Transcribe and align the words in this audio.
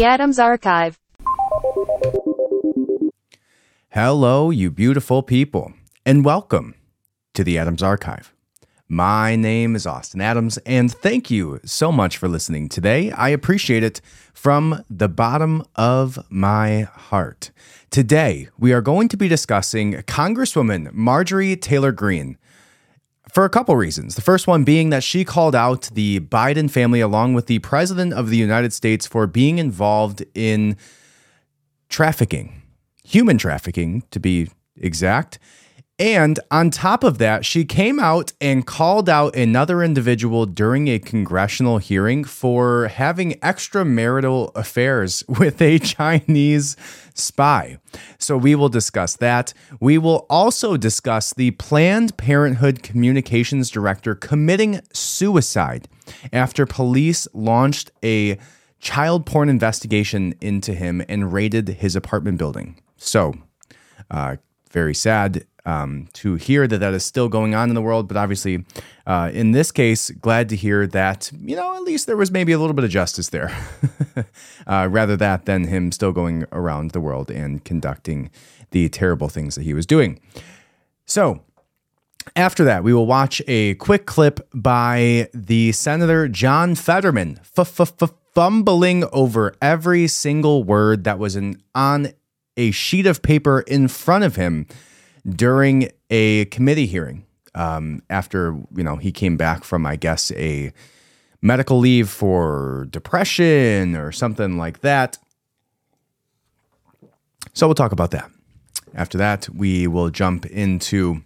The 0.00 0.06
Adams 0.06 0.38
Archive. 0.38 0.98
Hello, 3.90 4.48
you 4.48 4.70
beautiful 4.70 5.22
people, 5.22 5.74
and 6.06 6.24
welcome 6.24 6.74
to 7.34 7.44
the 7.44 7.58
Adams 7.58 7.82
Archive. 7.82 8.32
My 8.88 9.36
name 9.36 9.76
is 9.76 9.86
Austin 9.86 10.22
Adams, 10.22 10.56
and 10.64 10.90
thank 10.90 11.30
you 11.30 11.60
so 11.66 11.92
much 11.92 12.16
for 12.16 12.28
listening 12.28 12.70
today. 12.70 13.10
I 13.10 13.28
appreciate 13.28 13.82
it 13.82 14.00
from 14.32 14.82
the 14.88 15.10
bottom 15.10 15.64
of 15.76 16.18
my 16.30 16.88
heart. 16.94 17.50
Today, 17.90 18.48
we 18.58 18.72
are 18.72 18.80
going 18.80 19.08
to 19.08 19.18
be 19.18 19.28
discussing 19.28 19.92
Congresswoman 20.04 20.94
Marjorie 20.94 21.56
Taylor 21.56 21.92
Greene 21.92 22.38
for 23.32 23.44
a 23.44 23.50
couple 23.50 23.76
reasons. 23.76 24.14
The 24.14 24.22
first 24.22 24.46
one 24.46 24.64
being 24.64 24.90
that 24.90 25.02
she 25.02 25.24
called 25.24 25.54
out 25.54 25.90
the 25.92 26.20
Biden 26.20 26.70
family 26.70 27.00
along 27.00 27.34
with 27.34 27.46
the 27.46 27.58
President 27.60 28.12
of 28.12 28.30
the 28.30 28.36
United 28.36 28.72
States 28.72 29.06
for 29.06 29.26
being 29.26 29.58
involved 29.58 30.24
in 30.34 30.76
trafficking, 31.88 32.62
human 33.04 33.38
trafficking 33.38 34.02
to 34.10 34.20
be 34.20 34.48
exact. 34.76 35.38
And 36.00 36.40
on 36.50 36.70
top 36.70 37.04
of 37.04 37.18
that, 37.18 37.44
she 37.44 37.66
came 37.66 38.00
out 38.00 38.32
and 38.40 38.66
called 38.66 39.10
out 39.10 39.36
another 39.36 39.82
individual 39.82 40.46
during 40.46 40.88
a 40.88 40.98
congressional 40.98 41.76
hearing 41.76 42.24
for 42.24 42.88
having 42.88 43.32
extramarital 43.40 44.50
affairs 44.56 45.22
with 45.28 45.60
a 45.60 45.78
Chinese 45.78 46.74
spy. 47.12 47.76
So 48.16 48.38
we 48.38 48.54
will 48.54 48.70
discuss 48.70 49.14
that. 49.16 49.52
We 49.78 49.98
will 49.98 50.24
also 50.30 50.78
discuss 50.78 51.34
the 51.34 51.50
Planned 51.50 52.16
Parenthood 52.16 52.82
communications 52.82 53.68
director 53.68 54.14
committing 54.14 54.80
suicide 54.94 55.86
after 56.32 56.64
police 56.64 57.28
launched 57.34 57.90
a 58.02 58.38
child 58.78 59.26
porn 59.26 59.50
investigation 59.50 60.34
into 60.40 60.72
him 60.72 61.04
and 61.10 61.30
raided 61.30 61.68
his 61.68 61.94
apartment 61.94 62.38
building. 62.38 62.80
So, 62.96 63.34
uh, 64.10 64.36
very 64.70 64.94
sad 64.94 65.44
um, 65.64 66.08
to 66.14 66.34
hear 66.34 66.66
that 66.66 66.78
that 66.78 66.94
is 66.94 67.04
still 67.04 67.28
going 67.28 67.54
on 67.54 67.68
in 67.68 67.74
the 67.74 67.82
world. 67.82 68.08
But 68.08 68.16
obviously, 68.16 68.64
uh, 69.06 69.30
in 69.32 69.52
this 69.52 69.70
case, 69.70 70.10
glad 70.10 70.48
to 70.50 70.56
hear 70.56 70.86
that, 70.88 71.30
you 71.40 71.56
know, 71.56 71.76
at 71.76 71.82
least 71.82 72.06
there 72.06 72.16
was 72.16 72.30
maybe 72.30 72.52
a 72.52 72.58
little 72.58 72.74
bit 72.74 72.84
of 72.84 72.90
justice 72.90 73.28
there, 73.28 73.56
uh, 74.66 74.88
rather 74.90 75.16
that 75.16 75.46
than 75.46 75.64
him 75.64 75.92
still 75.92 76.12
going 76.12 76.44
around 76.52 76.92
the 76.92 77.00
world 77.00 77.30
and 77.30 77.64
conducting 77.64 78.30
the 78.70 78.88
terrible 78.88 79.28
things 79.28 79.54
that 79.54 79.62
he 79.62 79.74
was 79.74 79.86
doing. 79.86 80.20
So, 81.04 81.42
after 82.36 82.64
that, 82.64 82.84
we 82.84 82.92
will 82.92 83.06
watch 83.06 83.42
a 83.48 83.74
quick 83.74 84.06
clip 84.06 84.46
by 84.54 85.28
the 85.34 85.72
Senator 85.72 86.28
John 86.28 86.74
Fetterman 86.74 87.40
fumbling 88.34 89.04
over 89.12 89.54
every 89.60 90.06
single 90.06 90.62
word 90.62 91.04
that 91.04 91.18
was 91.18 91.34
in, 91.34 91.60
on 91.74 92.12
a 92.56 92.70
sheet 92.70 93.06
of 93.06 93.22
paper 93.22 93.60
in 93.60 93.88
front 93.88 94.22
of 94.24 94.36
him 94.36 94.66
during 95.28 95.90
a 96.10 96.46
committee 96.46 96.86
hearing 96.86 97.24
um, 97.54 98.02
after 98.10 98.56
you 98.74 98.82
know 98.82 98.96
he 98.96 99.12
came 99.12 99.36
back 99.36 99.64
from 99.64 99.86
I 99.86 99.96
guess 99.96 100.30
a 100.32 100.72
medical 101.42 101.78
leave 101.78 102.08
for 102.08 102.86
depression 102.90 103.96
or 103.96 104.12
something 104.12 104.56
like 104.56 104.80
that. 104.80 105.18
So 107.52 107.66
we'll 107.66 107.74
talk 107.74 107.92
about 107.92 108.10
that. 108.12 108.30
After 108.94 109.18
that, 109.18 109.48
we 109.48 109.86
will 109.86 110.10
jump 110.10 110.46
into 110.46 111.22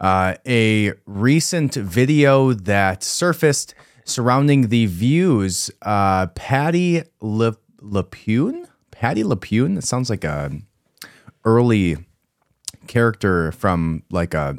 uh, 0.00 0.34
a 0.46 0.92
recent 1.06 1.74
video 1.74 2.52
that 2.52 3.02
surfaced 3.02 3.74
surrounding 4.04 4.68
the 4.68 4.86
views. 4.86 5.70
Uh, 5.82 6.26
Patty 6.28 7.02
Le- 7.20 7.56
LePune, 7.80 8.66
Patty 8.90 9.22
LePune. 9.22 9.78
It 9.78 9.84
sounds 9.84 10.10
like 10.10 10.24
a 10.24 10.50
early 11.44 11.98
character 12.86 13.52
from 13.52 14.02
like 14.10 14.34
a 14.34 14.56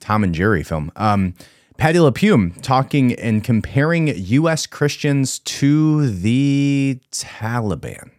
Tom 0.00 0.24
and 0.24 0.34
Jerry 0.34 0.62
film. 0.62 0.92
Um, 0.96 1.34
Patty 1.76 1.98
LePume 1.98 2.60
talking 2.62 3.14
and 3.14 3.42
comparing 3.42 4.08
U.S. 4.08 4.66
Christians 4.66 5.40
to 5.40 6.08
the 6.10 7.00
Taliban. 7.10 8.10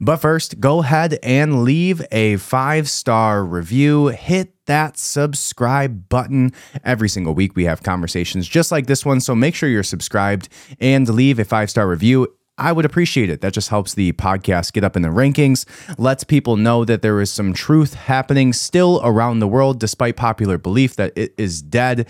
But 0.00 0.18
first, 0.18 0.60
go 0.60 0.82
ahead 0.82 1.18
and 1.22 1.64
leave 1.64 2.02
a 2.12 2.36
five 2.36 2.88
star 2.90 3.44
review. 3.44 4.08
Hit 4.08 4.52
that 4.66 4.98
subscribe 4.98 6.08
button. 6.08 6.52
Every 6.84 7.08
single 7.08 7.34
week, 7.34 7.56
we 7.56 7.64
have 7.64 7.82
conversations 7.82 8.46
just 8.46 8.70
like 8.70 8.86
this 8.86 9.04
one. 9.04 9.20
So 9.20 9.34
make 9.34 9.54
sure 9.54 9.68
you're 9.68 9.82
subscribed 9.82 10.48
and 10.80 11.08
leave 11.08 11.38
a 11.38 11.44
five 11.44 11.70
star 11.70 11.88
review. 11.88 12.28
I 12.58 12.72
would 12.72 12.84
appreciate 12.84 13.30
it. 13.30 13.40
That 13.42 13.52
just 13.52 13.68
helps 13.68 13.94
the 13.94 14.12
podcast 14.12 14.72
get 14.72 14.84
up 14.84 14.96
in 14.96 15.02
the 15.02 15.08
rankings, 15.08 15.66
lets 15.98 16.24
people 16.24 16.56
know 16.56 16.84
that 16.84 17.02
there 17.02 17.20
is 17.20 17.30
some 17.30 17.52
truth 17.52 17.94
happening 17.94 18.52
still 18.52 19.00
around 19.04 19.40
the 19.40 19.48
world, 19.48 19.78
despite 19.78 20.16
popular 20.16 20.56
belief 20.56 20.96
that 20.96 21.12
it 21.16 21.34
is 21.36 21.60
dead. 21.60 22.08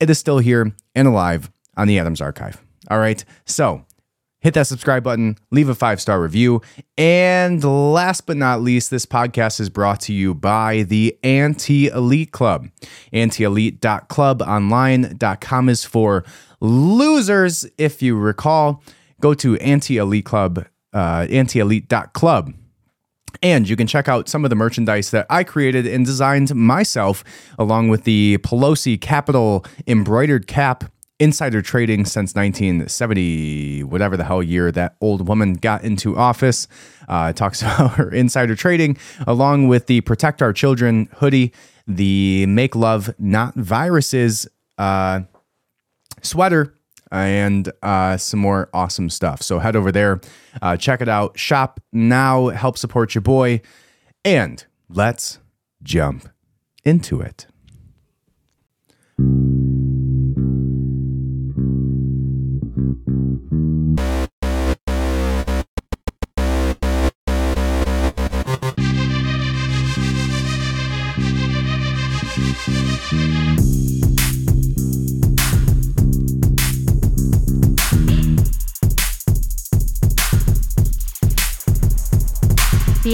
It 0.00 0.10
is 0.10 0.18
still 0.18 0.38
here 0.38 0.72
and 0.94 1.08
alive 1.08 1.50
on 1.76 1.86
the 1.86 1.98
Adams 1.98 2.20
Archive. 2.20 2.60
All 2.90 2.98
right. 2.98 3.24
So 3.46 3.84
hit 4.40 4.54
that 4.54 4.66
subscribe 4.66 5.04
button, 5.04 5.38
leave 5.50 5.68
a 5.68 5.74
five 5.74 6.00
star 6.00 6.20
review. 6.20 6.60
And 6.98 7.62
last 7.64 8.26
but 8.26 8.36
not 8.36 8.62
least, 8.62 8.90
this 8.90 9.06
podcast 9.06 9.60
is 9.60 9.70
brought 9.70 10.00
to 10.00 10.12
you 10.12 10.34
by 10.34 10.82
the 10.82 11.16
Anti 11.22 11.86
Elite 11.86 12.32
Club. 12.32 12.68
Antielite.clubonline.com 13.12 15.68
is 15.68 15.84
for 15.84 16.24
losers, 16.60 17.64
if 17.78 18.02
you 18.02 18.16
recall 18.16 18.82
go 19.24 19.32
to 19.32 19.56
anti-elite 19.56 20.26
club, 20.26 20.66
uh, 20.92 21.26
antielite.club. 21.30 22.52
And 23.42 23.66
you 23.66 23.74
can 23.74 23.86
check 23.86 24.06
out 24.06 24.28
some 24.28 24.44
of 24.44 24.50
the 24.50 24.54
merchandise 24.54 25.10
that 25.12 25.26
I 25.30 25.44
created 25.44 25.86
and 25.86 26.04
designed 26.04 26.54
myself, 26.54 27.24
along 27.58 27.88
with 27.88 28.04
the 28.04 28.36
Pelosi 28.38 29.00
Capitol 29.00 29.64
embroidered 29.86 30.46
cap 30.46 30.84
insider 31.18 31.62
trading 31.62 32.04
since 32.04 32.34
1970, 32.34 33.84
whatever 33.84 34.18
the 34.18 34.24
hell 34.24 34.42
year 34.42 34.70
that 34.72 34.96
old 35.00 35.26
woman 35.26 35.54
got 35.54 35.82
into 35.84 36.18
office. 36.18 36.68
Uh, 37.08 37.32
talks 37.32 37.62
about 37.62 37.92
her 37.92 38.10
insider 38.10 38.54
trading, 38.54 38.98
along 39.26 39.68
with 39.68 39.86
the 39.86 40.02
Protect 40.02 40.42
Our 40.42 40.52
Children 40.52 41.08
hoodie, 41.16 41.50
the 41.86 42.44
Make 42.44 42.76
Love 42.76 43.14
Not 43.18 43.54
Viruses 43.54 44.46
uh, 44.76 45.20
sweater, 46.20 46.74
and 47.14 47.70
uh, 47.82 48.16
some 48.16 48.40
more 48.40 48.68
awesome 48.74 49.08
stuff. 49.08 49.42
So 49.42 49.58
head 49.58 49.76
over 49.76 49.92
there, 49.92 50.20
uh, 50.60 50.76
check 50.76 51.00
it 51.00 51.08
out, 51.08 51.38
shop 51.38 51.80
now, 51.92 52.48
help 52.48 52.76
support 52.76 53.14
your 53.14 53.22
boy, 53.22 53.60
and 54.24 54.64
let's 54.88 55.38
jump 55.82 56.28
into 56.84 57.20
it. 57.20 57.46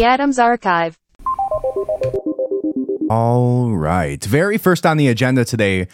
The 0.01 0.07
Adams 0.07 0.39
Archive. 0.39 0.99
All 3.11 3.77
right. 3.77 4.25
Very 4.25 4.57
first 4.57 4.87
on 4.87 4.97
the 4.97 5.09
agenda 5.09 5.45
today 5.45 5.89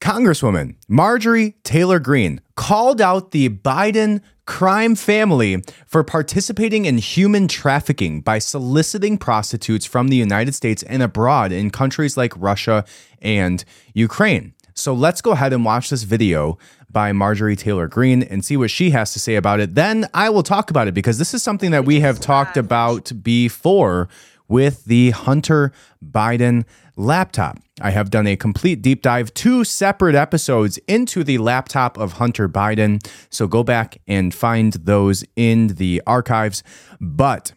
Congresswoman 0.00 0.74
Marjorie 0.88 1.54
Taylor 1.62 2.00
Greene 2.00 2.40
called 2.56 3.00
out 3.00 3.30
the 3.30 3.48
Biden 3.48 4.22
crime 4.46 4.96
family 4.96 5.62
for 5.86 6.02
participating 6.02 6.84
in 6.84 6.98
human 6.98 7.46
trafficking 7.46 8.22
by 8.22 8.40
soliciting 8.40 9.16
prostitutes 9.18 9.86
from 9.86 10.08
the 10.08 10.16
United 10.16 10.52
States 10.56 10.82
and 10.82 11.00
abroad 11.00 11.52
in 11.52 11.70
countries 11.70 12.16
like 12.16 12.32
Russia 12.36 12.84
and 13.20 13.64
Ukraine. 13.94 14.52
So 14.74 14.94
let's 14.94 15.20
go 15.20 15.30
ahead 15.30 15.52
and 15.52 15.64
watch 15.64 15.90
this 15.90 16.02
video 16.02 16.58
by 16.92 17.12
Marjorie 17.12 17.56
Taylor 17.56 17.88
Greene 17.88 18.22
and 18.22 18.44
see 18.44 18.56
what 18.56 18.70
she 18.70 18.90
has 18.90 19.12
to 19.12 19.18
say 19.18 19.36
about 19.36 19.60
it. 19.60 19.74
Then 19.74 20.06
I 20.12 20.30
will 20.30 20.42
talk 20.42 20.70
about 20.70 20.88
it 20.88 20.94
because 20.94 21.18
this 21.18 21.34
is 21.34 21.42
something 21.42 21.70
that 21.70 21.84
we 21.84 22.00
have 22.00 22.20
talked 22.20 22.56
about 22.56 23.12
before 23.22 24.08
with 24.48 24.84
the 24.84 25.10
Hunter 25.10 25.72
Biden 26.04 26.64
laptop. 26.96 27.58
I 27.80 27.90
have 27.90 28.10
done 28.10 28.26
a 28.26 28.36
complete 28.36 28.82
deep 28.82 29.02
dive, 29.02 29.32
two 29.34 29.64
separate 29.64 30.14
episodes 30.14 30.78
into 30.86 31.24
the 31.24 31.38
laptop 31.38 31.98
of 31.98 32.14
Hunter 32.14 32.48
Biden. 32.48 33.04
So 33.30 33.46
go 33.46 33.64
back 33.64 33.98
and 34.06 34.34
find 34.34 34.74
those 34.74 35.24
in 35.36 35.68
the 35.68 36.02
archives. 36.06 36.62
But 37.00 37.52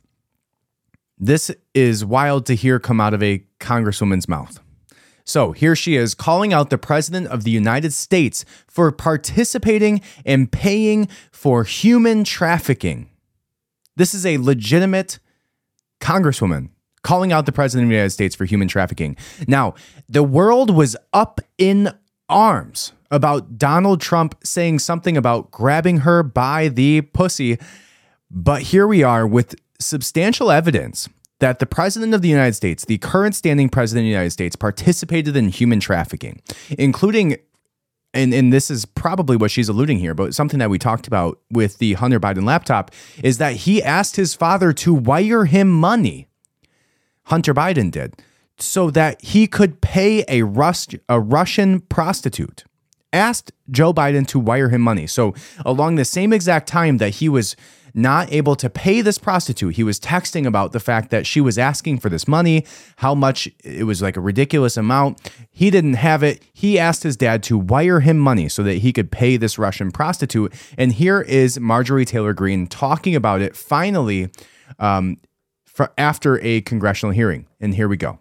this 1.17 1.51
is 1.73 2.05
wild 2.05 2.45
to 2.47 2.55
hear 2.55 2.79
come 2.79 3.01
out 3.01 3.13
of 3.13 3.21
a 3.21 3.43
congresswoman's 3.59 4.27
mouth. 4.27 4.59
So 5.25 5.51
here 5.51 5.75
she 5.75 5.95
is 5.95 6.13
calling 6.13 6.53
out 6.53 6.69
the 6.69 6.77
President 6.77 7.27
of 7.27 7.43
the 7.43 7.51
United 7.51 7.93
States 7.93 8.45
for 8.67 8.91
participating 8.91 10.01
and 10.23 10.51
paying 10.51 11.07
for 11.31 11.63
human 11.63 12.23
trafficking. 12.23 13.09
This 13.95 14.13
is 14.13 14.25
a 14.25 14.37
legitimate 14.37 15.19
Congresswoman 15.99 16.69
calling 17.01 17.31
out 17.31 17.45
the 17.45 17.51
President 17.51 17.85
of 17.85 17.89
the 17.89 17.95
United 17.95 18.11
States 18.11 18.35
for 18.35 18.45
human 18.45 18.67
trafficking. 18.67 19.17
Now, 19.47 19.73
the 20.07 20.23
world 20.23 20.69
was 20.69 20.95
up 21.13 21.41
in 21.57 21.91
arms 22.29 22.93
about 23.11 23.57
Donald 23.57 24.01
Trump 24.01 24.35
saying 24.43 24.79
something 24.79 25.15
about 25.17 25.51
grabbing 25.51 25.99
her 25.99 26.23
by 26.23 26.67
the 26.67 27.01
pussy. 27.01 27.57
But 28.29 28.63
here 28.63 28.87
we 28.87 29.03
are 29.03 29.25
with 29.25 29.55
substantial 29.79 30.51
evidence 30.51 31.07
that 31.39 31.59
the 31.59 31.65
president 31.65 32.13
of 32.13 32.21
the 32.21 32.29
United 32.29 32.53
States, 32.53 32.85
the 32.85 32.97
current 32.97 33.35
standing 33.35 33.69
president 33.69 34.03
of 34.03 34.05
the 34.05 34.11
United 34.11 34.31
States, 34.31 34.55
participated 34.55 35.35
in 35.35 35.49
human 35.49 35.79
trafficking, 35.79 36.41
including 36.77 37.37
and, 38.15 38.33
and 38.33 38.53
this 38.53 38.71
is 38.71 38.85
probably 38.85 39.35
what 39.35 39.51
she's 39.51 39.67
alluding 39.67 39.99
here, 39.99 40.13
but 40.13 40.33
something 40.33 40.57
that 40.59 40.69
we 40.69 40.79
talked 40.79 41.05
about 41.05 41.39
with 41.51 41.79
the 41.79 41.93
Hunter 41.93 42.19
Biden 42.19 42.45
laptop 42.45 42.91
is 43.21 43.39
that 43.39 43.57
he 43.57 43.83
asked 43.83 44.15
his 44.15 44.33
father 44.33 44.71
to 44.71 44.93
wire 44.93 45.43
him 45.45 45.69
money. 45.69 46.27
Hunter 47.25 47.53
Biden 47.53 47.91
did, 47.91 48.15
so 48.57 48.89
that 48.91 49.21
he 49.21 49.47
could 49.47 49.81
pay 49.81 50.23
a, 50.29 50.43
Rus- 50.43 50.87
a 51.09 51.19
Russian 51.19 51.81
prostitute. 51.81 52.63
Asked 53.11 53.51
Joe 53.69 53.93
Biden 53.93 54.27
to 54.27 54.39
wire 54.39 54.69
him 54.69 54.81
money. 54.81 55.07
So, 55.07 55.33
along 55.65 55.95
the 55.95 56.03
same 56.03 56.33
exact 56.33 56.67
time 56.67 56.97
that 56.97 57.15
he 57.15 57.29
was 57.29 57.55
not 57.95 58.31
able 58.31 58.55
to 58.57 58.69
pay 58.69 59.01
this 59.01 59.17
prostitute. 59.17 59.75
He 59.75 59.83
was 59.83 59.99
texting 59.99 60.45
about 60.45 60.73
the 60.73 60.79
fact 60.79 61.09
that 61.11 61.25
she 61.25 61.39
was 61.39 61.57
asking 61.57 61.99
for 61.99 62.09
this 62.09 62.27
money, 62.27 62.65
how 62.97 63.15
much 63.15 63.49
it 63.63 63.85
was 63.85 64.01
like 64.01 64.17
a 64.17 64.21
ridiculous 64.21 64.75
amount. 64.75 65.21
He 65.49 65.71
didn't 65.71 65.93
have 65.93 66.21
it. 66.21 66.43
He 66.53 66.77
asked 66.77 67.03
his 67.03 67.15
dad 67.15 67.41
to 67.43 67.57
wire 67.57 68.01
him 68.01 68.19
money 68.19 68.49
so 68.49 68.63
that 68.63 68.79
he 68.79 68.91
could 68.91 69.11
pay 69.11 69.37
this 69.37 69.57
Russian 69.57 69.91
prostitute. 69.91 70.53
And 70.77 70.91
here 70.91 71.21
is 71.21 71.59
Marjorie 71.59 72.05
Taylor 72.05 72.33
Greene 72.33 72.67
talking 72.67 73.15
about 73.15 73.41
it 73.41 73.55
finally 73.55 74.29
um, 74.77 75.17
after 75.97 76.39
a 76.43 76.61
congressional 76.61 77.13
hearing. 77.13 77.47
And 77.61 77.73
here 77.73 77.87
we 77.87 77.97
go 77.97 78.19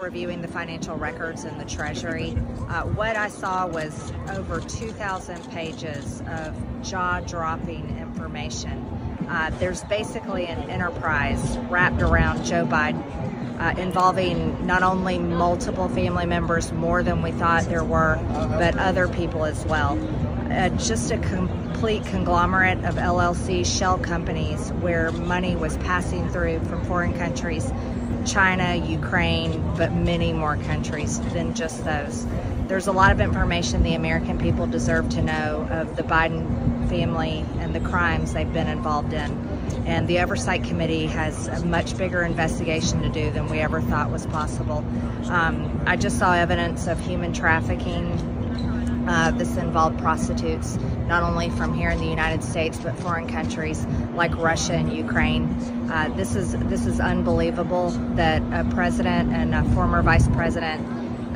reviewing 0.00 0.40
the 0.40 0.48
financial 0.48 0.96
records 0.96 1.44
in 1.44 1.58
the 1.58 1.64
Treasury, 1.64 2.30
uh, 2.68 2.84
what 2.84 3.16
I 3.16 3.28
saw 3.28 3.66
was 3.66 4.12
over 4.30 4.60
2,000 4.60 5.50
pages 5.50 6.22
of 6.26 6.56
jaw 6.82 7.20
dropping 7.20 7.98
information. 7.98 8.78
Uh, 9.28 9.50
there's 9.58 9.84
basically 9.84 10.46
an 10.46 10.70
enterprise 10.70 11.58
wrapped 11.68 12.00
around 12.00 12.44
Joe 12.44 12.64
Biden 12.64 13.02
uh, 13.60 13.78
involving 13.78 14.66
not 14.66 14.82
only 14.82 15.18
multiple 15.18 15.88
family 15.90 16.26
members, 16.26 16.72
more 16.72 17.02
than 17.02 17.20
we 17.20 17.32
thought 17.32 17.64
there 17.64 17.84
were, 17.84 18.18
but 18.58 18.76
other 18.78 19.06
people 19.06 19.44
as 19.44 19.66
well. 19.66 19.98
Uh, 20.50 20.70
just 20.70 21.10
a 21.10 21.18
complete 21.18 22.04
conglomerate 22.06 22.78
of 22.84 22.94
LLC 22.94 23.66
shell 23.66 23.98
companies 23.98 24.70
where 24.80 25.10
money 25.12 25.56
was 25.56 25.76
passing 25.78 26.28
through 26.30 26.60
from 26.60 26.82
foreign 26.84 27.12
countries 27.12 27.70
China, 28.24 28.74
Ukraine, 28.74 29.74
but 29.76 29.92
many 29.92 30.32
more 30.32 30.56
countries 30.56 31.20
than 31.32 31.54
just 31.54 31.84
those. 31.84 32.26
There's 32.66 32.86
a 32.86 32.92
lot 32.92 33.12
of 33.12 33.20
information 33.20 33.82
the 33.82 33.94
American 33.94 34.38
people 34.38 34.66
deserve 34.66 35.08
to 35.10 35.22
know 35.22 35.68
of 35.70 35.96
the 35.96 36.02
Biden 36.02 36.88
family 36.88 37.44
and 37.58 37.74
the 37.74 37.80
crimes 37.80 38.32
they've 38.32 38.52
been 38.52 38.68
involved 38.68 39.12
in. 39.12 39.30
And 39.86 40.08
the 40.08 40.20
Oversight 40.20 40.64
Committee 40.64 41.06
has 41.06 41.48
a 41.48 41.64
much 41.64 41.96
bigger 41.98 42.22
investigation 42.22 43.02
to 43.02 43.08
do 43.08 43.30
than 43.30 43.48
we 43.48 43.60
ever 43.60 43.82
thought 43.82 44.10
was 44.10 44.26
possible. 44.26 44.78
Um, 45.28 45.82
I 45.86 45.96
just 45.96 46.18
saw 46.18 46.32
evidence 46.32 46.86
of 46.86 46.98
human 47.00 47.32
trafficking 47.32 48.34
uh, 49.08 49.30
this 49.32 49.56
involved 49.56 49.98
prostitutes, 49.98 50.78
not 51.06 51.22
only 51.22 51.50
from 51.50 51.74
here 51.74 51.90
in 51.90 51.98
the 51.98 52.06
United 52.06 52.42
States, 52.42 52.78
but 52.78 52.98
foreign 53.00 53.28
countries 53.28 53.86
like 54.14 54.36
Russia 54.36 54.74
and 54.74 54.92
Ukraine. 54.92 55.44
Uh, 55.90 56.12
this 56.16 56.34
is 56.34 56.52
this 56.52 56.86
is 56.86 57.00
unbelievable 57.00 57.90
that 58.14 58.42
a 58.52 58.68
president 58.70 59.32
and 59.32 59.54
a 59.54 59.64
former 59.74 60.02
vice 60.02 60.28
president, 60.28 60.86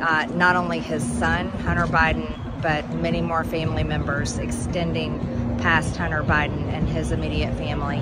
uh, 0.01 0.25
not 0.27 0.55
only 0.55 0.79
his 0.79 1.03
son 1.03 1.49
Hunter 1.49 1.85
Biden, 1.85 2.37
but 2.61 2.89
many 2.93 3.21
more 3.21 3.43
family 3.43 3.83
members, 3.83 4.37
extending 4.37 5.19
past 5.59 5.95
Hunter 5.95 6.23
Biden 6.23 6.67
and 6.73 6.87
his 6.87 7.11
immediate 7.11 7.55
family. 7.55 8.01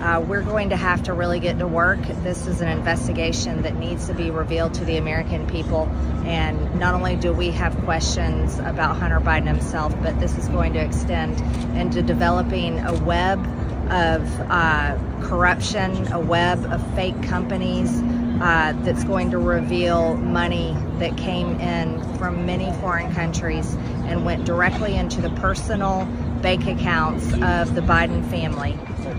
Uh, 0.00 0.20
we're 0.20 0.42
going 0.42 0.70
to 0.70 0.76
have 0.76 1.02
to 1.02 1.12
really 1.12 1.40
get 1.40 1.58
to 1.58 1.66
work. 1.66 1.98
This 2.22 2.46
is 2.46 2.60
an 2.60 2.68
investigation 2.68 3.62
that 3.62 3.74
needs 3.74 4.06
to 4.06 4.14
be 4.14 4.30
revealed 4.30 4.74
to 4.74 4.84
the 4.84 4.96
American 4.96 5.48
people. 5.48 5.88
And 6.24 6.78
not 6.78 6.94
only 6.94 7.16
do 7.16 7.32
we 7.32 7.50
have 7.50 7.76
questions 7.78 8.60
about 8.60 8.96
Hunter 8.96 9.18
Biden 9.18 9.48
himself, 9.48 9.92
but 10.00 10.20
this 10.20 10.38
is 10.38 10.46
going 10.48 10.74
to 10.74 10.78
extend 10.78 11.40
into 11.76 12.00
developing 12.00 12.78
a 12.78 12.94
web 13.02 13.44
of 13.90 14.40
uh, 14.50 14.98
corruption, 15.22 16.10
a 16.12 16.20
web 16.20 16.64
of 16.66 16.94
fake 16.94 17.22
companies 17.22 18.00
uh, 18.40 18.72
that's 18.82 19.04
going 19.04 19.30
to 19.30 19.38
reveal 19.38 20.16
money 20.16 20.76
that 20.98 21.16
came 21.16 21.58
in 21.60 22.00
from 22.16 22.46
many 22.46 22.70
foreign 22.80 23.12
countries 23.14 23.74
and 24.06 24.24
went 24.24 24.44
directly 24.44 24.94
into 24.94 25.20
the 25.20 25.30
personal 25.30 26.04
bank 26.40 26.66
accounts 26.66 27.32
of 27.34 27.74
the 27.74 27.80
Biden 27.80 28.24
family, 28.30 28.72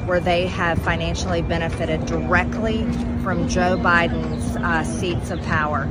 where 0.06 0.20
they 0.20 0.48
have 0.48 0.82
financially 0.82 1.42
benefited 1.42 2.06
directly 2.06 2.84
from 3.24 3.48
Joe 3.50 3.78
Biden's 3.78 4.56
uh, 4.56 4.84
seats 4.84 5.32
of 5.32 5.42
power. 5.44 5.84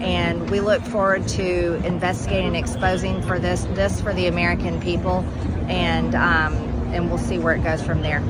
And 0.00 0.48
we 0.50 0.60
look 0.60 0.82
forward 0.82 1.28
to 1.28 1.74
investigating 1.84 2.46
and 2.48 2.56
exposing 2.56 3.20
for 3.20 3.38
this 3.38 3.64
this 3.74 4.00
for 4.00 4.14
the 4.14 4.26
American 4.28 4.80
people, 4.80 5.22
and 5.68 6.14
um, 6.14 6.69
and 6.92 7.08
we'll 7.08 7.18
see 7.18 7.38
where 7.38 7.54
it 7.54 7.62
goes 7.62 7.82
from 7.82 8.02
there. 8.02 8.22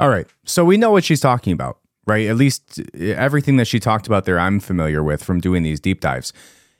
All 0.00 0.08
right, 0.08 0.26
so 0.44 0.64
we 0.64 0.76
know 0.76 0.90
what 0.90 1.04
she's 1.04 1.20
talking 1.20 1.52
about, 1.52 1.78
right? 2.06 2.26
At 2.26 2.36
least 2.36 2.80
eh, 2.94 3.14
everything 3.16 3.56
that 3.58 3.66
she 3.66 3.78
talked 3.78 4.06
about 4.06 4.24
there, 4.24 4.38
I'm 4.38 4.58
familiar 4.58 5.02
with 5.02 5.22
from 5.22 5.40
doing 5.40 5.62
these 5.62 5.80
deep 5.80 6.00
dives. 6.00 6.32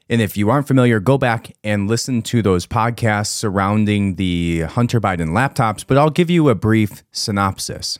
And 0.08 0.20
if 0.20 0.36
you 0.36 0.50
aren't 0.50 0.66
familiar, 0.66 1.00
go 1.00 1.16
back 1.16 1.54
and 1.62 1.88
listen 1.88 2.22
to 2.22 2.42
those 2.42 2.66
podcasts 2.66 3.28
surrounding 3.28 4.16
the 4.16 4.62
Hunter 4.62 5.00
Biden 5.00 5.30
laptops, 5.30 5.86
but 5.86 5.96
I'll 5.96 6.10
give 6.10 6.28
you 6.28 6.48
a 6.48 6.54
brief 6.54 7.02
synopsis. 7.12 7.98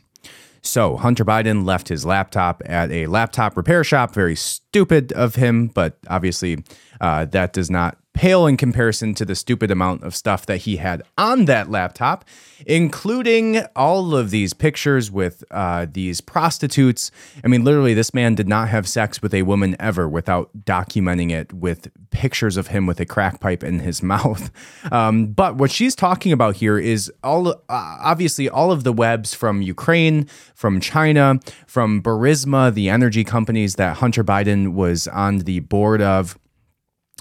So, 0.65 0.97
Hunter 0.97 1.25
Biden 1.25 1.65
left 1.65 1.89
his 1.89 2.05
laptop 2.07 2.63
at 2.67 2.91
a 2.93 3.07
laptop 3.07 3.57
repair 3.57 3.83
shop. 3.83 4.15
Very 4.15 4.37
stupid 4.37 5.13
of 5.13 5.35
him, 5.35 5.67
but 5.67 5.99
obviously, 6.09 6.63
uh, 7.03 7.27
that 7.27 7.53
does 7.53 7.69
not 7.69 7.99
pale 8.15 8.47
in 8.47 8.57
comparison 8.57 9.15
to 9.15 9.25
the 9.25 9.35
stupid 9.35 9.71
amount 9.71 10.03
of 10.03 10.15
stuff 10.15 10.45
that 10.47 10.59
he 10.59 10.77
had 10.77 11.03
on 11.17 11.47
that 11.47 11.71
laptop, 11.71 12.25
including 12.67 13.63
all 13.75 14.15
of 14.15 14.31
these 14.31 14.53
pictures 14.53 15.11
with 15.11 15.43
uh, 15.51 15.87
these 15.91 16.21
prostitutes. 16.21 17.11
I 17.43 17.49
mean, 17.49 17.65
literally, 17.65 17.95
this 17.95 18.13
man 18.13 18.35
did 18.35 18.47
not 18.47 18.69
have 18.69 18.87
sex 18.87 19.23
with 19.23 19.33
a 19.33 19.43
woman 19.43 19.77
ever 19.81 20.09
without 20.09 20.51
documenting 20.65 21.33
it 21.33 21.53
with 21.53 21.91
pictures 22.11 22.57
of 22.57 22.69
him 22.69 22.87
with 22.87 23.01
a 23.01 23.07
crack 23.07 23.41
pipe 23.41 23.65
in 23.65 23.81
his 23.81 24.03
mouth. 24.13 24.51
Um, 24.93 25.29
but 25.29 25.57
what 25.57 25.71
she's 25.71 25.95
talking 25.95 26.33
about 26.33 26.57
here 26.57 26.79
is 26.79 27.11
all 27.25 27.49
uh, 27.49 27.55
obviously 27.69 28.49
all 28.49 28.71
of 28.71 28.85
the 28.85 28.93
webs 28.93 29.35
from 29.35 29.63
Ukraine, 29.63 30.27
from 30.55 30.81
China, 30.81 31.41
from 31.67 32.03
Burisma, 32.03 32.73
the 32.73 32.91
energy 32.91 33.25
companies 33.25 33.77
that 33.77 33.97
Hunter 33.97 34.23
Biden 34.23 34.75
was 34.75 35.09
on 35.09 35.39
the 35.39 35.61
board 35.61 36.03
of 36.03 36.39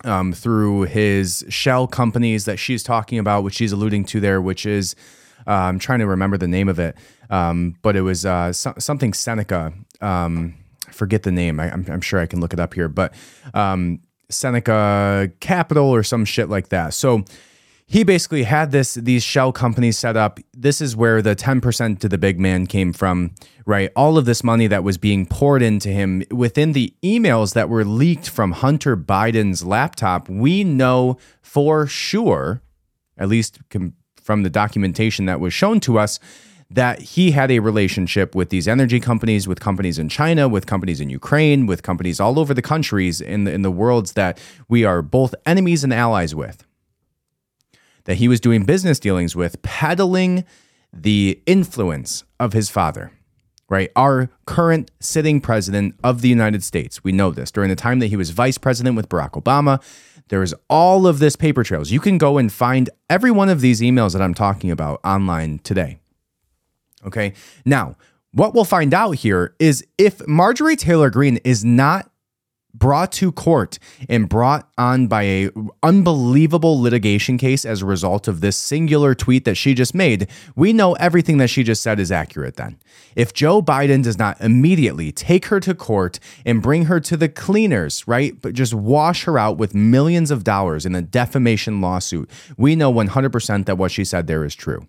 um, 0.04 0.34
through 0.34 0.84
his 0.84 1.46
shell 1.50 1.88
companies 1.88 2.46
that 2.46 2.58
she's 2.58 2.84
talking 2.84 3.20
about, 3.20 3.44
which 3.44 3.56
she's 3.56 3.72
alluding 3.72 4.06
to 4.06 4.20
there, 4.20 4.42
which 4.42 4.66
is 4.66 4.96
uh, 5.48 5.52
I'm 5.52 5.80
trying 5.80 6.00
to 6.00 6.08
remember 6.08 6.38
the 6.38 6.48
name 6.48 6.70
of 6.70 6.80
it, 6.80 6.96
um, 7.30 7.76
but 7.82 7.96
it 7.96 8.02
was 8.02 8.26
uh, 8.26 8.54
so- 8.54 8.76
something 8.78 9.14
Seneca. 9.14 9.74
Um, 10.00 10.56
I 10.88 10.92
forget 10.92 11.24
the 11.24 11.32
name. 11.32 11.60
I, 11.60 11.68
am 11.72 12.02
sure 12.02 12.20
I 12.20 12.26
can 12.26 12.42
look 12.42 12.54
it 12.54 12.60
up 12.60 12.74
here, 12.74 12.88
but 12.88 13.14
um, 13.54 14.02
Seneca 14.30 15.32
Capital 15.40 15.86
or 15.86 16.04
some 16.04 16.26
shit 16.26 16.50
like 16.50 16.70
that. 16.70 16.94
So 16.94 17.24
he 17.92 18.06
basically 18.06 18.44
had 18.44 18.72
this 18.72 18.94
these 18.94 19.22
shell 19.22 19.52
companies 19.52 19.98
set 19.98 20.16
up. 20.16 20.40
This 20.54 20.80
is 20.80 20.96
where 20.96 21.22
the 21.22 21.36
10% 21.36 22.00
to 22.00 22.08
the 22.08 22.18
big 22.18 22.40
man 22.40 22.66
came 22.66 22.94
from, 22.94 23.32
right? 23.66 23.92
All 23.98 24.18
of 24.18 24.24
this 24.24 24.46
money 24.46 24.68
that 24.68 24.86
was 24.86 24.98
being 24.98 25.26
poured 25.26 25.62
into 25.62 25.90
him 25.90 26.24
within 26.32 26.72
the 26.72 26.94
emails 27.04 27.54
that 27.54 27.68
were 27.68 27.84
leaked 27.84 28.30
from 28.30 28.54
Hunter 28.54 28.96
Biden's 28.96 29.66
laptop. 29.66 30.30
We 30.30 30.64
know 30.64 31.18
for 31.42 31.86
sure, 31.86 32.62
at 33.18 33.28
least 33.28 33.60
from 34.16 34.44
the 34.44 34.50
documentation 34.50 35.26
that 35.26 35.42
was 35.42 35.54
shown 35.54 35.82
to 35.82 36.00
us, 36.00 36.18
that 36.70 37.02
he 37.02 37.32
had 37.32 37.52
a 37.52 37.60
relationship 37.60 38.34
with 38.34 38.52
these 38.52 38.70
energy 38.70 39.02
companies, 39.02 39.50
with 39.50 39.60
companies 39.60 40.00
in 40.00 40.08
China, 40.08 40.48
with 40.48 40.66
companies 40.66 41.02
in 41.02 41.10
Ukraine, 41.10 41.66
with 41.66 41.84
companies 41.84 42.22
all 42.22 42.40
over 42.40 42.54
the 42.54 42.62
countries 42.62 43.20
in 43.20 43.44
the, 43.44 43.52
in 43.52 43.64
the 43.64 43.72
worlds 43.72 44.14
that 44.14 44.40
we 44.70 44.86
are 44.86 45.02
both 45.02 45.36
enemies 45.46 45.84
and 45.84 45.94
allies 45.94 46.34
with 46.34 46.66
that 48.06 48.16
he 48.16 48.28
was 48.28 48.40
doing 48.40 48.64
business 48.64 49.00
dealings 49.00 49.36
with, 49.36 49.62
peddling 49.62 50.44
the 50.94 51.42
influence 51.46 52.24
of 52.40 52.54
his 52.54 52.70
father, 52.70 53.12
right? 53.70 53.92
Our 53.96 54.30
current 54.46 54.92
sitting 55.00 55.42
president 55.42 55.96
of 56.04 56.22
the 56.22 56.30
United 56.30 56.64
States. 56.64 57.04
We 57.04 57.12
know 57.12 57.32
this. 57.32 57.52
During 57.52 57.70
the 57.70 57.76
time 57.76 58.00
that 58.00 58.08
he 58.08 58.18
was 58.18 58.32
vice 58.32 58.58
president 58.58 58.96
with 58.96 59.10
Barack 59.10 59.42
Obama, 59.42 59.82
there 60.30 60.44
is 60.44 60.56
all 60.70 61.08
of 61.08 61.20
this 61.20 61.36
paper 61.36 61.64
trails. 61.64 61.92
You 61.92 62.00
can 62.00 62.18
go 62.18 62.38
and 62.38 62.52
find 62.52 62.90
every 63.10 63.32
one 63.32 63.50
of 63.50 63.62
these 63.62 63.82
emails 63.82 64.14
that 64.14 64.22
I'm 64.22 64.34
talking 64.34 64.72
about 64.72 65.00
online 65.04 65.60
today. 65.60 66.00
Okay. 67.06 67.34
Now, 67.66 67.96
what 68.34 68.54
we'll 68.54 68.64
find 68.64 68.94
out 68.94 69.12
here 69.12 69.56
is 69.60 69.86
if 69.98 70.26
Marjorie 70.28 70.76
Taylor 70.76 71.10
Greene 71.10 71.38
is 71.44 71.66
not 71.66 72.11
brought 72.74 73.12
to 73.12 73.32
court 73.32 73.80
and 74.10 74.30
brought 74.30 74.70
on 74.78 75.08
by 75.08 75.24
a 75.24 75.50
unbelievable 75.84 76.82
litigation 76.82 77.38
case 77.38 77.66
as 77.66 77.82
a 77.82 77.86
result 77.86 78.28
of 78.28 78.42
this 78.42 78.58
singular 78.58 79.14
tweet 79.14 79.46
that 79.46 79.56
she 79.56 79.74
just 79.74 79.94
made 79.94 80.28
we 80.56 80.74
know 80.74 80.94
everything 80.94 81.38
that 81.38 81.50
she 81.50 81.64
just 81.64 81.82
said 81.82 82.00
is 82.00 82.12
accurate 82.12 82.56
then. 82.56 82.78
If 83.16 83.34
joe 83.34 83.62
biden 83.62 84.04
does 84.04 84.18
not 84.18 84.40
immediately 84.42 85.12
take 85.12 85.46
her 85.46 85.60
to 85.60 85.74
court 85.74 86.20
and 86.46 86.62
bring 86.62 86.86
her 86.86 87.00
to 87.02 87.18
the 87.18 87.30
cleaners 87.30 88.08
right 88.08 88.40
but 88.42 88.54
just 88.54 88.74
wash 88.74 89.24
her 89.26 89.38
out 89.38 89.58
with 89.58 89.76
millions 89.76 90.32
of 90.32 90.44
dollars 90.44 90.86
in 90.86 90.96
a 90.96 91.02
defamation 91.02 91.82
lawsuit 91.82 92.30
we 92.58 92.76
know 92.76 92.92
100% 92.92 93.66
that 93.66 93.78
what 93.78 93.92
she 93.92 94.06
said 94.06 94.28
there 94.28 94.46
is 94.46 94.56
true 94.56 94.88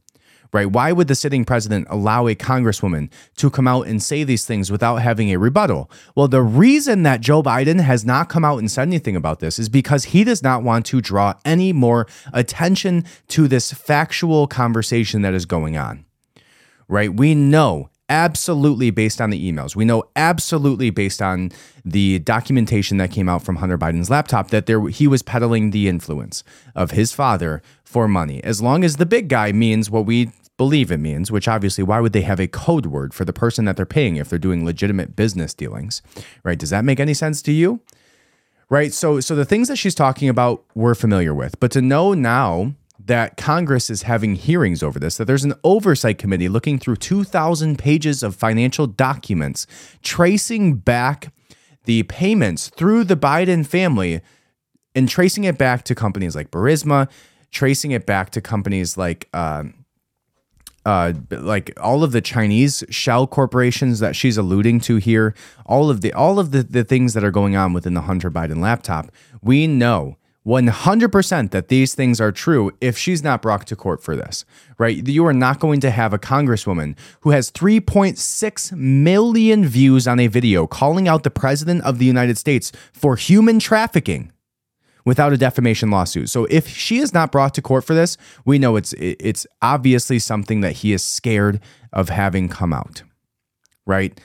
right? 0.53 0.71
Why 0.71 0.93
would 0.93 1.09
the 1.09 1.15
sitting 1.15 1.45
president 1.45 1.87
allow 1.91 2.27
a 2.27 2.35
congresswoman 2.35 3.11
to 3.37 3.51
come 3.51 3.67
out 3.67 3.87
and 3.87 4.03
say 4.03 4.25
these 4.25 4.45
things 4.45 4.71
without 4.71 4.97
having 4.97 5.31
a 5.31 5.39
rebuttal? 5.39 5.91
Well, 6.15 6.29
the 6.29 6.43
reason 6.43 7.03
that 7.05 7.21
Joe 7.21 7.43
Biden 7.43 7.81
has 7.81 8.05
not 8.05 8.29
come 8.29 8.45
out 8.45 8.59
and 8.59 8.71
said 8.71 8.89
anything 8.89 9.17
about 9.17 9.41
this 9.41 9.59
is 9.59 9.69
because 9.69 10.05
he 10.05 10.25
does 10.25 10.43
not 10.43 10.63
want 10.63 10.87
to 10.87 11.01
draw 11.01 11.35
any 11.45 11.73
more 11.73 12.07
attention 12.33 13.05
to 13.29 13.49
this 13.49 13.73
factual 13.73 14.47
conversation 14.47 15.23
that 15.23 15.35
is 15.35 15.47
going 15.47 15.77
on, 15.77 16.05
right? 16.89 17.15
We 17.15 17.35
know 17.35 17.89
absolutely 18.09 18.91
based 18.91 19.23
on 19.23 19.31
the 19.31 19.53
emails. 19.53 19.75
We 19.75 19.87
know 19.87 20.05
absolutely 20.17 20.91
based 20.91 21.23
on 21.23 21.51
the 21.83 22.19
documentation 22.19 22.99
that 22.99 23.11
came 23.11 23.27
out 23.27 23.43
from 23.43 23.57
Hunter 23.57 23.79
Biden's 23.79 24.11
laptop 24.11 24.51
that 24.51 24.67
there 24.67 24.87
he 24.89 25.07
was 25.07 25.23
peddling 25.23 25.71
the 25.71 25.89
influence 25.89 26.45
of 26.75 26.91
his 26.91 27.13
father 27.13 27.63
for 27.85 28.07
money. 28.07 28.45
As 28.45 28.61
long 28.61 28.85
as 28.85 28.97
the 28.97 29.07
big 29.07 29.29
guy 29.29 29.53
means 29.53 29.89
what 29.89 30.05
we 30.05 30.31
believe 30.63 30.93
it 30.93 30.99
means, 30.99 31.33
which 31.33 31.49
obviously, 31.49 31.83
why 31.83 31.99
would 31.99 32.13
they 32.13 32.23
have 32.23 32.39
a 32.39 32.47
code 32.47 32.87
word 32.87 33.13
for 33.13 33.25
the 33.25 33.33
person 33.33 33.65
that 33.65 33.77
they're 33.77 33.85
paying 33.85 34.15
if 34.15 34.29
they're 34.29 34.39
doing 34.39 34.65
legitimate 34.65 35.17
business 35.17 35.55
dealings, 35.55 36.03
right? 36.45 36.57
Does 36.57 36.71
that 36.71 36.85
make 36.85 37.01
any 37.01 37.15
sense 37.15 37.43
to 37.43 37.51
you? 37.51 37.81
Right. 38.71 38.93
So, 38.93 39.19
so 39.19 39.35
the 39.35 39.45
things 39.45 39.67
that 39.67 39.75
she's 39.75 39.97
talking 39.97 40.29
about, 40.29 40.63
we're 40.77 40.95
familiar 40.95 41.35
with, 41.35 41.59
but 41.59 41.73
to 41.73 41.83
know 41.83 42.15
now 42.15 42.75
that 43.05 43.37
Congress 43.37 43.91
is 43.91 44.03
having 44.03 44.37
hearings 44.37 44.85
over 44.85 45.01
this, 45.01 45.17
that 45.17 45.25
there's 45.25 45.43
an 45.43 45.55
oversight 45.65 46.17
committee 46.17 46.49
looking 46.49 46.79
through 46.79 46.97
2,000 46.97 47.77
pages 47.77 48.23
of 48.23 48.37
financial 48.37 48.87
documents, 48.87 49.67
tracing 50.01 50.77
back 50.77 51.33
the 51.87 52.05
payments 52.05 52.69
through 52.69 53.03
the 53.03 53.17
Biden 53.17 53.67
family 53.67 54.21
and 54.95 55.09
tracing 55.09 55.43
it 55.43 55.59
back 55.59 55.83
to 55.83 55.97
companies 55.97 56.37
like 56.37 56.53
Burisma, 56.53 57.11
tracing 57.51 57.91
it 57.91 58.07
back 58.07 58.31
to 58.31 58.41
companies 58.41 58.97
like 58.97 59.29
uh, 59.35 59.65
uh, 60.85 61.13
like 61.31 61.73
all 61.81 62.03
of 62.03 62.13
the 62.13 62.21
Chinese 62.21 62.85
shell 62.91 63.27
corporations 63.27 64.01
that 64.01 64.17
she's 64.17 64.37
alluding 64.37 64.81
to 64.81 64.97
here, 64.97 65.35
all 65.67 65.91
of 65.91 66.01
the 66.01 66.13
all 66.13 66.39
of 66.39 66.51
the, 66.51 66.63
the 66.63 66.85
things 66.85 67.15
that 67.15 67.25
are 67.25 67.31
going 67.31 67.57
on 67.57 67.73
within 67.73 67.95
the 67.95 68.03
Hunter 68.03 68.31
Biden 68.31 68.61
laptop, 68.61 69.11
we 69.43 69.67
know 69.67 70.17
100% 70.47 71.51
that 71.53 71.69
these 71.69 71.95
things 71.95 72.21
are 72.21 72.33
true 72.33 72.73
if 72.81 72.99
she's 72.99 73.23
not 73.23 73.43
brought 73.43 73.65
to 73.69 73.77
court 73.77 74.03
for 74.03 74.17
this, 74.17 74.45
right? 74.77 75.07
You 75.07 75.25
are 75.27 75.33
not 75.33 75.61
going 75.61 75.81
to 75.81 75.91
have 75.91 76.13
a 76.13 76.19
congresswoman 76.19 76.97
who 77.21 77.31
has 77.31 77.51
3.6 77.53 78.73
million 78.73 79.65
views 79.65 80.09
on 80.09 80.19
a 80.19 80.27
video 80.27 80.67
calling 80.67 81.07
out 81.07 81.23
the 81.23 81.31
president 81.31 81.85
of 81.85 81.99
the 81.99 82.07
United 82.07 82.39
States 82.39 82.73
for 82.93 83.15
human 83.15 83.61
trafficking 83.61 84.33
without 85.05 85.33
a 85.33 85.37
defamation 85.37 85.91
lawsuit. 85.91 86.31
So 86.31 86.47
if 86.47 86.69
she 86.69 86.99
is 86.99 87.13
not 87.13 87.33
brought 87.33 87.55
to 87.55 87.63
court 87.63 87.85
for 87.85 87.95
this, 87.95 88.17
we 88.45 88.59
know 88.59 88.77
it's 88.77 88.93
it's 88.95 89.47
obviously 89.61 90.19
something 90.19 90.61
that 90.61 90.73
he 90.73 90.93
is 90.93 91.03
scared 91.03 91.61
of 91.93 92.09
having 92.09 92.49
come 92.49 92.73
out. 92.73 93.03
Right? 93.87 94.19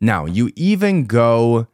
Now, 0.00 0.24
you 0.24 0.50
even 0.56 1.04
go 1.04 1.66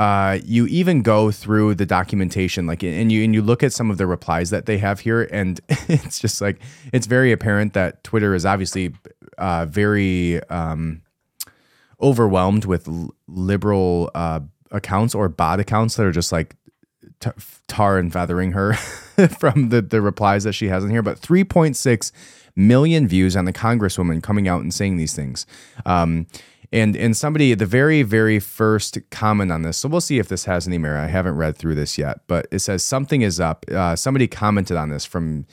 uh, 0.00 0.38
you 0.46 0.66
even 0.66 1.02
go 1.02 1.30
through 1.30 1.74
the 1.74 1.84
documentation 1.84 2.66
like 2.66 2.82
and 2.82 3.12
you 3.12 3.22
and 3.22 3.34
you 3.34 3.42
look 3.42 3.62
at 3.62 3.70
some 3.70 3.90
of 3.90 3.98
the 3.98 4.06
replies 4.06 4.48
that 4.48 4.64
they 4.64 4.78
have 4.78 5.00
here 5.00 5.28
and 5.30 5.60
it's 5.88 6.18
just 6.18 6.40
like 6.40 6.58
it's 6.90 7.06
very 7.06 7.32
apparent 7.32 7.74
that 7.74 8.02
Twitter 8.02 8.34
is 8.34 8.46
obviously 8.46 8.94
uh, 9.36 9.66
very 9.66 10.42
um, 10.48 11.02
overwhelmed 12.00 12.64
with 12.64 12.88
liberal 13.28 14.10
uh, 14.14 14.40
accounts 14.70 15.14
or 15.14 15.28
bot 15.28 15.60
accounts 15.60 15.96
that 15.96 16.06
are 16.06 16.12
just 16.12 16.32
like 16.32 16.56
tar 17.66 17.98
and 17.98 18.12
feathering 18.12 18.52
her 18.52 18.74
from 19.38 19.68
the, 19.68 19.82
the 19.82 20.00
replies 20.00 20.44
that 20.44 20.52
she 20.52 20.68
has 20.68 20.84
in 20.84 20.90
here, 20.90 21.02
but 21.02 21.20
3.6 21.20 22.12
million 22.56 23.06
views 23.06 23.36
on 23.36 23.44
the 23.44 23.52
congresswoman 23.52 24.22
coming 24.22 24.48
out 24.48 24.62
and 24.62 24.72
saying 24.72 24.96
these 24.96 25.14
things. 25.14 25.46
Um, 25.86 26.26
and 26.72 26.96
and 26.96 27.16
somebody 27.16 27.54
the 27.54 27.66
very 27.66 28.02
very 28.02 28.38
first 28.38 28.98
comment 29.10 29.50
on 29.50 29.62
this. 29.62 29.76
So 29.78 29.88
we'll 29.88 30.00
see 30.00 30.18
if 30.18 30.28
this 30.28 30.44
has 30.44 30.68
any 30.68 30.78
merit. 30.78 31.02
I 31.02 31.08
haven't 31.08 31.34
read 31.34 31.56
through 31.56 31.74
this 31.74 31.98
yet, 31.98 32.20
but 32.28 32.46
it 32.52 32.60
says 32.60 32.84
something 32.84 33.22
is 33.22 33.40
up. 33.40 33.64
Uh, 33.68 33.96
somebody 33.96 34.28
commented 34.28 34.76
on 34.76 34.90
this 34.90 35.04
from 35.04 35.46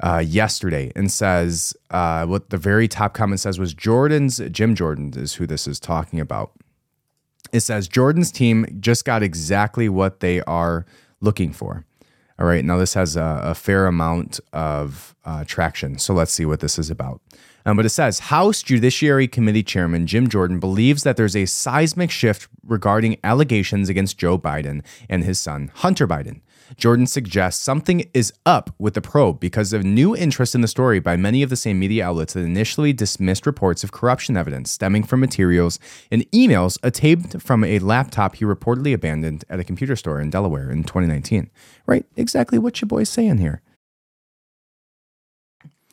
uh, 0.00 0.22
yesterday 0.24 0.92
and 0.94 1.10
says 1.10 1.74
uh, 1.90 2.26
what 2.26 2.50
the 2.50 2.58
very 2.58 2.86
top 2.86 3.14
comment 3.14 3.40
says 3.40 3.58
was 3.58 3.72
Jordan's 3.72 4.38
Jim 4.50 4.74
Jordan 4.74 5.14
is 5.16 5.34
who 5.34 5.46
this 5.46 5.66
is 5.66 5.80
talking 5.80 6.20
about 6.20 6.52
it 7.52 7.60
says 7.60 7.88
Jordan's 7.88 8.30
team 8.30 8.66
just 8.80 9.04
got 9.04 9.22
exactly 9.22 9.88
what 9.88 10.20
they 10.20 10.40
are 10.42 10.86
looking 11.20 11.52
for. 11.52 11.84
All 12.38 12.46
right, 12.46 12.64
now 12.64 12.76
this 12.76 12.94
has 12.94 13.16
a, 13.16 13.40
a 13.42 13.54
fair 13.54 13.86
amount 13.86 14.40
of 14.52 15.14
uh, 15.24 15.44
traction. 15.44 15.98
So 15.98 16.12
let's 16.12 16.32
see 16.32 16.44
what 16.44 16.60
this 16.60 16.78
is 16.78 16.90
about. 16.90 17.20
Um, 17.64 17.76
but 17.76 17.86
it 17.86 17.90
says 17.90 18.20
House 18.20 18.62
Judiciary 18.62 19.26
Committee 19.26 19.62
Chairman 19.62 20.06
Jim 20.06 20.28
Jordan 20.28 20.60
believes 20.60 21.02
that 21.02 21.16
there's 21.16 21.34
a 21.34 21.46
seismic 21.46 22.10
shift 22.10 22.48
regarding 22.64 23.18
allegations 23.24 23.88
against 23.88 24.18
Joe 24.18 24.38
Biden 24.38 24.84
and 25.08 25.24
his 25.24 25.40
son, 25.40 25.72
Hunter 25.74 26.06
Biden. 26.06 26.42
Jordan 26.76 27.06
suggests 27.06 27.62
something 27.62 28.08
is 28.12 28.32
up 28.44 28.74
with 28.78 28.94
the 28.94 29.00
probe 29.00 29.40
because 29.40 29.72
of 29.72 29.84
new 29.84 30.16
interest 30.16 30.54
in 30.54 30.60
the 30.60 30.68
story 30.68 30.98
by 30.98 31.16
many 31.16 31.42
of 31.42 31.50
the 31.50 31.56
same 31.56 31.78
media 31.78 32.06
outlets 32.06 32.34
that 32.34 32.40
initially 32.40 32.92
dismissed 32.92 33.46
reports 33.46 33.84
of 33.84 33.92
corruption 33.92 34.36
evidence 34.36 34.70
stemming 34.70 35.04
from 35.04 35.20
materials 35.20 35.78
and 36.10 36.30
emails 36.32 36.78
obtained 36.82 37.42
from 37.42 37.64
a 37.64 37.78
laptop 37.78 38.36
he 38.36 38.44
reportedly 38.44 38.92
abandoned 38.92 39.44
at 39.48 39.60
a 39.60 39.64
computer 39.64 39.96
store 39.96 40.20
in 40.20 40.30
Delaware 40.30 40.70
in 40.70 40.82
2019. 40.82 41.50
Right? 41.86 42.04
Exactly 42.16 42.58
what 42.58 42.80
your 42.80 42.86
boy's 42.86 43.08
saying 43.08 43.38
here. 43.38 43.62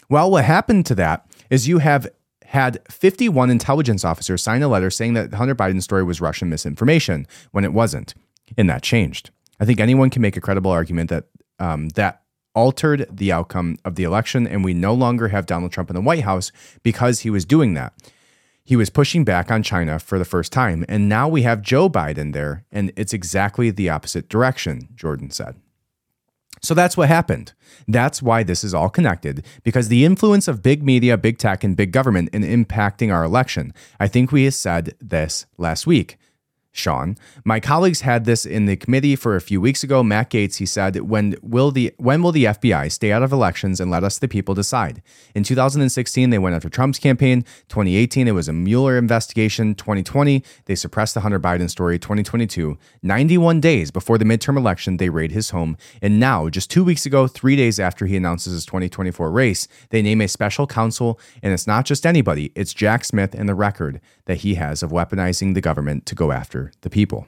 Well, 0.10 0.30
what 0.30 0.46
happened 0.46 0.86
to 0.88 0.96
that 0.96 1.26
is 1.50 1.68
you 1.68 1.80
have 1.80 2.08
had 2.46 2.80
51 2.90 3.50
intelligence 3.50 4.06
officers 4.06 4.44
sign 4.44 4.62
a 4.62 4.68
letter 4.68 4.92
saying 4.92 5.14
that 5.16 5.34
Hunter 5.34 5.56
Biden's 5.56 5.86
story 5.86 6.04
was 6.04 6.22
Russian 6.22 6.50
misinformation 6.50 7.26
when 7.52 7.64
it 7.64 7.74
wasn't. 7.74 8.14
And 8.58 8.70
that 8.70 8.84
changed. 8.84 9.32
I 9.64 9.66
think 9.66 9.80
anyone 9.80 10.10
can 10.10 10.22
make 10.22 10.36
a 10.36 10.42
credible 10.42 10.72
argument 10.72 11.10
that 11.10 11.28
um, 11.58 11.88
that 11.96 12.24
altered 12.54 13.08
the 13.10 13.32
outcome 13.32 13.78
of 13.86 13.96
the 13.96 14.04
election, 14.04 14.46
and 14.46 14.62
we 14.62 14.74
no 14.74 14.94
longer 14.94 15.30
have 15.30 15.46
Donald 15.46 15.72
Trump 15.72 15.90
in 15.90 15.96
the 15.96 16.02
White 16.02 16.26
House 16.26 16.52
because 16.84 17.22
he 17.22 17.30
was 17.30 17.46
doing 17.46 17.74
that. 17.76 17.94
He 18.66 18.76
was 18.76 18.90
pushing 18.90 19.24
back 19.24 19.50
on 19.50 19.64
China 19.64 20.00
for 20.00 20.20
the 20.20 20.26
first 20.26 20.52
time, 20.52 20.84
and 20.90 21.08
now 21.08 21.30
we 21.30 21.44
have 21.44 21.62
Joe 21.62 21.90
Biden 21.90 22.34
there, 22.34 22.66
and 22.74 22.92
it's 22.98 23.14
exactly 23.14 23.72
the 23.72 23.90
opposite 23.90 24.28
direction, 24.28 24.90
Jordan 24.96 25.32
said. 25.32 25.56
So 26.62 26.74
that's 26.74 26.98
what 26.98 27.08
happened. 27.08 27.54
That's 27.88 28.22
why 28.22 28.44
this 28.44 28.66
is 28.66 28.74
all 28.74 28.90
connected, 28.90 29.46
because 29.64 29.88
the 29.88 30.04
influence 30.04 30.50
of 30.50 30.62
big 30.62 30.84
media, 30.84 31.18
big 31.18 31.38
tech, 31.38 31.64
and 31.64 31.78
big 31.78 31.94
government 31.94 32.28
in 32.34 32.44
impacting 32.44 33.14
our 33.14 33.24
election. 33.24 33.74
I 33.98 34.10
think 34.10 34.34
we 34.34 34.50
said 34.50 34.96
this 35.00 35.46
last 35.58 35.88
week. 35.88 36.18
Sean. 36.76 37.16
My 37.46 37.60
colleagues 37.60 38.02
had 38.02 38.26
this 38.26 38.48
in 38.48 38.66
the 38.66 38.76
committee 38.76 39.16
for 39.16 39.36
a 39.36 39.42
few 39.42 39.62
weeks 39.62 39.84
ago. 39.84 40.02
Matt 40.02 40.32
Gaetz, 40.32 40.56
he 40.56 40.66
said, 40.66 40.96
when 41.02 41.36
will 41.44 41.70
the 41.70 41.94
when 41.98 42.24
will 42.24 42.32
the 42.32 42.46
FBI 42.46 42.92
stay 42.92 43.12
out 43.12 43.22
of 43.22 43.32
elections 43.32 43.80
and 43.80 43.92
let 43.92 44.04
us 44.04 44.18
the 44.18 44.28
people 44.28 44.56
decide? 44.56 45.04
In 45.36 45.44
2016, 45.44 46.32
they 46.32 46.40
went 46.40 46.56
after 46.56 46.70
Trump's 46.70 46.98
campaign. 46.98 47.44
2018, 47.70 48.28
it 48.28 48.32
was 48.32 48.50
a 48.50 48.54
Mueller 48.54 48.98
investigation. 48.98 49.76
2020, 49.76 50.44
they 50.66 50.74
suppressed 50.74 51.14
the 51.14 51.20
Hunter 51.22 51.40
Biden 51.40 51.70
story. 51.70 52.00
2022, 52.00 52.78
91 53.04 53.62
days 53.62 53.92
before 53.92 54.18
the 54.18 54.26
midterm 54.26 54.58
election, 54.58 54.98
they 54.98 55.10
raid 55.10 55.32
his 55.32 55.52
home. 55.52 55.78
And 56.02 56.20
now, 56.20 56.50
just 56.50 56.72
two 56.72 56.84
weeks 56.84 57.06
ago, 57.06 57.28
three 57.28 57.56
days 57.56 57.80
after 57.80 58.08
he 58.08 58.18
announces 58.18 58.54
his 58.54 58.66
2024 58.66 59.32
race, 59.32 59.68
they 59.92 60.02
name 60.02 60.22
a 60.22 60.28
special 60.28 60.66
counsel, 60.66 61.20
and 61.44 61.54
it's 61.54 61.68
not 61.68 61.86
just 61.86 62.06
anybody, 62.06 62.52
it's 62.56 62.74
Jack 62.74 63.06
Smith 63.06 63.36
and 63.36 63.48
the 63.48 63.54
record 63.54 64.02
that 64.26 64.38
he 64.38 64.56
has 64.56 64.82
of 64.82 64.90
weaponizing 64.90 65.54
the 65.54 65.62
government 65.62 66.08
to 66.08 66.16
go 66.16 66.32
after 66.32 66.63
the 66.82 66.90
people. 66.90 67.28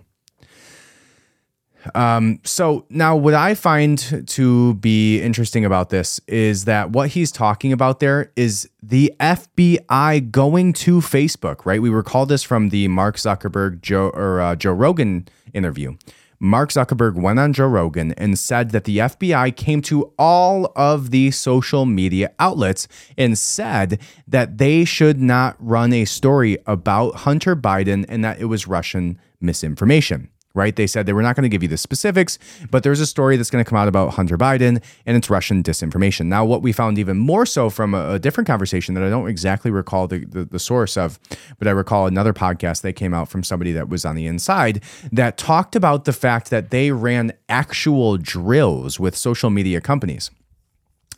Um, 1.93 2.39
so 2.43 2.85
now, 2.89 3.15
what 3.15 3.35
I 3.35 3.53
find 3.53 4.27
to 4.27 4.73
be 4.75 5.21
interesting 5.21 5.65
about 5.65 5.89
this 5.89 6.19
is 6.27 6.65
that 6.65 6.91
what 6.91 7.09
he's 7.09 7.31
talking 7.31 7.71
about 7.71 7.99
there 7.99 8.31
is 8.35 8.67
the 8.81 9.13
FBI 9.19 10.31
going 10.31 10.73
to 10.73 10.99
Facebook. 11.01 11.65
Right? 11.65 11.81
We 11.81 11.89
recall 11.89 12.25
this 12.25 12.41
from 12.41 12.69
the 12.69 12.87
Mark 12.87 13.17
Zuckerberg 13.17 13.81
Joe 13.81 14.09
or 14.09 14.41
uh, 14.41 14.55
Joe 14.55 14.71
Rogan 14.71 15.27
interview. 15.53 15.95
Mark 16.39 16.69
Zuckerberg 16.69 17.15
went 17.15 17.39
on 17.39 17.53
Joe 17.53 17.67
Rogan 17.67 18.13
and 18.13 18.37
said 18.37 18.71
that 18.71 18.83
the 18.83 18.99
FBI 18.99 19.55
came 19.55 19.81
to 19.83 20.11
all 20.17 20.71
of 20.75 21.11
the 21.11 21.31
social 21.31 21.85
media 21.85 22.31
outlets 22.39 22.87
and 23.17 23.37
said 23.37 23.99
that 24.27 24.57
they 24.57 24.85
should 24.85 25.19
not 25.19 25.55
run 25.59 25.93
a 25.93 26.05
story 26.05 26.57
about 26.65 27.15
Hunter 27.15 27.55
Biden 27.55 28.05
and 28.09 28.23
that 28.23 28.39
it 28.39 28.45
was 28.45 28.67
Russian 28.67 29.19
misinformation 29.39 30.29
right? 30.55 30.75
They 30.75 30.87
said 30.87 31.05
they 31.05 31.13
were 31.13 31.21
not 31.21 31.35
going 31.35 31.43
to 31.43 31.49
give 31.49 31.61
you 31.61 31.69
the 31.69 31.77
specifics, 31.77 32.39
but 32.71 32.83
there's 32.83 32.99
a 32.99 33.05
story 33.05 33.37
that's 33.37 33.49
going 33.49 33.63
to 33.63 33.69
come 33.69 33.77
out 33.77 33.87
about 33.87 34.13
Hunter 34.13 34.37
Biden 34.37 34.81
and 35.05 35.17
it's 35.17 35.29
Russian 35.29 35.61
disinformation. 35.61 36.25
Now, 36.25 36.45
what 36.45 36.61
we 36.61 36.71
found 36.71 36.97
even 36.97 37.17
more 37.17 37.45
so 37.45 37.69
from 37.69 37.93
a, 37.93 38.13
a 38.13 38.19
different 38.19 38.47
conversation 38.47 38.95
that 38.95 39.03
I 39.03 39.09
don't 39.09 39.27
exactly 39.27 39.69
recall 39.69 40.07
the, 40.07 40.25
the, 40.25 40.45
the 40.45 40.59
source 40.59 40.97
of, 40.97 41.19
but 41.59 41.67
I 41.67 41.71
recall 41.71 42.07
another 42.07 42.33
podcast 42.33 42.81
that 42.81 42.93
came 42.93 43.13
out 43.13 43.29
from 43.29 43.43
somebody 43.43 43.71
that 43.73 43.89
was 43.89 44.05
on 44.05 44.15
the 44.15 44.25
inside 44.25 44.81
that 45.11 45.37
talked 45.37 45.75
about 45.75 46.05
the 46.05 46.13
fact 46.13 46.49
that 46.49 46.71
they 46.71 46.91
ran 46.91 47.33
actual 47.49 48.17
drills 48.17 48.99
with 48.99 49.15
social 49.15 49.49
media 49.49 49.81
companies. 49.81 50.31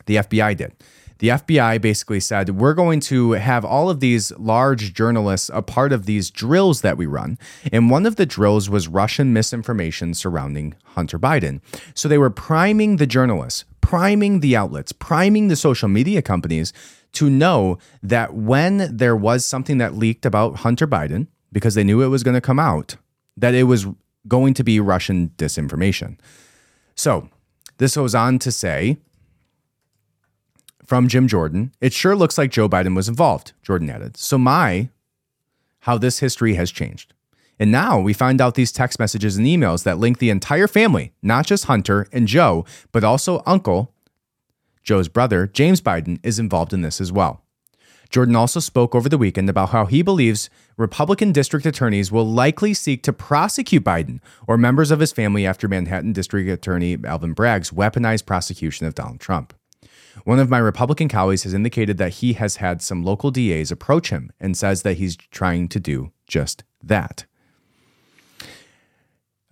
The 0.06 0.16
FBI 0.16 0.56
did 0.56 0.74
the 1.18 1.28
FBI 1.28 1.80
basically 1.80 2.20
said, 2.20 2.50
we're 2.50 2.74
going 2.74 3.00
to 3.00 3.32
have 3.32 3.64
all 3.64 3.90
of 3.90 4.00
these 4.00 4.30
large 4.38 4.94
journalists 4.94 5.50
a 5.52 5.62
part 5.62 5.92
of 5.92 6.06
these 6.06 6.30
drills 6.30 6.80
that 6.82 6.96
we 6.96 7.06
run. 7.06 7.38
And 7.72 7.90
one 7.90 8.06
of 8.06 8.16
the 8.16 8.26
drills 8.26 8.70
was 8.70 8.88
Russian 8.88 9.32
misinformation 9.32 10.14
surrounding 10.14 10.74
Hunter 10.84 11.18
Biden. 11.18 11.60
So 11.94 12.08
they 12.08 12.18
were 12.18 12.30
priming 12.30 12.96
the 12.96 13.06
journalists, 13.06 13.64
priming 13.80 14.40
the 14.40 14.56
outlets, 14.56 14.92
priming 14.92 15.48
the 15.48 15.56
social 15.56 15.88
media 15.88 16.22
companies 16.22 16.72
to 17.12 17.28
know 17.28 17.78
that 18.02 18.34
when 18.34 18.96
there 18.96 19.16
was 19.16 19.44
something 19.44 19.78
that 19.78 19.94
leaked 19.94 20.26
about 20.26 20.56
Hunter 20.56 20.86
Biden, 20.86 21.26
because 21.50 21.74
they 21.74 21.84
knew 21.84 22.02
it 22.02 22.08
was 22.08 22.22
going 22.22 22.34
to 22.34 22.40
come 22.40 22.58
out, 22.58 22.96
that 23.36 23.54
it 23.54 23.64
was 23.64 23.86
going 24.28 24.54
to 24.54 24.62
be 24.62 24.78
Russian 24.78 25.30
disinformation. 25.30 26.18
So 26.94 27.30
this 27.78 27.96
goes 27.96 28.14
on 28.14 28.38
to 28.40 28.52
say 28.52 28.98
from 30.88 31.06
Jim 31.06 31.28
Jordan, 31.28 31.74
it 31.82 31.92
sure 31.92 32.16
looks 32.16 32.38
like 32.38 32.50
Joe 32.50 32.66
Biden 32.66 32.96
was 32.96 33.10
involved, 33.10 33.52
Jordan 33.62 33.90
added. 33.90 34.16
So, 34.16 34.38
my, 34.38 34.88
how 35.80 35.98
this 35.98 36.20
history 36.20 36.54
has 36.54 36.70
changed. 36.70 37.12
And 37.58 37.70
now 37.70 38.00
we 38.00 38.14
find 38.14 38.40
out 38.40 38.54
these 38.54 38.72
text 38.72 38.98
messages 38.98 39.36
and 39.36 39.46
emails 39.46 39.84
that 39.84 39.98
link 39.98 40.16
the 40.16 40.30
entire 40.30 40.66
family, 40.66 41.12
not 41.22 41.44
just 41.44 41.66
Hunter 41.66 42.08
and 42.10 42.26
Joe, 42.26 42.64
but 42.90 43.04
also 43.04 43.42
Uncle, 43.44 43.92
Joe's 44.82 45.08
brother, 45.08 45.46
James 45.46 45.82
Biden, 45.82 46.20
is 46.22 46.38
involved 46.38 46.72
in 46.72 46.80
this 46.80 47.02
as 47.02 47.12
well. 47.12 47.44
Jordan 48.08 48.34
also 48.34 48.58
spoke 48.58 48.94
over 48.94 49.10
the 49.10 49.18
weekend 49.18 49.50
about 49.50 49.68
how 49.68 49.84
he 49.84 50.00
believes 50.00 50.48
Republican 50.78 51.32
district 51.32 51.66
attorneys 51.66 52.10
will 52.10 52.26
likely 52.26 52.72
seek 52.72 53.02
to 53.02 53.12
prosecute 53.12 53.84
Biden 53.84 54.20
or 54.46 54.56
members 54.56 54.90
of 54.90 55.00
his 55.00 55.12
family 55.12 55.44
after 55.44 55.68
Manhattan 55.68 56.14
District 56.14 56.48
Attorney 56.48 56.96
Alvin 57.04 57.34
Bragg's 57.34 57.72
weaponized 57.72 58.24
prosecution 58.24 58.86
of 58.86 58.94
Donald 58.94 59.20
Trump. 59.20 59.52
One 60.24 60.38
of 60.38 60.50
my 60.50 60.58
Republican 60.58 61.08
colleagues 61.08 61.44
has 61.44 61.54
indicated 61.54 61.98
that 61.98 62.14
he 62.14 62.34
has 62.34 62.56
had 62.56 62.82
some 62.82 63.02
local 63.02 63.30
DAs 63.30 63.70
approach 63.70 64.10
him 64.10 64.30
and 64.40 64.56
says 64.56 64.82
that 64.82 64.98
he's 64.98 65.16
trying 65.16 65.68
to 65.68 65.80
do 65.80 66.12
just 66.26 66.64
that. 66.82 67.24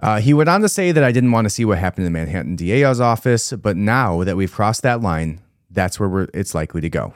Uh, 0.00 0.20
he 0.20 0.34
went 0.34 0.48
on 0.48 0.60
to 0.60 0.68
say 0.68 0.92
that 0.92 1.02
I 1.02 1.12
didn't 1.12 1.32
want 1.32 1.46
to 1.46 1.50
see 1.50 1.64
what 1.64 1.78
happened 1.78 2.06
in 2.06 2.12
the 2.12 2.18
Manhattan 2.18 2.56
DA's 2.56 3.00
office, 3.00 3.52
but 3.52 3.76
now 3.76 4.24
that 4.24 4.36
we've 4.36 4.52
crossed 4.52 4.82
that 4.82 5.00
line, 5.00 5.40
that's 5.70 5.98
where 5.98 6.28
it's 6.34 6.54
likely 6.54 6.80
to 6.82 6.90
go 6.90 7.14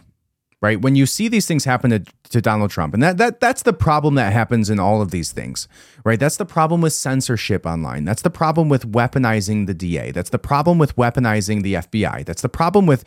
right? 0.60 0.80
When 0.80 0.94
you 0.94 1.06
see 1.06 1.28
these 1.28 1.46
things 1.46 1.64
happen 1.64 1.90
to, 1.90 2.00
to 2.30 2.40
Donald 2.40 2.70
Trump, 2.70 2.94
and 2.94 3.02
that, 3.02 3.16
that 3.18 3.40
that's 3.40 3.62
the 3.62 3.72
problem 3.72 4.14
that 4.16 4.32
happens 4.32 4.68
in 4.68 4.78
all 4.78 5.00
of 5.00 5.10
these 5.10 5.32
things, 5.32 5.68
right? 6.04 6.18
That's 6.18 6.36
the 6.36 6.44
problem 6.44 6.80
with 6.80 6.92
censorship 6.92 7.64
online. 7.64 8.04
That's 8.04 8.22
the 8.22 8.30
problem 8.30 8.68
with 8.68 8.90
weaponizing 8.90 9.66
the 9.66 9.74
DA. 9.74 10.10
That's 10.10 10.30
the 10.30 10.38
problem 10.38 10.78
with 10.78 10.96
weaponizing 10.96 11.62
the 11.62 11.74
FBI. 11.74 12.24
That's 12.24 12.42
the 12.42 12.48
problem 12.48 12.86
with 12.86 13.04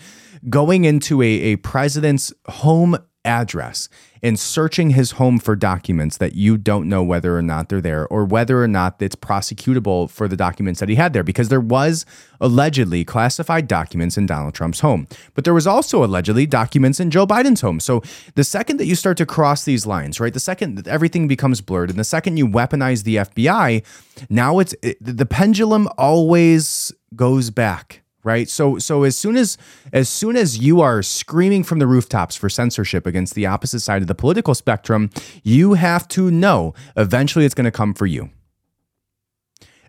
going 0.49 0.85
into 0.85 1.21
a, 1.21 1.25
a 1.25 1.55
president's 1.57 2.33
home 2.47 2.97
address 3.25 3.89
and 4.21 4.39
searching 4.39 4.91
his 4.91 5.11
home 5.11 5.37
for 5.37 5.55
documents 5.55 6.17
that 6.17 6.33
you 6.33 6.57
don't 6.57 6.87
know 6.87 7.03
whether 7.03 7.37
or 7.37 7.41
not 7.41 7.69
they're 7.69 7.81
there 7.81 8.07
or 8.07 8.23
whether 8.23 8.63
or 8.63 8.67
not 8.67 9.01
it's 9.01 9.15
prosecutable 9.15 10.09
for 10.09 10.27
the 10.27 10.37
documents 10.37 10.79
that 10.79 10.87
he 10.87 10.95
had 10.95 11.13
there 11.13 11.23
because 11.23 11.49
there 11.49 11.59
was 11.59 12.05
allegedly 12.39 13.03
classified 13.03 13.67
documents 13.67 14.17
in 14.17 14.25
Donald 14.25 14.53
Trump's 14.53 14.79
home. 14.79 15.07
But 15.33 15.43
there 15.43 15.53
was 15.53 15.67
also 15.67 16.03
allegedly 16.03 16.45
documents 16.45 16.99
in 16.99 17.11
Joe 17.11 17.27
Biden's 17.27 17.61
home. 17.61 17.79
So 17.79 18.01
the 18.35 18.43
second 18.43 18.77
that 18.77 18.85
you 18.85 18.95
start 18.95 19.17
to 19.17 19.25
cross 19.25 19.65
these 19.65 19.85
lines 19.85 20.19
right 20.19 20.33
the 20.33 20.39
second 20.39 20.75
that 20.75 20.87
everything 20.87 21.27
becomes 21.27 21.61
blurred 21.61 21.89
and 21.89 21.99
the 21.99 22.03
second 22.03 22.37
you 22.37 22.47
weaponize 22.47 23.03
the 23.03 23.17
FBI 23.17 23.83
now 24.29 24.59
it's 24.59 24.75
it, 24.81 24.97
the 25.01 25.25
pendulum 25.25 25.87
always 25.97 26.91
goes 27.15 27.49
back 27.49 28.02
right? 28.23 28.49
So 28.49 28.77
so 28.79 29.03
as 29.03 29.17
soon 29.17 29.35
as 29.35 29.57
as 29.91 30.09
soon 30.09 30.35
as 30.35 30.57
you 30.57 30.81
are 30.81 31.01
screaming 31.01 31.63
from 31.63 31.79
the 31.79 31.87
rooftops 31.87 32.35
for 32.35 32.49
censorship 32.49 33.05
against 33.05 33.35
the 33.35 33.45
opposite 33.45 33.81
side 33.81 34.01
of 34.01 34.07
the 34.07 34.15
political 34.15 34.55
spectrum 34.55 35.09
you 35.43 35.73
have 35.73 36.07
to 36.09 36.31
know 36.31 36.73
eventually 36.95 37.45
it's 37.45 37.55
going 37.55 37.65
to 37.65 37.71
come 37.71 37.93
for 37.93 38.05
you. 38.05 38.29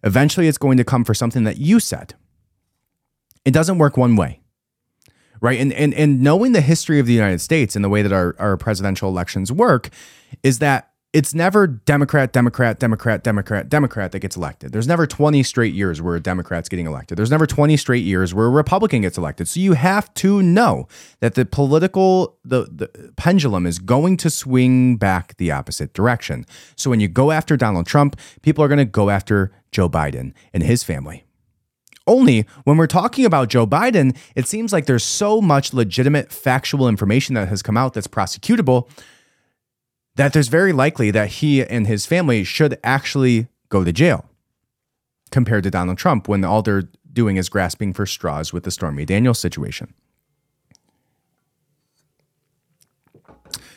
Eventually 0.03 0.49
it's 0.49 0.59
going 0.59 0.77
to 0.77 0.85
come 0.85 1.05
for 1.05 1.15
something 1.15 1.45
that 1.45 1.57
you 1.57 1.81
said. 1.81 2.15
It 3.45 3.53
doesn't 3.53 3.79
work 3.79 3.97
one 3.97 4.17
way 4.17 4.41
right? 5.45 5.61
And 5.61 5.75
and 5.75 5.93
and 5.93 6.23
knowing 6.23 6.53
the 6.53 6.63
history 6.63 6.99
of 6.99 7.07
the 7.07 7.13
United 7.13 7.39
States 7.41 7.77
and 7.77 7.85
the 7.85 7.91
way 7.91 8.01
that 8.01 8.13
our 8.13 8.35
our 8.39 8.57
presidential 8.57 9.11
elections 9.11 9.53
work 9.53 9.91
is 10.43 10.59
that 10.61 10.94
it's 11.15 11.33
never 11.33 11.69
Democrat, 11.69 12.33
Democrat, 12.33 12.81
Democrat, 12.81 13.23
Democrat, 13.23 13.69
Democrat 13.69 14.11
that 14.11 14.19
gets 14.19 14.37
elected. 14.37 14.73
There's 14.73 14.89
never 14.89 15.07
20 15.07 15.45
straight 15.45 15.73
years 15.73 16.03
where 16.03 16.17
a 16.17 16.21
Democrat's 16.21 16.69
getting 16.69 16.89
elected. 16.89 17.17
There's 17.17 17.31
never 17.31 17.47
20 17.47 17.77
straight 17.77 18.03
years 18.03 18.35
where 18.35 18.47
a 18.47 18.51
Republican 18.51 19.03
gets 19.03 19.17
elected. 19.17 19.47
So 19.47 19.61
you 19.61 19.75
have 19.75 20.13
to 20.15 20.43
know 20.43 20.89
that 21.21 21.35
the 21.35 21.47
political 21.47 22.37
the, 22.45 22.63
the 22.63 23.13
pendulum 23.17 23.65
is 23.65 23.79
going 23.79 24.17
to 24.19 24.29
swing 24.29 24.97
back 24.97 25.37
the 25.37 25.53
opposite 25.53 25.93
direction. 25.93 26.47
So 26.75 26.91
when 26.91 26.99
you 26.99 27.07
go 27.07 27.31
after 27.31 27.57
Donald 27.57 27.87
Trump, 27.87 28.19
people 28.43 28.65
are 28.65 28.69
going 28.69 28.79
to 28.79 28.85
go 28.85 29.09
after 29.09 29.53
Joe 29.71 29.89
Biden 29.89 30.33
and 30.53 30.65
his 30.65 30.83
family. 30.83 31.25
Only 32.09 32.45
when 32.65 32.77
we're 32.77 32.89
talking 32.89 33.25
about 33.25 33.49
Joe 33.49 33.69
Biden, 33.69 34.17
it 34.35 34.49
seems 34.49 34.73
like 34.73 34.87
there's 34.87 35.05
so 35.05 35.41
much 35.41 35.73
legitimate 35.73 36.33
factual 36.33 36.89
information 36.89 37.37
that 37.37 37.49
has 37.49 37.63
come 37.63 37.77
out 37.77 37.95
that's 37.95 38.09
prosecutable 38.09 38.89
that 40.17 40.33
there's 40.33 40.49
very 40.49 40.73
likely 40.73 41.11
that 41.11 41.29
he 41.29 41.65
and 41.65 41.87
his 41.87 42.07
family 42.07 42.45
should 42.45 42.79
actually 42.85 43.49
go 43.69 43.85
to 43.85 43.93
jail 43.93 44.27
compared 45.31 45.65
to 45.65 45.71
Donald 45.71 45.99
Trump 45.99 46.29
when 46.29 46.45
all 46.45 46.63
they're 46.63 46.89
doing 47.13 47.37
is 47.37 47.49
grasping 47.49 47.93
for 47.93 48.07
straws 48.07 48.53
with 48.53 48.65
the 48.65 48.71
Stormy 48.71 49.05
Daniels 49.05 49.39
situation. 49.39 49.95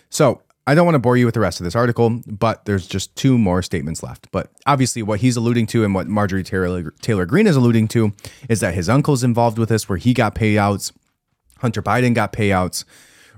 So, 0.09 0.41
I 0.67 0.75
don't 0.75 0.83
want 0.83 0.95
to 0.95 0.99
bore 0.99 1.15
you 1.15 1.23
with 1.23 1.33
the 1.33 1.39
rest 1.39 1.61
of 1.61 1.63
this 1.63 1.77
article, 1.77 2.21
but 2.27 2.65
there's 2.65 2.87
just 2.87 3.15
two 3.15 3.37
more 3.37 3.61
statements 3.61 4.03
left. 4.03 4.29
But 4.31 4.51
obviously, 4.65 5.01
what 5.01 5.21
he's 5.21 5.37
alluding 5.37 5.67
to 5.67 5.85
and 5.85 5.95
what 5.95 6.07
Marjorie 6.07 6.43
Taylor, 6.43 6.91
Taylor 7.01 7.25
Greene 7.25 7.47
is 7.47 7.55
alluding 7.55 7.87
to 7.89 8.11
is 8.49 8.59
that 8.59 8.73
his 8.73 8.89
uncle's 8.89 9.23
involved 9.23 9.57
with 9.57 9.69
this, 9.69 9.87
where 9.87 9.97
he 9.97 10.13
got 10.13 10.35
payouts, 10.35 10.91
Hunter 11.59 11.81
Biden 11.81 12.13
got 12.13 12.33
payouts, 12.33 12.83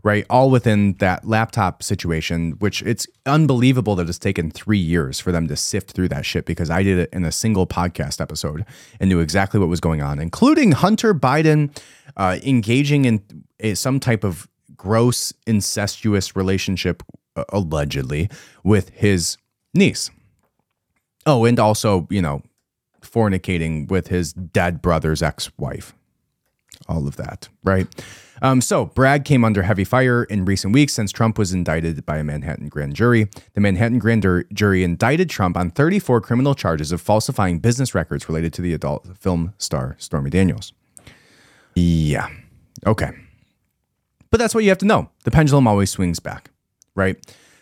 right? 0.03 0.25
All 0.29 0.49
within 0.49 0.93
that 0.99 1.25
laptop 1.25 1.83
situation, 1.83 2.51
which 2.59 2.81
it's 2.83 3.07
unbelievable 3.25 3.95
that 3.95 4.09
it's 4.09 4.19
taken 4.19 4.51
three 4.51 4.77
years 4.77 5.19
for 5.19 5.31
them 5.31 5.47
to 5.47 5.55
sift 5.55 5.91
through 5.91 6.09
that 6.09 6.25
shit 6.25 6.45
because 6.45 6.69
I 6.69 6.83
did 6.83 6.99
it 6.99 7.09
in 7.11 7.25
a 7.25 7.31
single 7.31 7.67
podcast 7.67 8.21
episode 8.21 8.65
and 8.99 9.09
knew 9.09 9.19
exactly 9.19 9.59
what 9.59 9.69
was 9.69 9.79
going 9.79 10.01
on, 10.01 10.19
including 10.19 10.71
Hunter 10.71 11.13
Biden 11.13 11.75
uh, 12.17 12.39
engaging 12.43 13.05
in 13.05 13.23
a, 13.59 13.73
some 13.75 13.99
type 13.99 14.23
of 14.23 14.47
gross 14.75 15.33
incestuous 15.45 16.35
relationship, 16.35 17.03
uh, 17.35 17.43
allegedly, 17.49 18.29
with 18.63 18.89
his 18.89 19.37
niece. 19.73 20.09
Oh, 21.25 21.45
and 21.45 21.59
also, 21.59 22.07
you 22.09 22.21
know, 22.21 22.41
fornicating 23.01 23.89
with 23.89 24.07
his 24.07 24.33
dead 24.33 24.81
brother's 24.81 25.21
ex 25.21 25.51
wife. 25.57 25.93
All 26.89 27.07
of 27.07 27.15
that, 27.17 27.47
right? 27.63 27.87
Um, 28.41 28.61
so, 28.61 28.85
Bragg 28.85 29.25
came 29.25 29.45
under 29.45 29.61
heavy 29.61 29.83
fire 29.83 30.23
in 30.23 30.43
recent 30.43 30.73
weeks 30.73 30.93
since 30.93 31.11
Trump 31.11 31.37
was 31.37 31.53
indicted 31.53 32.05
by 32.05 32.17
a 32.17 32.23
Manhattan 32.23 32.67
grand 32.67 32.95
jury. 32.95 33.29
The 33.53 33.61
Manhattan 33.61 33.99
grand 33.99 34.25
jury 34.53 34.83
indicted 34.83 35.29
Trump 35.29 35.55
on 35.55 35.69
34 35.71 36.19
criminal 36.21 36.55
charges 36.55 36.91
of 36.91 36.99
falsifying 36.99 37.59
business 37.59 37.93
records 37.93 38.27
related 38.27 38.51
to 38.53 38.61
the 38.61 38.73
adult 38.73 39.17
film 39.17 39.53
star 39.57 39.95
Stormy 39.99 40.29
Daniels. 40.29 40.73
Yeah. 41.75 42.27
Okay. 42.87 43.11
But 44.31 44.39
that's 44.39 44.55
what 44.55 44.63
you 44.63 44.69
have 44.69 44.77
to 44.79 44.85
know. 44.85 45.09
The 45.23 45.31
pendulum 45.31 45.67
always 45.67 45.89
swings 45.89 46.19
back, 46.19 46.51
right? 46.95 47.17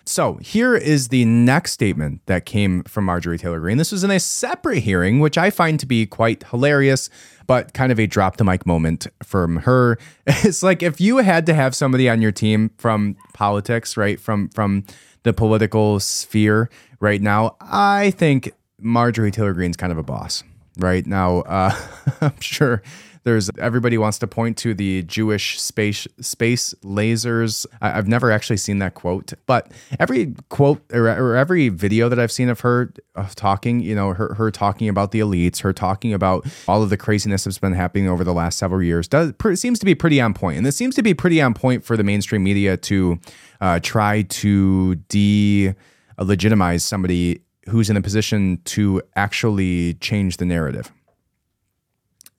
So 0.08 0.36
here 0.36 0.74
is 0.74 1.10
the 1.10 1.26
next 1.26 1.74
statement 1.74 2.22
that 2.28 2.46
came 2.46 2.84
from 2.84 3.04
Marjorie 3.04 3.38
Taylor 3.38 3.60
Greene. 3.60 3.76
This 3.78 3.92
was 3.92 4.06
in 4.06 4.12
a 4.12 4.22
separate 4.22 4.80
hearing, 4.80 5.20
which 5.20 5.38
I 5.38 5.50
find 5.50 5.78
to 5.82 5.86
be 5.86 6.06
quite 6.06 6.44
hilarious, 6.44 7.10
but 7.46 7.74
kind 7.74 7.92
of 7.92 8.00
a 8.00 8.08
drop 8.08 8.38
the 8.38 8.46
mic 8.46 8.66
moment 8.66 9.08
from 9.22 9.58
her. 9.58 9.98
It's 10.28 10.64
like 10.64 10.82
if 10.82 11.02
you 11.02 11.18
had 11.18 11.46
to 11.48 11.54
have 11.54 11.76
somebody 11.76 12.08
on 12.10 12.22
your 12.22 12.32
team 12.32 12.72
from 12.78 13.18
politics, 13.34 13.98
right? 13.98 14.18
From 14.18 14.48
from 14.50 14.86
the 15.24 15.34
political 15.34 16.00
sphere 16.00 16.70
right 17.02 17.22
now, 17.22 17.58
I 17.60 18.12
think 18.12 18.54
Marjorie 18.80 19.32
Taylor 19.32 19.54
Greene's 19.54 19.76
kind 19.76 19.92
of 19.92 19.98
a 19.98 20.04
boss 20.04 20.42
right 20.78 21.06
now. 21.06 21.40
Uh, 21.42 21.76
I'm 22.22 22.40
sure 22.40 22.82
there's 23.28 23.50
everybody 23.60 23.98
wants 23.98 24.18
to 24.20 24.28
point 24.28 24.56
to 24.58 24.74
the 24.74 25.04
Jewish 25.04 25.60
space 25.60 26.08
space 26.22 26.74
lasers. 26.82 27.66
I, 27.82 27.90
have 27.90 28.08
never 28.08 28.32
actually 28.32 28.56
seen 28.56 28.80
that 28.80 28.94
quote, 28.94 29.34
but 29.46 29.70
every 30.00 30.34
quote 30.48 30.82
or, 30.94 31.10
or 31.10 31.36
every 31.36 31.68
video 31.68 32.08
that 32.08 32.20
I've 32.20 32.32
seen 32.32 32.48
of 32.48 32.62
her 32.62 32.94
uh, 33.16 33.28
talking, 33.36 33.82
you 33.82 33.94
know, 33.94 34.14
her 34.14 34.34
her 34.36 34.50
talking 34.50 34.88
about 34.88 35.12
the 35.12 35.20
elites, 35.20 35.60
her 35.60 35.74
talking 35.74 36.14
about 36.14 36.48
all 36.70 36.82
of 36.82 36.90
the 36.90 36.96
craziness 36.96 37.44
that's 37.44 37.60
been 37.60 37.74
happening 37.74 38.08
over 38.08 38.24
the 38.24 38.34
last 38.34 38.58
several 38.58 38.82
years, 38.82 39.10
does 39.10 39.34
seems 39.56 39.78
to 39.80 39.86
be 39.86 39.94
pretty 39.94 40.22
on 40.22 40.34
point, 40.34 40.56
and 40.56 40.66
this 40.66 40.78
seems 40.78 40.96
to 40.96 41.04
be 41.04 41.14
pretty 41.14 41.42
on 41.42 41.54
point 41.54 41.84
for 41.84 41.98
the 41.98 42.06
mainstream 42.06 42.46
media 42.46 42.78
to 42.78 43.20
uh, 43.60 43.78
try 43.82 44.22
to 44.22 44.96
de 45.10 45.74
legitimize 46.18 46.86
somebody 46.86 47.42
who's 47.68 47.90
in 47.90 47.98
a 47.98 48.02
position 48.02 48.62
to 48.64 49.02
actually 49.18 49.96
change 49.96 50.38
the 50.38 50.46
narrative. 50.46 50.94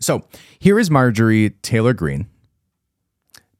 So 0.00 0.24
here 0.58 0.78
is 0.78 0.90
Marjorie 0.90 1.50
Taylor 1.62 1.92
Greene 1.92 2.28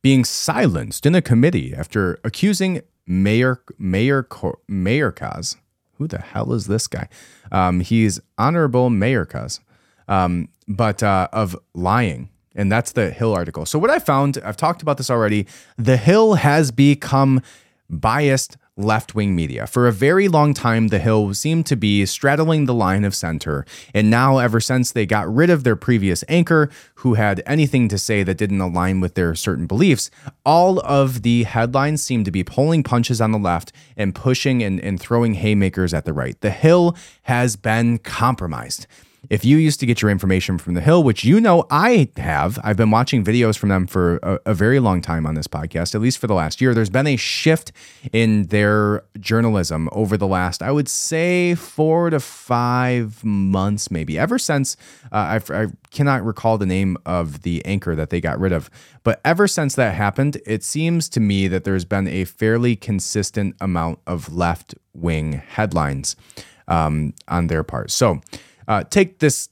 being 0.03 0.25
silenced 0.25 1.05
in 1.05 1.15
a 1.15 1.23
committee 1.23 1.75
after 1.75 2.19
accusing 2.25 2.83
Mayor 3.07 3.61
Mayor 3.79 4.23
Mayorkas. 4.23 5.57
Who 5.95 6.07
the 6.07 6.19
hell 6.21 6.53
is 6.53 6.67
this 6.67 6.87
guy? 6.87 7.09
Um, 7.51 7.81
he's 7.81 8.21
Honorable 8.37 8.89
Mayorkas, 8.89 9.59
um, 10.07 10.49
but 10.69 11.03
uh, 11.03 11.29
of 11.33 11.57
lying. 11.75 12.29
And 12.55 12.71
that's 12.71 12.93
the 12.93 13.11
Hill 13.11 13.35
article. 13.35 13.67
So 13.67 13.79
what 13.79 13.91
I 13.91 13.99
found, 13.99 14.39
I've 14.45 14.57
talked 14.57 14.83
about 14.83 14.97
this 14.97 15.11
already. 15.11 15.47
The 15.77 15.97
Hill 15.97 16.35
has 16.35 16.71
become 16.71 17.43
biased 17.91 18.57
left 18.79 19.15
wing 19.15 19.35
media. 19.35 19.67
For 19.67 19.89
a 19.89 19.93
very 19.93 20.29
long 20.29 20.55
time, 20.55 20.89
The 20.89 21.01
Hill 21.01 21.35
seemed 21.35 21.67
to 21.67 21.77
be 21.77 22.07
straddling 22.07 22.65
the 22.65 22.75
line 22.75 23.05
of 23.05 23.15
center. 23.15 23.67
And 23.93 24.09
now, 24.09 24.39
ever 24.39 24.61
since 24.61 24.93
they 24.93 25.05
got 25.05 25.33
rid 25.33 25.51
of 25.51 25.65
their 25.65 25.77
previous 25.77 26.25
anchor, 26.29 26.71
who 26.97 27.15
had 27.15 27.43
anything 27.45 27.89
to 27.89 27.99
say 27.99 28.23
that 28.23 28.39
didn't 28.39 28.61
align 28.61 29.01
with 29.01 29.15
their 29.15 29.35
certain 29.35 29.67
beliefs, 29.67 30.11
all 30.47 30.79
of 30.81 31.23
the 31.23 31.43
headlines 31.43 32.03
seem 32.03 32.25
to 32.25 32.31
be 32.31 32.45
pulling 32.45 32.83
punches 32.83 33.21
on 33.21 33.33
the 33.33 33.39
left 33.39 33.73
and 33.97 34.15
pushing 34.15 34.63
and, 34.63 34.81
and 34.81 35.01
throwing 35.01 35.35
haymakers 35.35 35.93
at 35.93 36.05
the 36.05 36.13
right. 36.13 36.41
The 36.41 36.51
Hill 36.51 36.97
has 37.23 37.57
been 37.57 37.99
compromised. 37.99 38.87
If 39.31 39.45
you 39.45 39.57
used 39.57 39.81
to 39.81 39.87
get 39.87 40.01
your 40.01 40.11
information 40.11 40.59
from 40.59 40.75
The 40.75 40.81
Hill, 40.81 41.03
which 41.03 41.25
you 41.25 41.41
know 41.41 41.67
I 41.71 42.09
have, 42.17 42.59
I've 42.63 42.77
been 42.77 42.91
watching 42.91 43.25
videos 43.25 43.59
from 43.59 43.69
them 43.69 43.87
for 43.87 44.19
a, 44.23 44.39
a, 44.47 44.55
very 44.55 44.79
long 44.81 45.03
time 45.03 45.27
on 45.27 45.35
this 45.35 45.47
podcast, 45.47 45.95
at 45.95 46.01
least 46.01 46.19
for 46.19 46.27
the 46.27 46.35
last 46.35 46.61
year. 46.61 46.73
There's 46.73 46.89
been 46.89 47.07
a 47.07 47.17
shift 47.17 47.73
in 48.13 48.45
their 48.45 49.03
journalism 49.19 49.89
over 49.93 50.17
the 50.17 50.27
last, 50.27 50.63
I 50.63 50.71
would 50.71 50.89
say, 50.89 51.57
four 51.57 52.11
to 52.11 52.21
five 52.21 53.23
months, 53.25 53.91
maybe, 53.91 54.19
ever 54.19 54.39
since 54.39 54.77
uh, 55.13 55.41
I, 55.51 55.53
I 55.53 55.67
cannot 55.91 56.25
recall 56.25 56.57
the 56.57 56.67
name 56.67 56.97
of 57.05 57.43
the 57.43 57.65
anchor 57.65 57.95
that 57.97 58.11
they 58.11 58.21
got 58.21 58.39
rid 58.39 58.53
of. 58.53 58.71
But 59.03 59.21
ever 59.25 59.49
since 59.49 59.75
that 59.75 59.95
happened, 59.95 60.41
it 60.47 60.63
seems 60.63 61.09
to 61.11 61.21
me 61.21 61.49
that 61.49 61.65
there's 61.65 61.85
been 61.85 62.07
a 62.07 62.25
fairly 62.25 62.77
consistent 62.77 63.57
amount 63.61 63.99
of 64.07 64.33
left 64.33 64.75
wing 64.95 65.33
headlines 65.33 66.17
um, 66.69 67.15
on 67.27 67.49
their 67.49 67.65
part. 67.65 67.91
So, 67.91 68.21
uh, 68.69 68.85
take 68.85 69.19
this 69.19 69.49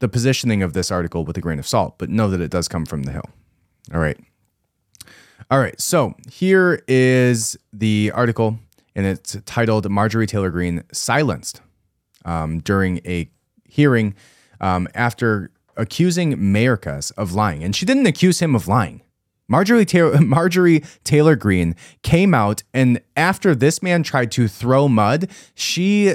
the 0.00 0.08
positioning 0.08 0.62
of 0.64 0.72
this 0.72 0.90
article 0.90 1.24
with 1.24 1.38
a 1.38 1.40
grain 1.40 1.60
of 1.60 1.66
salt, 1.66 1.96
but 1.96 2.10
know 2.10 2.28
that 2.28 2.40
it 2.40 2.50
does 2.50 2.66
come 2.66 2.84
from 2.84 3.04
the 3.04 3.12
Hill. 3.12 3.30
All 3.94 4.00
right. 4.00 4.18
All 5.48 5.60
right. 5.60 5.80
So 5.80 6.14
here 6.28 6.82
is 6.88 7.56
the 7.72 8.10
article, 8.12 8.58
and 8.96 9.06
it's 9.06 9.36
titled 9.46 9.88
Marjorie 9.88 10.26
Taylor 10.26 10.50
Greene 10.50 10.82
Silenced 10.92 11.62
um, 12.24 12.58
during 12.58 12.98
a 13.06 13.30
hearing 13.64 14.14
um, 14.60 14.88
after 14.94 15.52
accusing 15.76 16.34
Mayorkas 16.34 17.12
of 17.16 17.32
lying. 17.32 17.62
And 17.62 17.74
she 17.74 17.86
didn't 17.86 18.06
accuse 18.06 18.40
him 18.40 18.56
of 18.56 18.66
lying. 18.66 19.02
Marjorie 19.46 19.84
Taylor, 19.84 20.20
Marjorie 20.20 20.82
Taylor 21.04 21.36
Greene 21.36 21.76
came 22.02 22.34
out, 22.34 22.64
and 22.74 23.00
after 23.16 23.54
this 23.54 23.82
man 23.82 24.02
tried 24.02 24.32
to 24.32 24.48
throw 24.48 24.88
mud, 24.88 25.30
she 25.54 26.14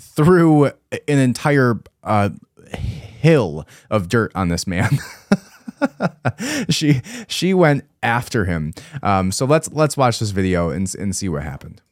threw 0.00 0.66
an 0.66 0.72
entire 1.18 1.80
uh, 2.02 2.30
hill 2.76 3.66
of 3.90 4.08
dirt 4.08 4.32
on 4.34 4.48
this 4.48 4.66
man. 4.66 4.98
she 6.68 7.02
she 7.28 7.54
went 7.54 7.84
after 8.02 8.46
him. 8.46 8.72
Um, 9.02 9.30
so 9.30 9.44
let's 9.44 9.70
let's 9.72 9.96
watch 9.96 10.18
this 10.18 10.30
video 10.30 10.70
and 10.70 10.92
and 10.94 11.14
see 11.14 11.28
what 11.28 11.42
happened. 11.42 11.82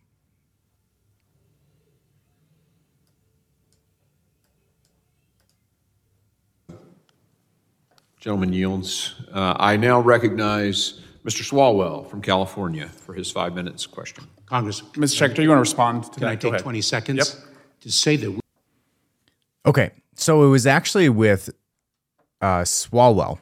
Gentleman 8.21 8.53
yields. 8.53 9.15
Uh, 9.33 9.55
I 9.59 9.77
now 9.77 10.01
recognize 10.01 11.01
Mr. 11.25 11.49
Swalwell 11.49 12.09
from 12.11 12.21
California 12.21 12.89
for 12.89 13.15
his 13.15 13.31
five 13.31 13.55
minutes 13.55 13.87
question. 13.87 14.25
Congress. 14.45 14.81
Mr. 14.81 15.17
Secretary, 15.17 15.45
you 15.45 15.51
want 15.51 15.59
to 15.59 15.61
respond 15.61 16.05
to 16.05 16.11
Can 16.11 16.21
that? 16.23 16.31
I 16.31 16.37
take 16.37 16.59
20 16.59 16.81
seconds? 16.81 17.37
Yep 17.37 17.48
to 17.89 17.93
say 17.93 18.17
that. 18.17 18.31
We- 18.31 18.41
okay, 19.67 19.91
so 20.15 20.45
it 20.45 20.49
was 20.49 20.67
actually 20.67 21.09
with 21.09 21.51
uh, 22.41 22.63
Swalwell, 22.63 23.39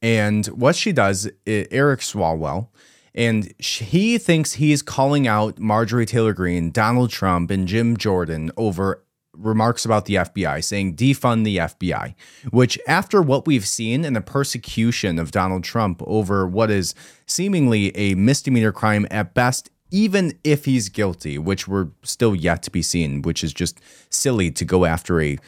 and 0.00 0.46
what 0.46 0.74
she 0.76 0.92
does, 0.92 1.30
Eric 1.46 2.00
Swalwell, 2.00 2.68
and 3.14 3.52
he 3.58 4.16
thinks 4.18 4.54
he's 4.54 4.82
calling 4.82 5.26
out 5.26 5.58
Marjorie 5.58 6.06
Taylor 6.06 6.32
Greene, 6.32 6.70
Donald 6.70 7.10
Trump, 7.10 7.50
and 7.50 7.68
Jim 7.68 7.96
Jordan 7.96 8.50
over 8.56 9.04
remarks 9.34 9.84
about 9.84 10.04
the 10.06 10.14
FBI, 10.14 10.62
saying 10.62 10.96
defund 10.96 11.44
the 11.44 11.56
FBI, 11.58 12.14
which, 12.50 12.78
after 12.86 13.22
what 13.22 13.46
we've 13.46 13.66
seen 13.66 14.04
in 14.04 14.12
the 14.12 14.20
persecution 14.20 15.18
of 15.18 15.30
Donald 15.30 15.64
Trump 15.64 16.02
over 16.06 16.46
what 16.46 16.70
is 16.70 16.94
seemingly 17.26 17.96
a 17.96 18.14
misdemeanor 18.14 18.72
crime 18.72 19.06
at 19.10 19.34
best 19.34 19.70
even 19.92 20.36
if 20.42 20.64
he's 20.64 20.88
guilty, 20.88 21.38
which 21.38 21.68
we're 21.68 21.88
still 22.02 22.34
yet 22.34 22.62
to 22.64 22.70
be 22.70 22.82
seen, 22.82 23.22
which 23.22 23.44
is 23.44 23.52
just 23.52 23.80
silly 24.10 24.50
to 24.50 24.64
go 24.64 24.84
after 24.84 25.20
a 25.20 25.38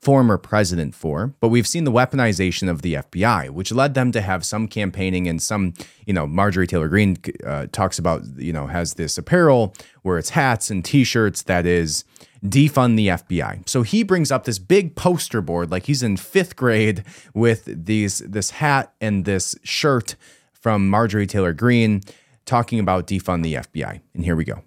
former 0.00 0.38
president 0.38 0.94
for. 0.94 1.34
But 1.40 1.48
we've 1.48 1.66
seen 1.66 1.84
the 1.84 1.92
weaponization 1.92 2.70
of 2.70 2.82
the 2.82 2.94
FBI, 2.94 3.50
which 3.50 3.70
led 3.70 3.94
them 3.94 4.10
to 4.12 4.20
have 4.20 4.46
some 4.46 4.68
campaigning 4.68 5.28
and 5.28 5.42
some, 5.42 5.74
you 6.06 6.14
know, 6.14 6.26
Marjorie 6.26 6.66
Taylor 6.66 6.88
Greene 6.88 7.18
uh, 7.44 7.66
talks 7.72 7.98
about, 7.98 8.22
you 8.36 8.52
know, 8.52 8.68
has 8.68 8.94
this 8.94 9.18
apparel 9.18 9.74
where 10.02 10.16
it's 10.16 10.30
hats 10.30 10.70
and 10.70 10.84
t 10.84 11.04
shirts 11.04 11.42
that 11.42 11.66
is 11.66 12.04
defund 12.44 12.96
the 12.96 13.08
FBI. 13.08 13.68
So 13.68 13.82
he 13.82 14.02
brings 14.02 14.30
up 14.30 14.44
this 14.44 14.58
big 14.58 14.94
poster 14.94 15.40
board 15.40 15.70
like 15.70 15.86
he's 15.86 16.02
in 16.02 16.16
fifth 16.16 16.56
grade 16.56 17.04
with 17.34 17.64
these 17.66 18.18
this 18.20 18.50
hat 18.50 18.94
and 19.00 19.24
this 19.24 19.56
shirt 19.64 20.14
from 20.52 20.88
Marjorie 20.88 21.26
Taylor 21.26 21.52
Greene 21.52 22.02
talking 22.48 22.80
about 22.80 23.06
defund 23.06 23.42
the 23.42 23.54
FBI. 23.54 24.00
And 24.14 24.24
here 24.24 24.34
we 24.34 24.44
go. 24.44 24.62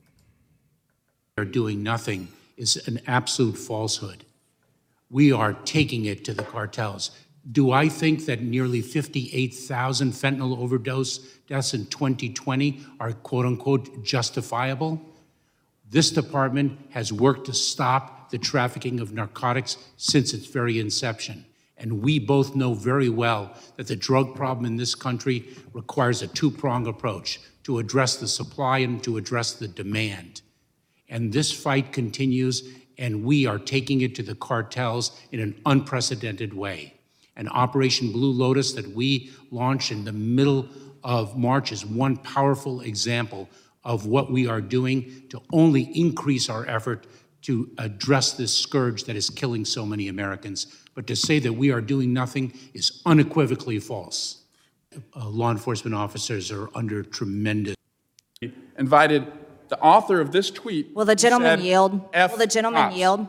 They're 1.36 1.46
doing 1.46 1.84
nothing 1.84 2.30
is 2.56 2.88
an 2.88 3.02
absolute 3.08 3.58
falsehood. 3.58 4.24
We 5.10 5.32
are 5.32 5.54
taking 5.54 6.06
it 6.06 6.24
to 6.26 6.34
the 6.34 6.44
cartels. 6.44 7.10
Do 7.52 7.72
I 7.72 7.89
think 7.89 8.26
that 8.28 8.44
nearly 8.44 8.82
58,000 8.82 10.12
fentanyl 10.12 10.58
overdose 10.60 11.17
deaths 11.48 11.74
in 11.74 11.88
2020 11.88 12.86
are 13.00 13.13
quote 13.13 13.48
unquote 13.48 14.04
justifiable? 14.04 15.02
This 15.89 16.12
department 16.12 16.78
has 16.91 17.12
worked 17.12 17.48
to 17.48 17.54
stop 17.54 18.30
the 18.30 18.38
trafficking 18.38 19.00
of 19.00 19.12
narcotics 19.12 19.78
since 19.98 20.34
its 20.36 20.46
very 20.46 20.80
inception. 20.80 21.46
And 21.78 22.04
we 22.04 22.20
both 22.20 22.56
know 22.56 22.76
very 22.76 23.10
well 23.10 23.56
that 23.76 23.88
the 23.88 23.96
drug 23.96 24.36
problem 24.36 24.65
in 24.67 24.76
this 24.76 24.94
country 24.94 25.50
requires 25.74 26.22
a 26.22 26.28
two 26.28 26.52
pronged 26.52 26.88
approach 26.88 27.39
to 27.63 27.80
address 27.80 28.17
the 28.17 28.28
supply 28.28 28.80
and 28.80 29.04
to 29.04 29.17
address 29.17 29.54
the 29.54 29.67
demand. 29.67 30.41
And 31.10 31.32
this 31.32 31.52
fight 31.52 31.91
continues, 31.91 32.67
and 32.97 33.24
we 33.24 33.45
are 33.45 33.60
taking 33.60 34.02
it 34.02 34.15
to 34.15 34.24
the 34.24 34.36
cartels 34.36 35.19
in 35.32 35.39
an 35.39 35.60
unprecedented 35.65 36.54
way. 36.54 36.95
And 37.36 37.50
Operation 37.50 38.12
Blue 38.12 38.32
Lotus 38.32 38.74
that 38.74 38.88
we 38.88 39.32
launched 39.52 39.91
in 39.91 40.06
the 40.06 40.12
middle 40.12 40.67
of 41.04 41.38
March 41.38 41.71
is 41.71 41.86
one 41.86 42.17
powerful 42.17 42.82
example 42.82 43.50
of 43.84 44.06
what 44.06 44.32
we 44.32 44.47
are 44.47 44.62
doing 44.62 45.24
to 45.30 45.41
only 45.52 45.84
increase 46.00 46.50
our 46.50 46.67
effort 46.67 47.08
to 47.41 47.71
address 47.80 48.34
this 48.34 48.56
scourge 48.56 49.06
that 49.06 49.15
is 49.15 49.30
killing 49.30 49.65
so 49.65 49.86
many 49.86 50.08
Americans. 50.08 50.67
But 50.93 51.08
to 51.08 51.15
say 51.15 51.39
that 51.39 51.54
we 51.54 51.71
are 51.71 51.82
doing 51.82 52.13
nothing 52.13 52.54
is 52.74 53.02
unequivocally 53.06 53.80
false. 53.80 54.40
Uh, 55.15 55.27
law 55.30 55.51
enforcement 55.51 55.95
officers 55.95 56.51
are 56.51 56.69
under 56.75 57.01
tremendous. 57.04 57.75
Invited 58.77 59.25
the 59.69 59.80
author 59.80 60.19
of 60.19 60.32
this 60.32 60.49
tweet. 60.51 60.93
Will 60.93 61.06
the 61.06 61.15
gentleman 61.15 61.60
said, 61.60 61.65
yield? 61.65 62.10
F 62.13 62.32
Will 62.32 62.39
the 62.39 62.47
gentleman 62.47 62.84
cops. 62.84 62.95
yield? 62.97 63.27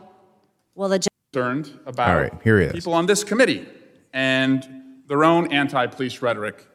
Will 0.75 0.89
the, 0.89 0.99
gen- 0.99 1.07
Concerned 1.31 1.79
about 1.85 2.09
All 2.09 2.15
right, 2.21 2.33
here 2.43 2.59
he 2.59 2.65
is. 2.67 2.73
people 2.73 2.93
on 2.93 3.05
this 3.05 3.23
committee 3.23 3.65
and 4.11 4.67
their 5.07 5.23
own 5.23 5.51
anti-police 5.53 6.21
rhetoric. 6.21 6.67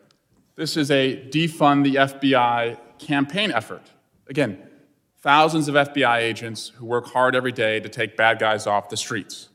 This 0.57 0.77
is 0.77 0.91
a 0.91 1.17
defund 1.31 1.85
the 1.85 1.95
FBI 1.97 2.79
campaign 2.99 3.53
effort. 3.53 3.91
Again, 4.29 4.59
thousands 5.21 5.69
of 5.69 5.75
FBI 5.75 6.19
agents 6.19 6.71
who 6.77 6.87
work 6.87 7.07
hard 7.07 7.37
every 7.37 7.53
day 7.53 7.79
to 7.81 7.89
take 7.89 8.17
bad 8.17 8.39
guys 8.39 8.67
off 8.67 8.89
the 8.89 8.97
streets. 8.97 9.49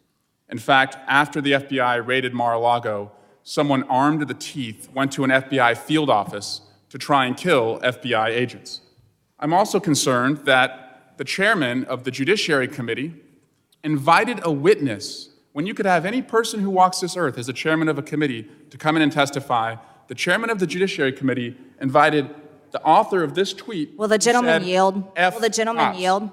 In 0.49 0.57
fact, 0.57 0.95
after 1.07 1.41
the 1.41 1.53
FBI 1.53 2.05
raided 2.05 2.33
Mar-a-Lago, 2.33 3.11
someone 3.43 3.83
armed 3.83 4.21
to 4.21 4.25
the 4.25 4.33
teeth 4.33 4.89
went 4.93 5.11
to 5.13 5.23
an 5.23 5.29
FBI 5.29 5.77
field 5.77 6.09
office 6.09 6.61
to 6.89 6.97
try 6.97 7.25
and 7.25 7.35
kill 7.35 7.79
FBI 7.79 8.29
agents. 8.29 8.81
I'm 9.39 9.53
also 9.53 9.79
concerned 9.79 10.39
that 10.45 11.13
the 11.17 11.23
chairman 11.23 11.83
of 11.85 12.03
the 12.03 12.11
Judiciary 12.11 12.67
Committee 12.67 13.13
invited 13.83 14.39
a 14.43 14.51
witness 14.51 15.29
when 15.51 15.67
you 15.67 15.73
could 15.73 15.85
have 15.85 16.05
any 16.05 16.21
person 16.21 16.61
who 16.61 16.69
walks 16.69 16.99
this 16.99 17.15
earth 17.17 17.37
as 17.37 17.49
a 17.49 17.53
chairman 17.53 17.89
of 17.89 17.97
a 17.97 18.01
committee 18.01 18.47
to 18.69 18.77
come 18.77 18.95
in 18.95 19.01
and 19.01 19.11
testify. 19.11 19.75
The 20.07 20.15
chairman 20.15 20.49
of 20.49 20.59
the 20.59 20.65
Judiciary 20.65 21.11
Committee 21.11 21.55
invited 21.79 22.33
the 22.71 22.81
author 22.83 23.23
of 23.23 23.35
this 23.35 23.53
tweet. 23.53 23.95
will 23.97 24.07
the 24.07 24.17
gentleman 24.17 24.61
said, 24.61 24.67
yield? 24.67 25.03
"F 25.15 25.35
Will 25.35 25.41
the 25.41 25.49
gentleman 25.49 25.85
cops." 25.85 25.99
yield? 25.99 26.29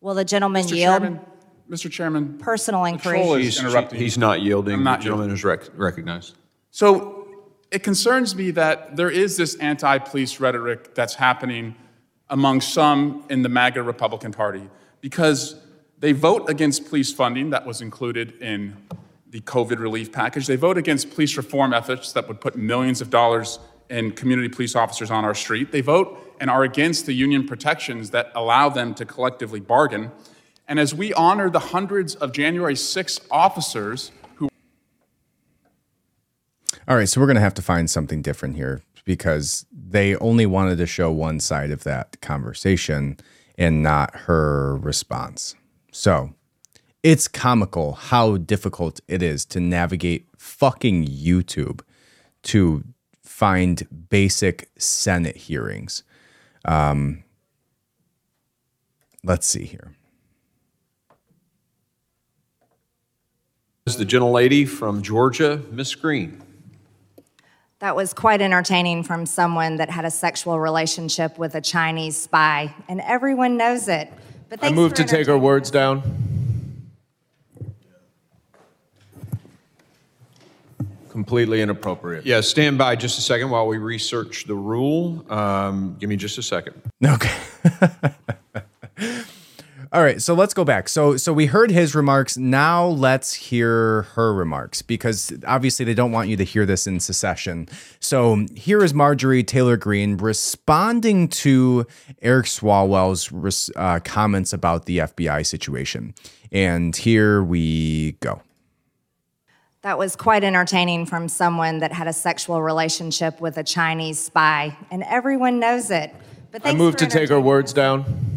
Will 0.00 0.14
the 0.14 0.24
gentleman 0.24 0.64
Mr. 0.64 0.76
yield? 0.76 1.00
Chairman, 1.02 1.20
Mr. 1.68 1.90
Chairman, 1.90 2.38
Personal 2.38 2.84
the 2.84 2.90
inquiry. 2.90 3.42
He's, 3.42 3.60
interrupting. 3.60 4.00
he's 4.00 4.16
not 4.16 4.40
yielding. 4.40 4.74
I'm 4.74 4.84
not 4.84 5.00
The 5.00 5.04
gentleman 5.04 5.30
is 5.30 5.44
rec- 5.44 5.68
recognized. 5.76 6.34
So 6.70 7.26
it 7.70 7.82
concerns 7.82 8.34
me 8.34 8.50
that 8.52 8.96
there 8.96 9.10
is 9.10 9.36
this 9.36 9.54
anti 9.56 9.98
police 9.98 10.40
rhetoric 10.40 10.94
that's 10.94 11.14
happening 11.14 11.74
among 12.30 12.60
some 12.60 13.24
in 13.28 13.42
the 13.42 13.48
MAGA 13.48 13.82
Republican 13.82 14.32
Party 14.32 14.68
because 15.00 15.56
they 15.98 16.12
vote 16.12 16.48
against 16.48 16.88
police 16.88 17.12
funding 17.12 17.50
that 17.50 17.66
was 17.66 17.80
included 17.80 18.40
in 18.40 18.76
the 19.30 19.40
COVID 19.40 19.78
relief 19.78 20.10
package. 20.10 20.46
They 20.46 20.56
vote 20.56 20.78
against 20.78 21.10
police 21.10 21.36
reform 21.36 21.74
efforts 21.74 22.12
that 22.12 22.28
would 22.28 22.40
put 22.40 22.56
millions 22.56 23.00
of 23.00 23.10
dollars 23.10 23.58
in 23.90 24.12
community 24.12 24.48
police 24.48 24.74
officers 24.74 25.10
on 25.10 25.24
our 25.24 25.34
street. 25.34 25.72
They 25.72 25.80
vote 25.80 26.36
and 26.40 26.50
are 26.50 26.62
against 26.62 27.06
the 27.06 27.12
union 27.12 27.46
protections 27.46 28.10
that 28.10 28.30
allow 28.34 28.68
them 28.68 28.94
to 28.94 29.04
collectively 29.04 29.60
bargain. 29.60 30.10
And 30.68 30.78
as 30.78 30.94
we 30.94 31.14
honor 31.14 31.48
the 31.48 31.58
hundreds 31.58 32.14
of 32.14 32.32
January 32.32 32.76
6 32.76 33.20
officers 33.30 34.12
who 34.36 34.50
All 36.86 36.96
right, 36.96 37.08
so 37.08 37.20
we're 37.20 37.26
going 37.26 37.36
to 37.36 37.40
have 37.40 37.54
to 37.54 37.62
find 37.62 37.90
something 37.90 38.20
different 38.20 38.56
here 38.56 38.82
because 39.06 39.64
they 39.72 40.14
only 40.16 40.44
wanted 40.44 40.76
to 40.76 40.86
show 40.86 41.10
one 41.10 41.40
side 41.40 41.70
of 41.70 41.84
that 41.84 42.20
conversation 42.20 43.16
and 43.56 43.82
not 43.82 44.14
her 44.14 44.76
response. 44.76 45.54
So 45.90 46.34
it's 47.02 47.28
comical 47.28 47.94
how 47.94 48.36
difficult 48.36 49.00
it 49.08 49.22
is 49.22 49.46
to 49.46 49.60
navigate 49.60 50.26
fucking 50.36 51.06
YouTube 51.06 51.80
to 52.42 52.84
find 53.22 54.08
basic 54.10 54.68
Senate 54.76 55.36
hearings. 55.36 56.02
Um, 56.66 57.24
let's 59.24 59.46
see 59.46 59.64
here. 59.64 59.94
This 63.77 63.77
is 63.77 63.77
the 63.96 64.04
gentlelady 64.04 64.68
from 64.68 65.02
Georgia, 65.02 65.62
Miss 65.70 65.94
Greene. 65.94 66.42
That 67.80 67.94
was 67.94 68.12
quite 68.12 68.40
entertaining 68.40 69.04
from 69.04 69.24
someone 69.24 69.76
that 69.76 69.88
had 69.88 70.04
a 70.04 70.10
sexual 70.10 70.58
relationship 70.58 71.38
with 71.38 71.54
a 71.54 71.60
Chinese 71.60 72.16
spy, 72.16 72.74
and 72.88 73.00
everyone 73.00 73.56
knows 73.56 73.86
it. 73.86 74.12
But 74.48 74.58
I 74.58 74.62
thanks 74.62 74.76
move 74.76 74.94
to 74.94 75.04
take 75.04 75.28
her 75.28 75.38
words 75.38 75.70
down. 75.70 76.02
Completely 81.10 81.60
inappropriate. 81.62 82.26
Yeah, 82.26 82.40
stand 82.40 82.78
by 82.78 82.96
just 82.96 83.18
a 83.18 83.22
second 83.22 83.50
while 83.50 83.66
we 83.66 83.78
research 83.78 84.44
the 84.46 84.54
rule. 84.54 85.24
Um, 85.30 85.96
give 86.00 86.08
me 86.08 86.16
just 86.16 86.38
a 86.38 86.42
second. 86.42 86.80
Okay. 87.04 87.36
All 89.90 90.02
right, 90.02 90.20
so 90.20 90.34
let's 90.34 90.52
go 90.52 90.64
back. 90.64 90.88
So 90.88 91.16
so 91.16 91.32
we 91.32 91.46
heard 91.46 91.70
his 91.70 91.94
remarks. 91.94 92.36
Now 92.36 92.86
let's 92.86 93.32
hear 93.32 94.02
her 94.02 94.34
remarks 94.34 94.82
because 94.82 95.32
obviously 95.46 95.86
they 95.86 95.94
don't 95.94 96.12
want 96.12 96.28
you 96.28 96.36
to 96.36 96.44
hear 96.44 96.66
this 96.66 96.86
in 96.86 97.00
secession. 97.00 97.68
So 97.98 98.46
here 98.54 98.84
is 98.84 98.92
Marjorie 98.92 99.42
Taylor 99.42 99.78
Greene 99.78 100.18
responding 100.18 101.28
to 101.28 101.86
Eric 102.20 102.46
Swalwell's 102.46 103.32
res- 103.32 103.70
uh, 103.76 104.00
comments 104.04 104.52
about 104.52 104.84
the 104.84 104.98
FBI 104.98 105.46
situation. 105.46 106.14
And 106.52 106.94
here 106.94 107.42
we 107.42 108.12
go. 108.20 108.42
That 109.82 109.96
was 109.96 110.16
quite 110.16 110.44
entertaining 110.44 111.06
from 111.06 111.28
someone 111.28 111.78
that 111.78 111.92
had 111.92 112.08
a 112.08 112.12
sexual 112.12 112.60
relationship 112.60 113.40
with 113.40 113.56
a 113.56 113.64
Chinese 113.64 114.18
spy, 114.18 114.76
and 114.90 115.02
everyone 115.04 115.60
knows 115.60 115.90
it. 115.90 116.14
But 116.50 116.62
I 116.62 116.64
thanks 116.64 116.78
move 116.78 116.96
to 116.96 117.06
take 117.06 117.28
her 117.30 117.40
words 117.40 117.72
down. 117.72 118.27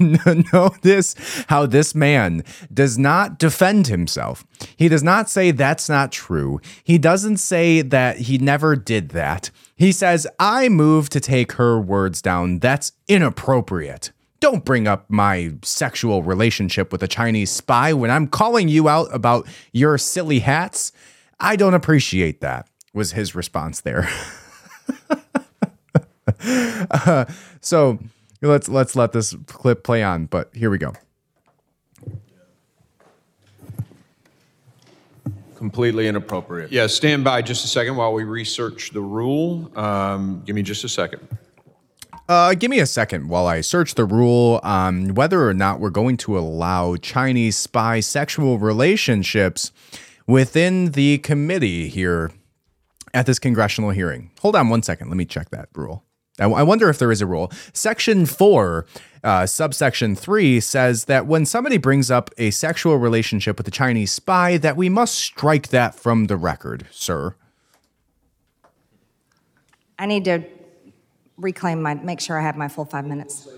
Notice 0.52 1.14
how 1.48 1.66
this 1.66 1.94
man 1.94 2.44
does 2.72 2.98
not 2.98 3.38
defend 3.38 3.86
himself. 3.86 4.44
He 4.76 4.88
does 4.88 5.02
not 5.02 5.28
say 5.30 5.50
that's 5.50 5.88
not 5.88 6.12
true. 6.12 6.60
He 6.84 6.98
doesn't 6.98 7.38
say 7.38 7.82
that 7.82 8.18
he 8.18 8.38
never 8.38 8.76
did 8.76 9.10
that. 9.10 9.50
He 9.76 9.92
says, 9.92 10.26
I 10.38 10.68
move 10.68 11.08
to 11.10 11.20
take 11.20 11.52
her 11.52 11.80
words 11.80 12.20
down. 12.20 12.58
That's 12.58 12.92
inappropriate. 13.06 14.12
Don't 14.40 14.64
bring 14.64 14.86
up 14.86 15.06
my 15.08 15.54
sexual 15.62 16.22
relationship 16.22 16.92
with 16.92 17.02
a 17.02 17.08
Chinese 17.08 17.50
spy 17.50 17.92
when 17.92 18.10
I'm 18.10 18.28
calling 18.28 18.68
you 18.68 18.88
out 18.88 19.08
about 19.12 19.48
your 19.72 19.98
silly 19.98 20.40
hats. 20.40 20.92
I 21.40 21.56
don't 21.56 21.74
appreciate 21.74 22.40
that, 22.40 22.68
was 22.94 23.12
his 23.12 23.34
response 23.34 23.80
there. 23.80 24.08
Uh, 26.90 27.24
so 27.60 27.98
let's 28.42 28.68
let's 28.68 28.94
let 28.94 29.12
this 29.12 29.34
clip 29.46 29.82
play 29.84 30.02
on. 30.02 30.26
But 30.26 30.50
here 30.54 30.70
we 30.70 30.78
go. 30.78 30.92
Completely 35.56 36.06
inappropriate. 36.06 36.70
Yeah, 36.70 36.86
stand 36.86 37.24
by 37.24 37.42
just 37.42 37.64
a 37.64 37.68
second 37.68 37.96
while 37.96 38.12
we 38.12 38.22
research 38.22 38.92
the 38.92 39.00
rule. 39.00 39.72
Um, 39.76 40.42
give 40.46 40.54
me 40.54 40.62
just 40.62 40.84
a 40.84 40.88
second. 40.88 41.26
Uh, 42.28 42.54
give 42.54 42.70
me 42.70 42.78
a 42.78 42.86
second 42.86 43.28
while 43.28 43.46
I 43.46 43.62
search 43.62 43.94
the 43.94 44.04
rule 44.04 44.60
on 44.62 45.14
whether 45.14 45.48
or 45.48 45.54
not 45.54 45.80
we're 45.80 45.90
going 45.90 46.16
to 46.18 46.38
allow 46.38 46.94
Chinese 46.96 47.56
spy 47.56 48.00
sexual 48.00 48.58
relationships 48.58 49.72
within 50.26 50.92
the 50.92 51.18
committee 51.18 51.88
here 51.88 52.30
at 53.14 53.26
this 53.26 53.38
congressional 53.38 53.90
hearing. 53.90 54.30
Hold 54.40 54.54
on 54.56 54.68
one 54.68 54.82
second. 54.82 55.08
Let 55.08 55.16
me 55.16 55.24
check 55.24 55.50
that 55.50 55.70
rule. 55.74 56.04
I, 56.38 56.44
I 56.44 56.62
wonder 56.62 56.88
if 56.88 56.98
there 56.98 57.10
is 57.10 57.20
a 57.20 57.26
rule. 57.26 57.50
Section 57.72 58.26
four, 58.26 58.86
uh, 59.24 59.46
subsection 59.46 60.14
three 60.14 60.60
says 60.60 61.04
that 61.06 61.26
when 61.26 61.44
somebody 61.44 61.76
brings 61.78 62.10
up 62.10 62.30
a 62.38 62.50
sexual 62.50 62.96
relationship 62.96 63.58
with 63.58 63.66
a 63.68 63.72
Chinese 63.72 64.12
spy, 64.12 64.56
that 64.58 64.76
we 64.76 64.88
must 64.88 65.14
strike 65.14 65.68
that 65.68 65.94
from 65.94 66.26
the 66.26 66.36
record, 66.36 66.86
sir. 66.90 67.34
I 69.98 70.06
need 70.06 70.24
to 70.26 70.44
reclaim 71.36 71.82
my, 71.82 71.94
make 71.94 72.20
sure 72.20 72.38
I 72.38 72.42
have 72.42 72.56
my 72.56 72.68
full 72.68 72.84
five 72.84 73.04
minutes. 73.04 73.48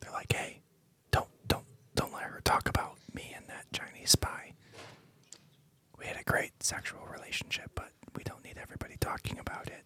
They're 0.00 0.12
like, 0.12 0.32
hey, 0.32 0.60
don't 1.10 1.28
don't 1.48 1.64
don't 1.96 2.12
let 2.12 2.22
her 2.22 2.40
talk 2.44 2.68
about 2.68 2.96
me 3.12 3.32
and 3.36 3.44
that 3.48 3.64
Chinese 3.72 4.10
spy. 4.10 4.52
We 5.98 6.06
had 6.06 6.13
a 6.13 6.13
great 6.24 6.62
sexual 6.62 7.06
relationship, 7.12 7.70
but 7.74 7.90
we 8.16 8.22
don't 8.24 8.44
need 8.44 8.58
everybody 8.60 8.96
talking 9.00 9.38
about 9.38 9.68
it. 9.68 9.84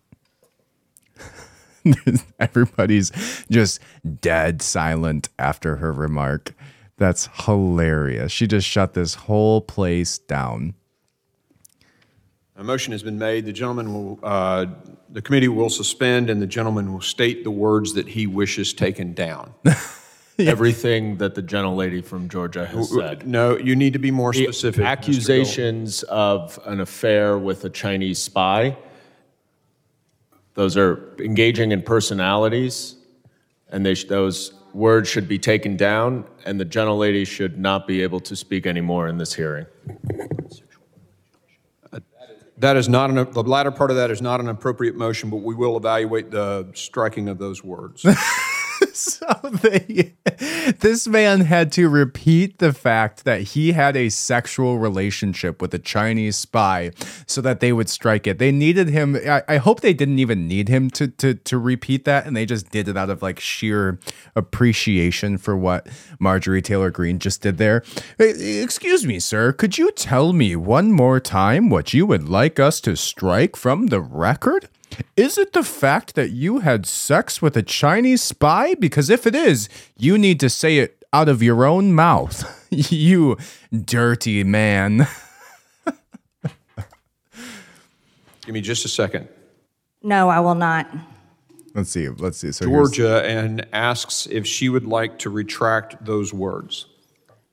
Everybody's 2.41 3.11
just 3.51 3.81
dead 4.21 4.63
silent 4.63 5.29
after 5.39 5.77
her 5.77 5.93
remark. 5.93 6.55
That's 6.97 7.29
hilarious. 7.45 8.33
She 8.33 8.47
just 8.47 8.67
shut 8.67 8.95
this 8.95 9.15
whole 9.15 9.61
place 9.61 10.19
down. 10.19 10.75
A 12.57 12.65
motion 12.65 12.93
has 12.93 13.05
been 13.05 13.19
made. 13.19 13.47
The 13.47 13.53
gentleman 13.53 13.95
will, 13.95 14.19
uh, 14.23 14.67
the 15.09 15.23
committee 15.23 15.47
will 15.47 15.71
suspend, 15.71 16.29
and 16.29 16.43
the 16.43 16.47
gentleman 16.47 16.93
will 16.93 17.01
state 17.01 17.45
the 17.45 17.53
words 17.53 17.95
that 17.95 18.09
he 18.09 18.27
wishes 18.27 18.75
taken 18.75 19.15
down. 19.15 19.55
Everything 20.47 21.17
that 21.17 21.35
the 21.35 21.43
gentlelady 21.43 22.05
from 22.05 22.29
Georgia 22.29 22.65
has 22.65 22.95
said. 22.95 23.27
No, 23.27 23.59
you 23.59 23.75
need 23.75 23.93
to 23.95 23.99
be 23.99 24.13
more 24.13 24.33
The 24.33 24.45
specific. 24.45 24.85
Accusations 24.85 26.05
of 26.05 26.61
an 26.65 26.81
affair 26.81 27.37
with 27.37 27.65
a 27.65 27.71
Chinese 27.71 28.21
spy, 28.21 28.77
those 30.55 30.77
are 30.77 31.17
engaging 31.19 31.73
in 31.73 31.83
personalities, 31.83 32.95
and 33.71 33.85
they 33.85 33.95
sh- 33.95 34.05
those 34.05 34.53
words 34.73 35.09
should 35.09 35.27
be 35.27 35.41
taken 35.41 35.77
down, 35.77 36.25
and 36.45 36.61
the 36.61 36.67
gentlelady 36.67 37.27
should 37.27 37.59
not 37.59 37.89
be 37.89 38.01
able 38.03 38.21
to 38.21 38.37
speak 38.37 38.65
anymore 38.65 39.09
in 39.09 39.19
this 39.19 39.35
hearing. 39.35 39.67
That 42.59 42.77
is 42.77 42.89
not, 42.89 43.11
an 43.11 43.31
the 43.33 43.43
latter 43.43 43.71
part 43.73 43.91
of 43.91 43.97
that 43.97 44.13
is 44.13 44.23
not 44.23 44.41
an 44.41 44.49
appropriate 44.49 44.95
motion, 44.95 45.31
but 45.31 45.39
we 45.39 45.57
will 45.57 45.77
evaluate 45.77 46.31
the 46.31 46.69
striking 46.75 47.29
of 47.29 47.39
those 47.39 47.65
words. 47.65 48.05
so 49.09 49.27
they, 49.63 50.15
this 50.81 51.07
man 51.07 51.43
had 51.43 51.71
to 51.73 51.89
repeat 51.89 52.59
the 52.59 52.73
fact 52.73 53.25
that 53.25 53.43
he 53.43 53.73
had 53.73 53.97
a 53.97 54.09
sexual 54.09 54.79
relationship 54.79 55.63
with 55.63 55.73
a 55.73 55.79
Chinese 55.79 56.37
spy 56.37 56.91
so 57.27 57.41
that 57.41 57.61
they 57.61 57.73
would 57.73 57.89
strike 57.89 58.27
it. 58.27 58.39
They 58.39 58.51
needed 58.51 58.89
him. 58.89 59.17
I, 59.17 59.43
I 59.47 59.57
hope 59.59 59.81
they 59.81 59.95
didn't 59.95 60.19
even 60.19 60.49
need 60.49 60.69
him 60.69 60.91
to, 60.91 61.09
to 61.09 61.35
to 61.35 61.59
repeat 61.59 62.05
that, 62.07 62.27
and 62.27 62.37
they 62.37 62.45
just 62.45 62.71
did 62.71 62.89
it 62.89 62.97
out 62.97 63.09
of 63.09 63.23
like 63.23 63.39
sheer 63.39 64.01
appreciation 64.35 65.39
for 65.39 65.57
what 65.57 65.87
Marjorie 66.19 66.63
Taylor 66.63 66.91
Greene 66.91 67.21
just 67.21 67.43
did 67.43 67.59
there. 67.59 67.85
Excuse 68.19 69.07
me, 69.07 69.21
sir. 69.21 69.53
Could 69.53 69.79
you 69.79 69.93
tell 69.93 70.33
me 70.33 70.57
one 70.57 70.91
more 70.93 71.21
time 71.21 71.71
what 71.71 71.95
you 71.95 72.05
would 72.07 72.29
like 72.29 72.59
us 72.59 72.81
to 72.81 72.97
strike 72.97 73.55
from 73.55 73.87
the 73.87 74.01
record? 74.01 74.69
Is 75.17 75.39
it 75.39 75.53
the 75.53 75.63
fact 75.63 76.15
that 76.15 76.31
you 76.31 76.61
had 76.61 76.87
sex 76.87 77.43
with 77.43 77.57
a 77.57 77.63
Chinese 77.63 78.23
spy? 78.23 78.75
Because 78.75 79.11
if 79.11 79.27
it 79.27 79.35
is, 79.35 79.69
you 79.97 80.17
need 80.19 80.41
to 80.41 80.49
say 80.51 80.79
it 80.79 81.05
out 81.13 81.29
of 81.29 81.43
your 81.43 81.65
own 81.65 81.93
mouth. 81.95 82.67
you 82.71 83.37
dirty 83.85 84.45
man. 84.45 85.07
Give 88.45 88.55
me 88.55 88.61
just 88.61 88.85
a 88.85 88.89
second. 88.89 89.29
No, 90.03 90.29
I 90.29 90.41
will 90.41 90.55
not. 90.55 90.89
Let's 91.75 91.91
see. 91.91 92.09
Let's 92.09 92.39
see. 92.39 92.53
So 92.53 92.67
here's- 92.69 92.91
Georgia 92.91 93.23
and 93.27 93.67
asks 93.73 94.27
if 94.31 94.47
she 94.47 94.69
would 94.69 94.87
like 94.87 95.19
to 95.21 95.31
retract 95.31 96.05
those 96.05 96.33
words. 96.33 96.87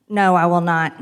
No, 0.07 0.35
I 0.35 0.45
will 0.45 0.61
not. 0.61 0.93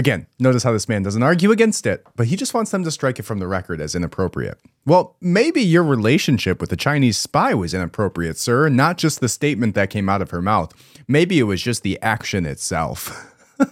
Again, 0.00 0.26
notice 0.38 0.62
how 0.62 0.72
this 0.72 0.88
man 0.88 1.02
doesn't 1.02 1.22
argue 1.22 1.50
against 1.50 1.84
it, 1.84 2.06
but 2.16 2.28
he 2.28 2.34
just 2.34 2.54
wants 2.54 2.70
them 2.70 2.84
to 2.84 2.90
strike 2.90 3.18
it 3.18 3.24
from 3.24 3.38
the 3.38 3.46
record 3.46 3.82
as 3.82 3.94
inappropriate. 3.94 4.58
Well, 4.86 5.14
maybe 5.20 5.60
your 5.60 5.82
relationship 5.82 6.58
with 6.58 6.70
the 6.70 6.76
Chinese 6.76 7.18
spy 7.18 7.52
was 7.52 7.74
inappropriate, 7.74 8.38
sir, 8.38 8.70
not 8.70 8.96
just 8.96 9.20
the 9.20 9.28
statement 9.28 9.74
that 9.74 9.90
came 9.90 10.08
out 10.08 10.22
of 10.22 10.30
her 10.30 10.40
mouth. 10.40 10.72
Maybe 11.06 11.38
it 11.38 11.42
was 11.42 11.60
just 11.60 11.82
the 11.82 12.00
action 12.00 12.46
itself. 12.46 13.30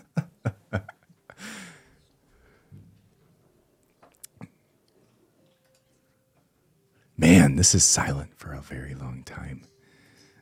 Man, 7.17 7.57
this 7.57 7.75
is 7.75 7.85
silent 7.85 8.33
for 8.37 8.53
a 8.53 8.61
very 8.61 8.95
long 8.95 9.23
time. 9.23 9.63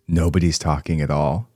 Nobody's 0.08 0.58
talking 0.58 1.00
at 1.00 1.12
all. 1.12 1.48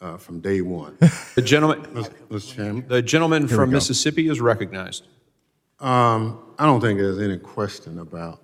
Uh, 0.00 0.16
from 0.16 0.40
day 0.40 0.60
one. 0.60 0.96
The 1.34 1.42
gentleman, 1.42 1.82
Mr. 2.30 2.54
Chairman, 2.54 2.84
the 2.88 3.00
gentleman 3.02 3.48
from. 3.48 3.70
Mississippi 3.70 4.28
is 4.28 4.40
recognized. 4.40 5.06
um, 5.78 6.38
I 6.58 6.66
don't 6.66 6.80
think 6.80 6.98
there's 6.98 7.20
any 7.20 7.38
question 7.38 7.98
about 8.00 8.42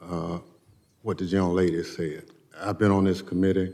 uh, 0.00 0.38
what 1.02 1.18
the 1.18 1.24
young 1.24 1.54
lady 1.54 1.82
said. 1.82 2.24
I've 2.60 2.78
been 2.78 2.92
on 2.92 3.04
this 3.04 3.22
committee 3.22 3.72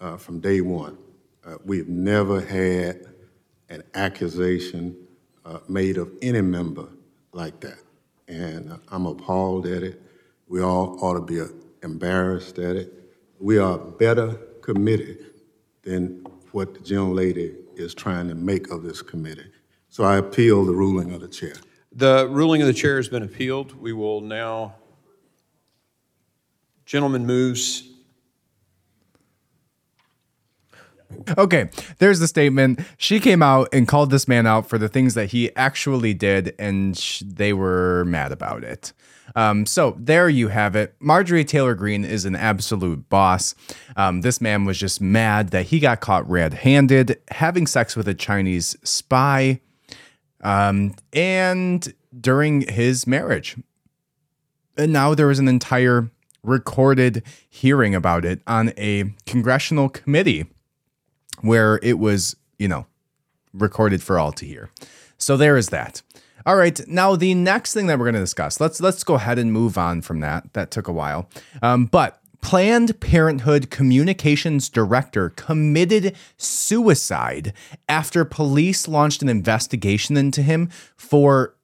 uh, 0.00 0.16
from 0.16 0.40
day 0.40 0.60
one. 0.62 0.96
Uh, 1.44 1.56
We've 1.64 1.88
never 1.88 2.40
had 2.40 3.04
an 3.68 3.82
accusation 3.94 4.96
uh, 5.44 5.58
made 5.68 5.98
of 5.98 6.10
any 6.22 6.40
member 6.40 6.88
like 7.32 7.60
that. 7.60 7.78
And 8.28 8.78
I'm 8.88 9.04
appalled 9.06 9.66
at 9.66 9.82
it. 9.82 10.00
We 10.48 10.62
all 10.62 10.98
ought 11.04 11.14
to 11.14 11.20
be 11.20 11.40
uh, 11.40 11.46
embarrassed 11.82 12.58
at 12.58 12.76
it. 12.76 12.92
We 13.40 13.58
are 13.58 13.74
a 13.74 13.90
better 13.90 14.34
committee 14.62 15.18
than 15.82 16.24
what 16.52 16.74
the 16.74 16.80
young 16.88 17.14
lady 17.14 17.54
is 17.76 17.94
trying 17.94 18.28
to 18.28 18.34
make 18.34 18.70
of 18.70 18.82
this 18.82 19.02
committee. 19.02 19.50
So 19.88 20.04
I 20.04 20.16
appeal 20.16 20.64
the 20.64 20.72
ruling 20.72 21.12
of 21.12 21.20
the 21.20 21.28
chair. 21.28 21.54
The 21.94 22.26
ruling 22.28 22.62
of 22.62 22.66
the 22.66 22.72
chair 22.72 22.96
has 22.96 23.08
been 23.08 23.22
appealed. 23.22 23.78
We 23.80 23.92
will 23.92 24.20
now, 24.20 24.76
gentleman 26.86 27.26
moves 27.26 27.88
Okay, 31.36 31.70
there's 31.98 32.20
the 32.20 32.28
statement. 32.28 32.80
She 32.96 33.20
came 33.20 33.42
out 33.42 33.68
and 33.72 33.86
called 33.86 34.10
this 34.10 34.26
man 34.26 34.46
out 34.46 34.68
for 34.68 34.78
the 34.78 34.88
things 34.88 35.14
that 35.14 35.30
he 35.30 35.54
actually 35.56 36.14
did, 36.14 36.54
and 36.58 36.96
sh- 36.96 37.22
they 37.26 37.52
were 37.52 38.04
mad 38.06 38.32
about 38.32 38.64
it. 38.64 38.92
Um, 39.34 39.66
so 39.66 39.96
there 39.98 40.28
you 40.28 40.48
have 40.48 40.76
it. 40.76 40.94
Marjorie 41.00 41.44
Taylor 41.44 41.74
Greene 41.74 42.04
is 42.04 42.24
an 42.24 42.36
absolute 42.36 43.08
boss. 43.08 43.54
Um, 43.96 44.20
this 44.20 44.40
man 44.40 44.64
was 44.64 44.78
just 44.78 45.00
mad 45.00 45.50
that 45.50 45.66
he 45.66 45.80
got 45.80 46.00
caught 46.00 46.28
red 46.28 46.54
handed 46.54 47.20
having 47.30 47.66
sex 47.66 47.96
with 47.96 48.08
a 48.08 48.14
Chinese 48.14 48.76
spy 48.84 49.60
um, 50.42 50.94
and 51.12 51.92
during 52.18 52.62
his 52.68 53.06
marriage. 53.06 53.56
And 54.76 54.92
now 54.92 55.14
there 55.14 55.30
is 55.30 55.38
an 55.38 55.48
entire 55.48 56.10
recorded 56.42 57.22
hearing 57.48 57.94
about 57.94 58.24
it 58.24 58.40
on 58.46 58.72
a 58.76 59.12
congressional 59.26 59.88
committee 59.88 60.46
where 61.40 61.78
it 61.82 61.98
was, 61.98 62.36
you 62.58 62.68
know, 62.68 62.86
recorded 63.52 64.02
for 64.02 64.18
all 64.18 64.32
to 64.32 64.46
hear. 64.46 64.70
So 65.18 65.36
there 65.36 65.56
is 65.56 65.68
that. 65.68 66.02
All 66.46 66.56
right, 66.56 66.80
now 66.88 67.16
the 67.16 67.34
next 67.34 67.74
thing 67.74 67.86
that 67.86 67.98
we're 67.98 68.06
going 68.06 68.14
to 68.14 68.20
discuss. 68.20 68.60
Let's 68.60 68.80
let's 68.80 69.04
go 69.04 69.14
ahead 69.14 69.38
and 69.38 69.52
move 69.52 69.78
on 69.78 70.02
from 70.02 70.20
that. 70.20 70.52
That 70.54 70.70
took 70.70 70.88
a 70.88 70.92
while, 70.92 71.28
um, 71.62 71.86
but 71.86 72.20
Planned 72.40 72.98
Parenthood 73.00 73.70
communications 73.70 74.68
director 74.68 75.30
committed 75.30 76.16
suicide 76.36 77.52
after 77.88 78.24
police 78.24 78.88
launched 78.88 79.22
an 79.22 79.28
investigation 79.28 80.16
into 80.16 80.42
him 80.42 80.68
for 80.96 81.54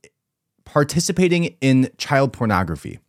participating 0.65 1.57
in 1.61 1.91
child 1.99 2.33
pornography 2.33 3.01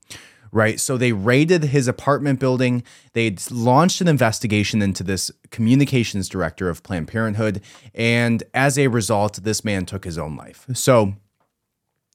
right? 0.51 0.79
So 0.79 0.97
they 0.97 1.11
raided 1.11 1.65
his 1.65 1.87
apartment 1.87 2.39
building. 2.39 2.83
They 3.13 3.35
launched 3.51 4.01
an 4.01 4.07
investigation 4.07 4.81
into 4.81 5.03
this 5.03 5.31
communications 5.51 6.27
director 6.27 6.69
of 6.69 6.83
Planned 6.83 7.07
Parenthood. 7.07 7.61
And 7.93 8.43
as 8.53 8.77
a 8.77 8.87
result, 8.87 9.43
this 9.43 9.63
man 9.63 9.85
took 9.85 10.05
his 10.05 10.17
own 10.17 10.35
life. 10.35 10.65
So 10.73 11.13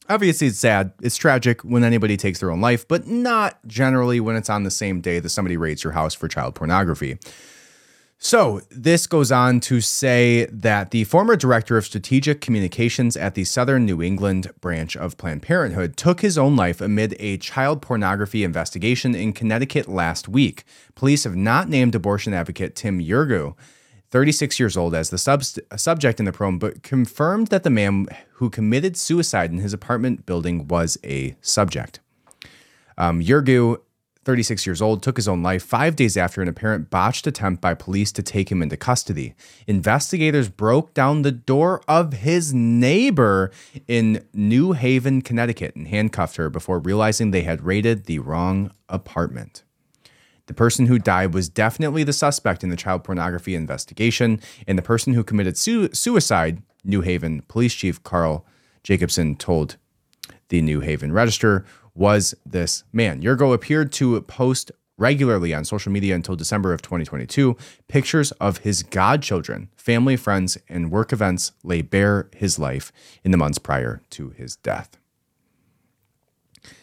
obviously, 0.08 0.48
it's 0.48 0.58
sad. 0.58 0.92
It's 1.00 1.16
tragic 1.16 1.62
when 1.62 1.84
anybody 1.84 2.16
takes 2.16 2.40
their 2.40 2.50
own 2.50 2.60
life, 2.60 2.86
but 2.86 3.06
not 3.06 3.58
generally 3.66 4.20
when 4.20 4.36
it's 4.36 4.50
on 4.50 4.62
the 4.62 4.70
same 4.70 5.00
day 5.00 5.18
that 5.18 5.30
somebody 5.30 5.56
raids 5.56 5.84
your 5.84 5.92
house 5.92 6.14
for 6.14 6.28
child 6.28 6.54
pornography. 6.54 7.18
So, 8.18 8.62
this 8.70 9.06
goes 9.06 9.30
on 9.30 9.60
to 9.60 9.82
say 9.82 10.46
that 10.46 10.92
the 10.92 11.04
former 11.04 11.36
director 11.36 11.76
of 11.76 11.84
strategic 11.84 12.40
communications 12.40 13.18
at 13.18 13.34
the 13.34 13.44
Southern 13.44 13.84
New 13.84 14.00
England 14.00 14.50
branch 14.62 14.96
of 14.96 15.18
Planned 15.18 15.42
Parenthood 15.42 15.96
took 15.98 16.22
his 16.22 16.38
own 16.38 16.56
life 16.56 16.80
amid 16.80 17.16
a 17.18 17.36
child 17.36 17.82
pornography 17.82 18.42
investigation 18.42 19.14
in 19.14 19.34
Connecticut 19.34 19.88
last 19.88 20.26
week. 20.26 20.64
Police 20.94 21.24
have 21.24 21.36
not 21.36 21.68
named 21.68 21.94
abortion 21.94 22.32
advocate 22.32 22.74
Tim 22.74 22.98
Yurgu, 22.98 23.56
36 24.14 24.60
years 24.60 24.76
old, 24.76 24.94
as 24.94 25.10
the 25.10 25.18
sub- 25.18 25.42
subject 25.74 26.20
in 26.20 26.24
the 26.24 26.30
probe, 26.30 26.60
but 26.60 26.84
confirmed 26.84 27.48
that 27.48 27.64
the 27.64 27.68
man 27.68 28.06
who 28.34 28.48
committed 28.48 28.96
suicide 28.96 29.50
in 29.50 29.58
his 29.58 29.72
apartment 29.72 30.24
building 30.24 30.68
was 30.68 30.96
a 31.02 31.34
subject. 31.40 31.98
Um, 32.96 33.20
Yurgu 33.20 33.78
36 34.24 34.66
years 34.66 34.80
old, 34.80 35.02
took 35.02 35.16
his 35.16 35.26
own 35.26 35.42
life 35.42 35.64
five 35.64 35.96
days 35.96 36.16
after 36.16 36.40
an 36.40 36.48
apparent 36.48 36.90
botched 36.90 37.26
attempt 37.26 37.60
by 37.60 37.74
police 37.74 38.12
to 38.12 38.22
take 38.22 38.50
him 38.50 38.62
into 38.62 38.76
custody. 38.76 39.34
Investigators 39.66 40.48
broke 40.48 40.94
down 40.94 41.22
the 41.22 41.32
door 41.32 41.82
of 41.88 42.12
his 42.12 42.54
neighbor 42.54 43.50
in 43.88 44.24
New 44.32 44.72
Haven, 44.72 45.22
Connecticut, 45.22 45.74
and 45.74 45.88
handcuffed 45.88 46.36
her 46.36 46.48
before 46.48 46.78
realizing 46.78 47.32
they 47.32 47.42
had 47.42 47.64
raided 47.64 48.04
the 48.04 48.20
wrong 48.20 48.70
apartment. 48.88 49.64
The 50.46 50.54
person 50.54 50.86
who 50.86 50.98
died 50.98 51.32
was 51.32 51.48
definitely 51.48 52.04
the 52.04 52.12
suspect 52.12 52.62
in 52.62 52.70
the 52.70 52.76
child 52.76 53.04
pornography 53.04 53.54
investigation, 53.54 54.40
and 54.66 54.76
the 54.76 54.82
person 54.82 55.14
who 55.14 55.24
committed 55.24 55.56
su- 55.56 55.92
suicide, 55.92 56.62
New 56.84 57.00
Haven 57.00 57.42
Police 57.48 57.74
Chief 57.74 58.02
Karl 58.02 58.44
Jacobson 58.82 59.36
told 59.36 59.76
the 60.48 60.60
New 60.60 60.80
Haven 60.80 61.12
Register, 61.12 61.64
was 61.94 62.34
this 62.44 62.84
man. 62.92 63.22
Yurgo 63.22 63.54
appeared 63.54 63.92
to 63.92 64.20
post 64.22 64.70
regularly 64.96 65.52
on 65.54 65.64
social 65.64 65.90
media 65.90 66.14
until 66.14 66.36
December 66.36 66.72
of 66.72 66.82
2022 66.82 67.56
pictures 67.88 68.30
of 68.32 68.58
his 68.58 68.82
godchildren, 68.82 69.68
family, 69.76 70.16
friends, 70.16 70.58
and 70.68 70.90
work 70.90 71.12
events 71.12 71.52
lay 71.62 71.82
bare 71.82 72.28
his 72.34 72.58
life 72.58 72.92
in 73.24 73.30
the 73.30 73.36
months 73.36 73.58
prior 73.58 74.02
to 74.10 74.30
his 74.30 74.56
death. 74.56 74.98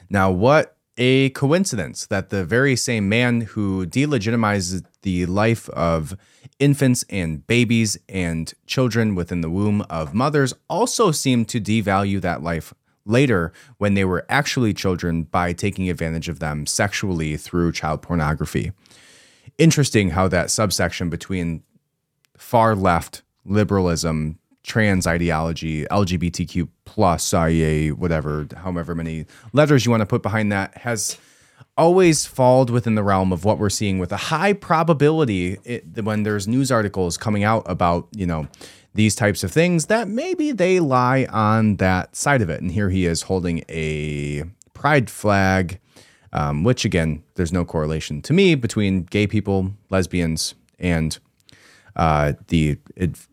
Now, 0.10 0.30
what 0.30 0.76
a 1.04 1.32
coincidence 1.32 2.06
that 2.06 2.30
the 2.30 2.46
very 2.46 2.76
same 2.76 3.10
man 3.10 3.42
who 3.42 3.88
delegitimizes 3.88 4.86
the 5.02 5.26
life 5.26 5.68
of 5.70 6.16
infants 6.60 7.04
and 7.10 7.48
babies 7.48 7.98
and 8.08 8.54
children 8.68 9.16
within 9.16 9.42
the 9.42 9.50
womb 9.50 9.82
of 9.90 10.14
mothers 10.14 10.54
also 10.70 11.10
seemed 11.10 11.50
to 11.50 11.60
devalue 11.60 12.22
that 12.22 12.44
life 12.44 12.72
later 13.04 13.52
when 13.80 13.96
they 13.96 14.06
were 14.06 14.24
actually 14.30 14.76
children 14.76 15.24
by 15.24 15.54
taking 15.54 15.90
advantage 15.90 16.30
of 16.30 16.38
them 16.38 16.68
sexually 16.68 17.36
through 17.36 17.72
child 17.72 18.04
pornography. 18.04 18.72
Interesting 19.58 20.12
how 20.12 20.28
that 20.28 20.52
subsection 20.52 21.10
between 21.10 21.64
far 22.38 22.76
left 22.76 23.24
liberalism 23.44 24.38
trans 24.64 25.08
ideology, 25.08 25.86
LGBTQ 25.86 26.68
plus 26.86 27.34
IA, 27.34 27.96
whatever, 27.96 28.48
however 28.56 28.96
many 28.96 29.26
letters 29.54 29.86
you 29.86 29.92
want 29.92 30.02
to 30.02 30.06
put 30.06 30.22
behind 30.22 30.52
that, 30.52 30.78
has 30.78 31.18
always 31.78 32.26
fallen 32.26 32.72
within 32.74 32.96
the 32.96 33.04
realm 33.04 33.32
of 33.32 33.46
what 33.46 33.58
we're 33.58 33.70
seeing 33.70 33.98
with 33.98 34.12
a 34.12 34.18
high 34.18 34.54
probability 34.54 35.58
it, 35.64 36.04
when 36.04 36.24
there's 36.24 36.48
news 36.48 36.72
articles 36.72 37.18
coming 37.18 37.44
out 37.44 37.64
about, 37.66 38.08
you 38.16 38.26
know, 38.26 38.48
these 38.94 39.16
types 39.16 39.44
of 39.44 39.52
things 39.52 39.86
that 39.86 40.08
maybe 40.08 40.52
they 40.52 40.80
lie 40.80 41.26
on 41.32 41.78
that 41.78 42.16
side 42.16 42.42
of 42.42 42.50
it. 42.50 42.62
And 42.62 42.72
here 42.72 42.90
he 42.90 43.06
is 43.06 43.24
holding 43.24 43.64
a 43.70 44.44
pride 44.74 45.10
flag, 45.10 45.80
um, 46.34 46.64
which 46.64 46.84
again, 46.84 47.24
there's 47.36 47.54
no 47.54 47.64
correlation 47.64 48.22
to 48.24 48.34
me 48.34 48.56
between 48.56 49.04
gay 49.04 49.28
people, 49.28 49.72
lesbians, 49.90 50.56
and 50.78 51.18
uh, 51.96 52.34
the 52.48 52.78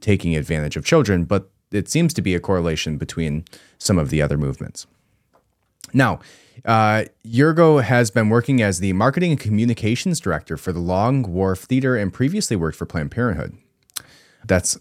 taking 0.01 0.37
advantage 0.37 0.77
of 0.77 0.85
children, 0.85 1.25
but 1.25 1.51
it 1.71 1.89
seems 1.89 2.14
to 2.14 2.23
be 2.23 2.35
a 2.35 2.41
correlation 2.41 2.97
between 2.97 3.45
some 3.79 3.99
of 3.99 4.11
the 4.11 4.23
other 4.23 4.39
movements. 4.39 4.87
Now, 5.93 6.21
uh, 6.64 7.05
Yurgo 7.25 7.83
has 7.83 8.11
been 8.11 8.29
working 8.29 8.62
as 8.62 8.81
the 8.81 8.93
marketing 8.93 9.33
and 9.33 9.41
communications 9.41 10.21
director 10.21 10.57
for 10.57 10.73
the 10.73 10.81
Long 10.81 11.23
Wharf 11.23 11.61
Theater 11.61 11.97
and 11.97 12.12
previously 12.12 12.57
worked 12.57 12.77
for 12.77 12.87
Planned 12.87 13.11
Parenthood. 13.11 13.57
That's 14.45 14.79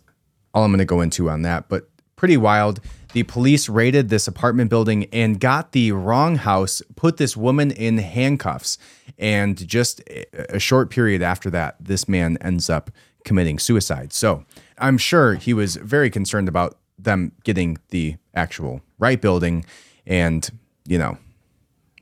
all 0.53 0.63
I'm 0.63 0.71
going 0.71 0.79
to 0.79 0.85
go 0.85 1.01
into 1.01 1.29
on 1.29 1.43
that, 1.43 1.69
but 1.69 1.89
pretty 2.15 2.37
wild. 2.37 2.79
The 3.13 3.23
police 3.23 3.69
raided 3.69 4.09
this 4.09 4.27
apartment 4.27 4.69
building 4.69 5.05
and 5.13 5.39
got 5.39 5.71
the 5.71 5.91
wrong 5.91 6.35
house, 6.35 6.81
put 6.95 7.17
this 7.17 7.37
woman 7.37 7.71
in 7.71 7.97
handcuffs. 7.99 8.77
And 9.17 9.65
just 9.67 10.01
a 10.33 10.59
short 10.59 10.89
period 10.89 11.21
after 11.21 11.49
that, 11.51 11.75
this 11.79 12.07
man 12.07 12.37
ends 12.41 12.69
up 12.69 12.91
committing 13.23 13.59
suicide. 13.59 14.13
So 14.13 14.45
I'm 14.77 14.97
sure 14.97 15.35
he 15.35 15.53
was 15.53 15.75
very 15.75 16.09
concerned 16.09 16.47
about 16.47 16.77
them 16.97 17.31
getting 17.43 17.77
the 17.89 18.15
actual 18.33 18.81
right 18.99 19.21
building. 19.21 19.65
And, 20.05 20.49
you 20.85 20.97
know, 20.97 21.17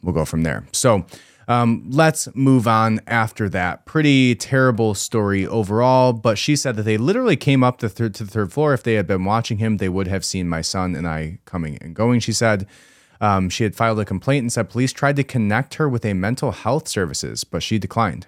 we'll 0.03 0.13
go 0.13 0.25
from 0.25 0.43
there. 0.43 0.65
So 0.71 1.05
um, 1.47 1.85
let's 1.89 2.27
move 2.35 2.67
on 2.67 3.01
after 3.07 3.49
that. 3.49 3.85
Pretty 3.85 4.35
terrible 4.35 4.93
story 4.93 5.45
overall, 5.45 6.13
but 6.13 6.37
she 6.37 6.55
said 6.55 6.75
that 6.75 6.83
they 6.83 6.97
literally 6.97 7.35
came 7.35 7.63
up 7.63 7.79
third, 7.79 8.15
to 8.15 8.23
the 8.23 8.31
third 8.31 8.51
floor. 8.51 8.73
If 8.73 8.83
they 8.83 8.93
had 8.93 9.07
been 9.07 9.25
watching 9.25 9.57
him, 9.59 9.77
they 9.77 9.89
would 9.89 10.07
have 10.07 10.25
seen 10.25 10.49
my 10.49 10.61
son 10.61 10.95
and 10.95 11.07
I 11.07 11.39
coming 11.45 11.77
and 11.81 11.95
going, 11.95 12.19
she 12.19 12.33
said. 12.33 12.67
Um, 13.21 13.49
she 13.49 13.63
had 13.63 13.75
filed 13.75 13.99
a 13.99 14.05
complaint 14.05 14.43
and 14.43 14.51
said 14.51 14.69
police 14.69 14.91
tried 14.91 15.15
to 15.15 15.23
connect 15.23 15.75
her 15.75 15.87
with 15.87 16.03
a 16.05 16.13
mental 16.13 16.51
health 16.51 16.87
services, 16.89 17.45
but 17.45 17.63
she 17.63 17.79
declined. 17.79 18.27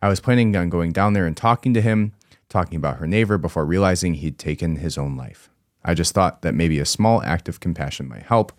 I 0.00 0.08
was 0.08 0.20
planning 0.20 0.56
on 0.56 0.70
going 0.70 0.92
down 0.92 1.12
there 1.12 1.26
and 1.26 1.36
talking 1.36 1.74
to 1.74 1.82
him, 1.82 2.12
talking 2.52 2.76
about 2.76 2.98
her 2.98 3.06
neighbor 3.06 3.38
before 3.38 3.64
realizing 3.64 4.14
he'd 4.14 4.38
taken 4.38 4.76
his 4.76 4.98
own 4.98 5.16
life. 5.16 5.48
I 5.84 5.94
just 5.94 6.12
thought 6.14 6.42
that 6.42 6.54
maybe 6.54 6.78
a 6.78 6.86
small 6.86 7.22
act 7.22 7.48
of 7.48 7.58
compassion 7.58 8.08
might 8.08 8.22
help. 8.22 8.52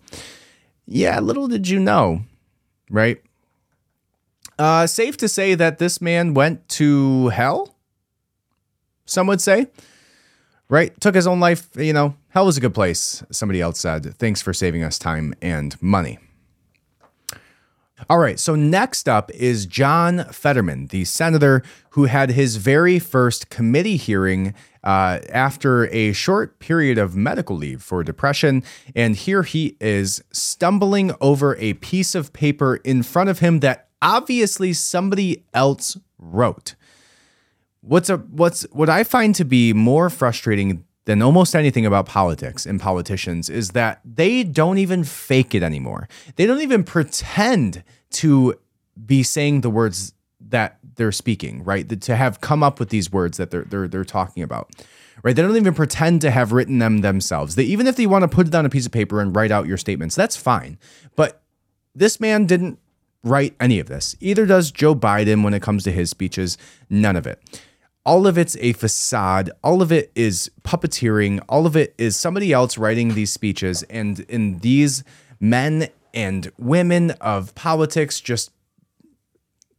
Yeah, 0.84 1.20
little 1.20 1.48
did 1.48 1.68
you 1.68 1.78
know, 1.78 2.22
right? 2.90 3.22
Uh, 4.58 4.86
safe 4.86 5.16
to 5.18 5.28
say 5.28 5.54
that 5.54 5.78
this 5.78 6.00
man 6.00 6.34
went 6.34 6.68
to 6.70 7.28
hell, 7.28 7.74
some 9.06 9.26
would 9.26 9.40
say, 9.40 9.68
right? 10.68 10.98
Took 11.00 11.14
his 11.14 11.26
own 11.26 11.40
life. 11.40 11.68
You 11.76 11.92
know, 11.92 12.16
hell 12.28 12.46
was 12.46 12.56
a 12.56 12.60
good 12.60 12.74
place, 12.74 13.22
somebody 13.30 13.60
else 13.60 13.78
said. 13.78 14.14
Thanks 14.16 14.42
for 14.42 14.52
saving 14.52 14.82
us 14.82 14.98
time 14.98 15.34
and 15.40 15.80
money. 15.80 16.18
All 18.10 18.18
right, 18.18 18.40
so 18.40 18.56
next 18.56 19.08
up 19.08 19.30
is 19.30 19.66
John 19.66 20.24
Fetterman, 20.24 20.88
the 20.88 21.04
senator 21.04 21.62
who 21.90 22.06
had 22.06 22.30
his 22.30 22.56
very 22.56 22.98
first 22.98 23.50
committee 23.50 23.96
hearing 23.96 24.52
uh, 24.82 25.20
after 25.30 25.86
a 25.94 26.12
short 26.12 26.58
period 26.58 26.98
of 26.98 27.14
medical 27.14 27.56
leave 27.56 27.82
for 27.82 28.02
depression. 28.02 28.64
And 28.96 29.14
here 29.14 29.44
he 29.44 29.76
is 29.80 30.22
stumbling 30.32 31.12
over 31.20 31.56
a 31.56 31.74
piece 31.74 32.16
of 32.16 32.32
paper 32.32 32.76
in 32.76 33.04
front 33.04 33.30
of 33.30 33.38
him 33.38 33.60
that 33.60 33.88
obviously 34.02 34.72
somebody 34.72 35.44
else 35.54 35.96
wrote. 36.18 36.74
What's 37.80 38.10
a 38.10 38.16
what's 38.16 38.62
what 38.72 38.88
I 38.88 39.04
find 39.04 39.34
to 39.36 39.44
be 39.44 39.72
more 39.72 40.10
frustrating 40.10 40.84
than 41.06 41.20
almost 41.22 41.54
anything 41.54 41.84
about 41.84 42.06
politics 42.06 42.64
and 42.64 42.80
politicians 42.80 43.50
is 43.50 43.70
that 43.70 44.00
they 44.04 44.42
don't 44.42 44.78
even 44.78 45.04
fake 45.04 45.54
it 45.54 45.62
anymore. 45.62 46.08
They 46.36 46.46
don't 46.46 46.62
even 46.62 46.84
pretend 46.84 47.84
to 48.12 48.54
be 49.04 49.22
saying 49.22 49.60
the 49.60 49.70
words 49.70 50.14
that 50.40 50.78
they're 50.96 51.12
speaking, 51.12 51.64
right? 51.64 52.00
To 52.00 52.16
have 52.16 52.40
come 52.40 52.62
up 52.62 52.78
with 52.78 52.90
these 52.90 53.12
words 53.12 53.36
that 53.38 53.50
they're 53.50 53.64
they're 53.64 53.88
they're 53.88 54.04
talking 54.04 54.42
about. 54.42 54.70
Right? 55.22 55.34
They 55.34 55.42
don't 55.42 55.56
even 55.56 55.74
pretend 55.74 56.20
to 56.22 56.30
have 56.30 56.52
written 56.52 56.80
them 56.80 56.98
themselves. 56.98 57.54
They 57.54 57.64
even 57.64 57.86
if 57.86 57.96
they 57.96 58.06
want 58.06 58.22
to 58.22 58.28
put 58.28 58.46
it 58.48 58.54
on 58.54 58.66
a 58.66 58.70
piece 58.70 58.84
of 58.84 58.92
paper 58.92 59.20
and 59.20 59.34
write 59.34 59.50
out 59.50 59.66
your 59.66 59.78
statements, 59.78 60.14
that's 60.14 60.36
fine. 60.36 60.78
But 61.16 61.42
this 61.94 62.20
man 62.20 62.46
didn't 62.46 62.78
write 63.22 63.54
any 63.58 63.78
of 63.78 63.86
this. 63.86 64.16
Either 64.20 64.44
does 64.44 64.70
Joe 64.70 64.94
Biden 64.94 65.42
when 65.42 65.54
it 65.54 65.62
comes 65.62 65.82
to 65.84 65.92
his 65.92 66.10
speeches, 66.10 66.58
none 66.90 67.16
of 67.16 67.26
it. 67.26 67.40
All 68.06 68.26
of 68.26 68.36
it's 68.36 68.56
a 68.60 68.74
facade. 68.74 69.50
All 69.62 69.80
of 69.80 69.90
it 69.90 70.12
is 70.14 70.50
puppeteering. 70.62 71.42
All 71.48 71.66
of 71.66 71.76
it 71.76 71.94
is 71.96 72.16
somebody 72.16 72.52
else 72.52 72.76
writing 72.76 73.14
these 73.14 73.32
speeches. 73.32 73.82
And 73.84 74.20
in 74.20 74.58
these 74.58 75.04
men 75.40 75.88
and 76.12 76.52
women 76.58 77.12
of 77.12 77.54
politics 77.54 78.20
just 78.20 78.50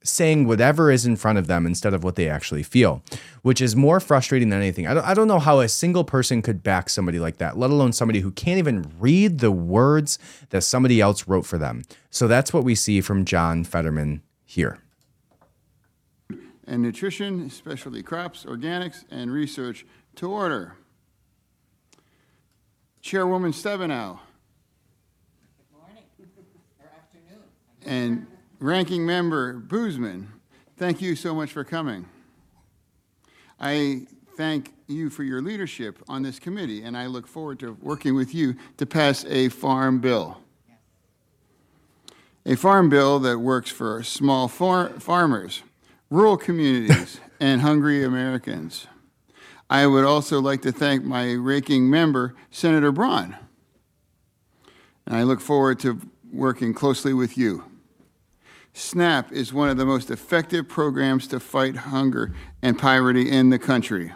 saying 0.03 0.45
whatever 0.47 0.91
is 0.91 1.05
in 1.05 1.15
front 1.15 1.37
of 1.37 1.47
them 1.47 1.65
instead 1.65 1.93
of 1.93 2.03
what 2.03 2.15
they 2.15 2.29
actually 2.29 2.63
feel, 2.63 3.03
which 3.41 3.59
is 3.59 3.75
more 3.75 3.99
frustrating 3.99 4.49
than 4.49 4.59
anything. 4.61 4.87
I 4.87 4.93
don't, 4.93 5.05
I 5.05 5.13
don't 5.13 5.27
know 5.27 5.39
how 5.39 5.59
a 5.59 5.67
single 5.67 6.03
person 6.03 6.41
could 6.41 6.63
back 6.63 6.89
somebody 6.89 7.19
like 7.19 7.37
that, 7.37 7.57
let 7.57 7.71
alone 7.71 7.91
somebody 7.91 8.19
who 8.19 8.31
can't 8.31 8.59
even 8.59 8.91
read 8.99 9.39
the 9.39 9.51
words 9.51 10.19
that 10.49 10.61
somebody 10.61 11.01
else 11.01 11.27
wrote 11.27 11.45
for 11.45 11.57
them. 11.57 11.83
So 12.11 12.27
that's 12.27 12.53
what 12.53 12.63
we 12.63 12.75
see 12.75 13.01
from 13.01 13.25
John 13.25 13.63
Fetterman 13.63 14.21
here. 14.45 14.79
And 16.67 16.81
nutrition, 16.81 17.49
specialty 17.49 18.01
crops, 18.01 18.43
organics, 18.45 19.05
and 19.11 19.31
research 19.31 19.85
to 20.15 20.31
order. 20.31 20.75
Chairwoman 23.01 23.51
Stabenow. 23.51 24.19
And 27.85 28.25
Ranking 28.59 29.05
Member 29.05 29.59
Boozman, 29.59 30.25
thank 30.75 31.01
you 31.01 31.15
so 31.15 31.35
much 31.35 31.51
for 31.51 31.63
coming. 31.63 32.07
I 33.59 34.07
thank 34.35 34.73
you 34.87 35.09
for 35.09 35.23
your 35.23 35.41
leadership 35.41 35.99
on 36.09 36.23
this 36.23 36.39
committee, 36.39 36.81
and 36.81 36.97
I 36.97 37.05
look 37.05 37.27
forward 37.27 37.59
to 37.59 37.77
working 37.81 38.15
with 38.15 38.33
you 38.33 38.55
to 38.77 38.85
pass 38.85 39.23
a 39.25 39.49
farm 39.49 39.99
bill. 39.99 40.41
A 42.45 42.55
farm 42.55 42.89
bill 42.89 43.19
that 43.19 43.39
works 43.39 43.69
for 43.69 44.01
small 44.03 44.47
far 44.47 44.89
farmers, 44.99 45.63
rural 46.15 46.37
communities, 46.37 47.19
and 47.41 47.59
hungry 47.59 48.01
Americans. 48.01 48.87
I 49.69 49.85
would 49.85 50.05
also 50.05 50.39
like 50.39 50.61
to 50.61 50.71
thank 50.71 51.03
my 51.03 51.33
ranking 51.33 51.89
member, 51.89 52.33
Senator 52.49 52.93
Braun. 52.93 53.35
And 55.05 55.17
I 55.17 55.23
look 55.23 55.41
forward 55.41 55.77
to 55.79 55.99
working 56.31 56.73
closely 56.73 57.13
with 57.13 57.37
you. 57.37 57.65
SNAP 58.73 59.33
is 59.33 59.51
one 59.51 59.67
of 59.67 59.75
the 59.75 59.85
most 59.85 60.09
effective 60.09 60.69
programs 60.69 61.27
to 61.27 61.39
fight 61.41 61.75
hunger 61.75 62.33
and 62.61 62.79
poverty 62.79 63.29
in 63.29 63.49
the 63.49 63.59
country. 63.59 64.13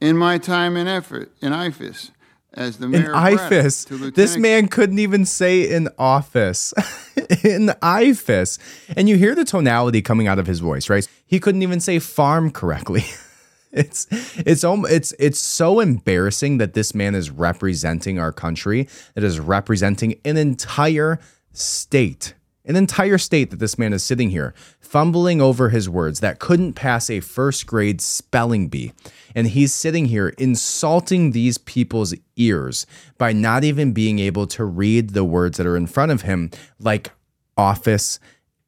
In 0.00 0.16
my 0.16 0.38
time 0.38 0.76
in 0.76 0.86
effort 0.86 1.32
in 1.40 1.52
IFAS, 1.52 2.12
as 2.54 2.78
the 2.78 2.88
mayor 2.88 3.06
in 3.06 3.12
IFAS, 3.12 4.14
this 4.14 4.36
man 4.36 4.68
couldn't 4.68 4.98
even 4.98 5.24
say 5.24 5.70
in 5.70 5.88
office. 5.98 6.72
in 7.44 7.68
IFAS, 7.82 8.58
and 8.96 9.08
you 9.08 9.16
hear 9.16 9.34
the 9.34 9.44
tonality 9.44 10.02
coming 10.02 10.26
out 10.26 10.38
of 10.38 10.46
his 10.46 10.60
voice, 10.60 10.88
right? 10.88 11.06
He 11.26 11.40
couldn't 11.40 11.62
even 11.62 11.80
say 11.80 11.98
farm 11.98 12.50
correctly. 12.50 13.04
it's 13.72 14.06
it's 14.38 14.64
it's 14.64 15.14
it's 15.18 15.38
so 15.38 15.80
embarrassing 15.80 16.58
that 16.58 16.74
this 16.74 16.94
man 16.94 17.14
is 17.14 17.30
representing 17.30 18.18
our 18.18 18.32
country, 18.32 18.88
that 19.14 19.24
is 19.24 19.38
representing 19.38 20.18
an 20.24 20.36
entire 20.36 21.18
state 21.52 22.34
an 22.68 22.76
entire 22.76 23.18
state 23.18 23.50
that 23.50 23.58
this 23.58 23.78
man 23.78 23.92
is 23.92 24.04
sitting 24.04 24.30
here 24.30 24.54
fumbling 24.78 25.40
over 25.40 25.70
his 25.70 25.88
words 25.88 26.20
that 26.20 26.38
couldn't 26.38 26.74
pass 26.74 27.08
a 27.08 27.20
first 27.20 27.66
grade 27.66 28.00
spelling 28.00 28.68
bee. 28.68 28.92
And 29.34 29.48
he's 29.48 29.72
sitting 29.72 30.06
here 30.06 30.28
insulting 30.38 31.32
these 31.32 31.58
people's 31.58 32.14
ears 32.36 32.86
by 33.16 33.32
not 33.32 33.64
even 33.64 33.92
being 33.92 34.18
able 34.18 34.46
to 34.48 34.64
read 34.64 35.10
the 35.10 35.24
words 35.24 35.56
that 35.56 35.66
are 35.66 35.76
in 35.76 35.86
front 35.86 36.12
of 36.12 36.22
him, 36.22 36.50
like 36.78 37.10
office 37.56 38.20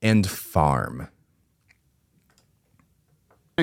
and 0.03 0.27
farm. 0.27 1.09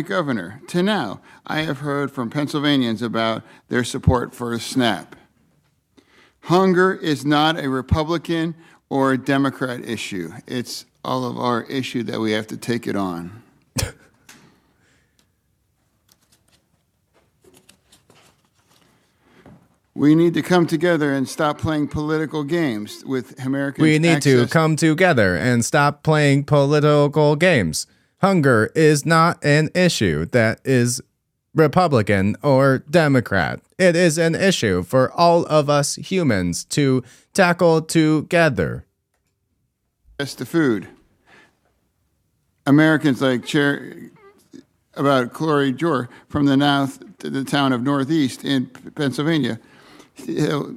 Governor, 0.06 0.62
to 0.68 0.84
now, 0.84 1.22
I 1.48 1.62
have 1.62 1.80
heard 1.80 2.12
from 2.12 2.30
Pennsylvanians 2.30 3.02
about 3.02 3.42
their 3.70 3.84
support 3.84 4.36
for 4.36 4.58
SNAP. 4.60 5.16
Hunger 6.42 6.94
is 6.94 7.26
not 7.26 7.60
a 7.60 7.68
Republican 7.68 8.54
or 8.90 9.14
a 9.14 9.18
Democrat 9.18 9.88
issue. 9.88 10.32
It's 10.48 10.86
all 11.04 11.26
of 11.26 11.38
our 11.38 11.64
issue 11.64 12.04
that 12.04 12.20
we 12.20 12.32
have 12.32 12.48
to 12.48 12.58
take 12.58 12.88
it 12.88 12.96
on. 12.96 13.44
We 19.98 20.14
need 20.14 20.36
to 20.36 20.44
come 20.44 20.68
together 20.68 21.12
and 21.12 21.28
stop 21.28 21.58
playing 21.58 21.88
political 21.88 22.44
games 22.44 23.04
with 23.04 23.44
Americans. 23.44 23.82
We 23.82 23.98
need 23.98 24.22
to 24.22 24.46
come 24.46 24.76
together 24.76 25.36
and 25.36 25.66
stop 25.66 26.04
playing 26.04 26.44
political 26.44 27.36
games. 27.36 27.88
Hunger 28.22 28.72
is 28.76 29.08
not 29.08 29.44
an 29.44 29.70
issue 29.74 30.26
that 30.28 30.62
is 30.64 31.02
Republican 31.58 32.36
or 32.44 32.80
Democrat. 32.90 33.60
It 33.78 33.96
is 33.96 34.18
an 34.18 34.36
issue 34.36 34.84
for 34.84 35.12
all 35.12 35.46
of 35.48 35.70
us 35.70 35.96
humans 35.96 36.64
to 36.66 37.04
tackle 37.34 37.82
together. 37.82 38.86
access 40.20 40.36
to 40.36 40.46
food. 40.46 40.88
Americans 42.66 43.22
like 43.22 43.46
Chair 43.46 43.96
about 44.96 45.32
Clory 45.34 45.76
Jor 45.76 46.10
from 46.28 46.46
the 46.46 46.58
north 46.58 47.00
to 47.20 47.30
the 47.30 47.44
town 47.44 47.72
of 47.72 47.82
Northeast 47.82 48.44
in 48.44 48.68
Pennsylvania 48.96 49.60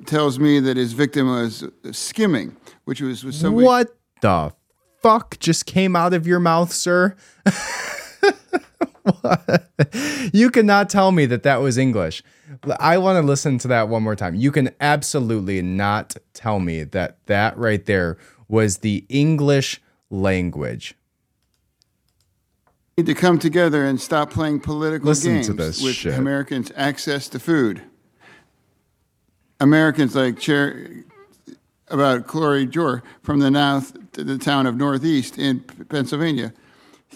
tells 0.07 0.39
me 0.39 0.61
that 0.61 0.76
his 0.76 0.93
victim 0.93 1.28
was 1.28 1.64
skimming, 1.93 2.57
which 2.85 3.01
was 3.01 3.20
somebody. 3.35 3.64
What 3.64 3.97
the 4.20 4.53
fuck 5.03 5.39
just 5.41 5.64
came 5.66 5.97
out 5.97 6.12
of 6.12 6.26
your 6.26 6.41
mouth, 6.41 6.72
sir? 6.72 7.16
You 10.33 10.51
cannot 10.51 10.91
tell 10.91 11.13
me 11.13 11.27
that 11.27 11.43
that 11.43 11.61
was 11.61 11.79
English. 11.79 12.23
I 12.79 12.99
want 12.99 13.17
to 13.21 13.27
listen 13.27 13.59
to 13.59 13.69
that 13.69 13.89
one 13.89 14.03
more 14.03 14.17
time. 14.17 14.35
You 14.35 14.53
can 14.53 14.71
absolutely 14.81 15.63
not 15.63 16.17
tell 16.35 16.61
me 16.61 16.85
that 16.85 17.25
that 17.27 17.57
right 17.57 17.85
there 17.85 18.19
was 18.49 18.79
the 18.79 19.05
English 19.09 19.81
language. 20.11 20.95
need 22.97 23.07
to 23.07 23.15
come 23.15 23.39
together 23.39 23.85
and 23.85 24.01
stop 24.01 24.31
playing 24.31 24.61
political 24.61 25.09
Listen 25.09 25.43
games 25.43 25.83
with 25.83 25.95
shit. 25.95 26.19
Americans' 26.19 26.73
access 26.77 27.29
to 27.29 27.39
food. 27.39 27.83
Americans 29.61 30.15
like 30.15 30.39
Chair 30.39 31.05
about 31.89 32.27
Clory 32.27 32.69
Jor 32.71 33.03
from 33.23 33.41
the 33.41 33.51
north 33.51 33.97
to 34.13 34.25
the 34.25 34.39
town 34.39 34.67
of 34.67 34.77
Northeast 34.77 35.39
in 35.39 35.61
Pennsylvania 35.89 36.53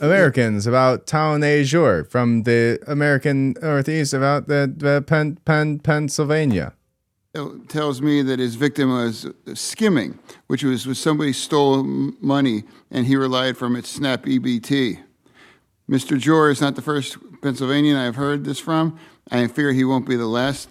Americans 0.01 0.67
about 0.67 1.07
town 1.07 1.45
Azure 1.45 2.05
from 2.05 2.43
the 2.43 2.79
American 2.87 3.55
Northeast 3.63 4.13
about 4.13 4.49
the, 4.49 4.73
the 4.77 5.03
Pen, 5.03 5.37
Pen, 5.45 5.79
Pennsylvania. 5.79 6.73
It 7.35 7.69
tells 7.69 8.01
me 8.01 8.23
that 8.23 8.39
his 8.39 8.55
victim 8.55 8.91
was 8.91 9.27
skimming, 9.55 10.19
which 10.47 10.63
was 10.63 10.87
when 10.87 10.95
somebody 10.95 11.33
stole 11.33 11.83
money 11.83 12.63
and 12.91 13.07
he 13.07 13.17
relied 13.17 13.57
from 13.57 13.75
its 13.75 13.89
SNAP 13.89 14.25
EBT. 14.25 15.01
Mr. 15.91 16.19
Jor 16.19 16.51
is 16.51 16.61
not 16.61 16.77
the 16.77 16.83
first 16.83 17.17
Pennsylvanian 17.43 17.97
I've 17.97 18.17
heard 18.17 18.45
this 18.45 18.59
from. 18.59 18.99
I 19.31 19.47
fear 19.49 19.73
he 19.73 19.85
won't 19.85 20.07
be 20.07 20.17
the 20.17 20.27
last. 20.27 20.69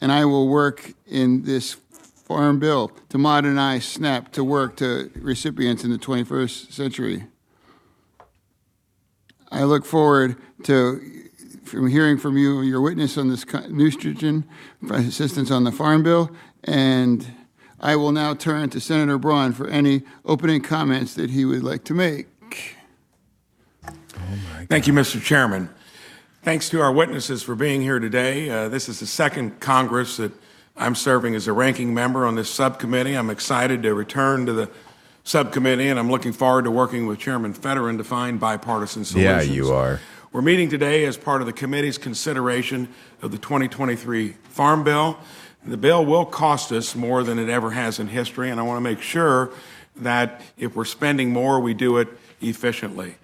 And 0.00 0.12
I 0.12 0.24
will 0.24 0.48
work 0.48 0.92
in 1.06 1.42
this 1.42 1.74
farm 2.28 2.58
bill 2.58 2.92
to 3.08 3.18
modernize 3.18 3.84
SNAP 3.84 4.32
to 4.32 4.44
work 4.44 4.76
to 4.76 5.10
recipients 5.16 5.82
in 5.82 5.90
the 5.90 5.98
21st 5.98 6.72
century. 6.72 7.24
I 9.50 9.64
look 9.64 9.84
forward 9.84 10.36
to 10.64 11.00
from 11.64 11.88
hearing 11.88 12.16
from 12.16 12.36
you 12.36 12.62
your 12.62 12.80
witness 12.80 13.18
on 13.18 13.28
this 13.28 13.44
nutrition 13.68 14.44
assistance 14.90 15.50
on 15.50 15.64
the 15.64 15.72
farm 15.72 16.02
bill, 16.02 16.30
and 16.64 17.26
I 17.80 17.96
will 17.96 18.12
now 18.12 18.34
turn 18.34 18.70
to 18.70 18.80
Senator 18.80 19.18
Braun 19.18 19.52
for 19.52 19.68
any 19.68 20.02
opening 20.24 20.62
comments 20.62 21.14
that 21.14 21.30
he 21.30 21.44
would 21.44 21.62
like 21.62 21.84
to 21.84 21.94
make. 21.94 22.26
Thank 24.68 24.86
you, 24.86 24.92
Mr. 24.92 25.22
Chairman. 25.22 25.70
Thanks 26.42 26.68
to 26.70 26.80
our 26.80 26.92
witnesses 26.92 27.42
for 27.42 27.54
being 27.54 27.82
here 27.82 27.98
today. 27.98 28.48
Uh, 28.48 28.68
this 28.68 28.88
is 28.88 29.00
the 29.00 29.06
second 29.06 29.60
Congress 29.60 30.16
that 30.16 30.32
I'm 30.76 30.94
serving 30.94 31.34
as 31.34 31.46
a 31.46 31.52
ranking 31.52 31.92
member 31.92 32.26
on 32.26 32.34
this 32.34 32.48
subcommittee. 32.48 33.14
I'm 33.14 33.30
excited 33.30 33.82
to 33.82 33.94
return 33.94 34.46
to 34.46 34.52
the 34.52 34.70
subcommittee, 35.28 35.88
and 35.88 35.98
I'm 35.98 36.10
looking 36.10 36.32
forward 36.32 36.64
to 36.64 36.70
working 36.70 37.06
with 37.06 37.18
Chairman 37.18 37.52
Fetterman 37.52 37.98
to 37.98 38.04
find 38.04 38.40
bipartisan 38.40 39.04
solutions. 39.04 39.46
Yeah, 39.46 39.54
you 39.54 39.72
are. 39.72 40.00
We're 40.32 40.40
meeting 40.40 40.70
today 40.70 41.04
as 41.04 41.18
part 41.18 41.42
of 41.42 41.46
the 41.46 41.52
committee's 41.52 41.98
consideration 41.98 42.88
of 43.20 43.30
the 43.30 43.36
2023 43.36 44.30
Farm 44.44 44.84
Bill. 44.84 45.18
The 45.66 45.76
bill 45.76 46.06
will 46.06 46.24
cost 46.24 46.72
us 46.72 46.94
more 46.94 47.22
than 47.22 47.38
it 47.38 47.50
ever 47.50 47.72
has 47.72 47.98
in 47.98 48.08
history, 48.08 48.48
and 48.48 48.58
I 48.58 48.62
want 48.62 48.78
to 48.78 48.80
make 48.80 49.02
sure 49.02 49.50
that 49.96 50.40
if 50.56 50.74
we're 50.74 50.86
spending 50.86 51.30
more, 51.30 51.60
we 51.60 51.74
do 51.74 51.98
it 51.98 52.08
efficiently. 52.40 53.16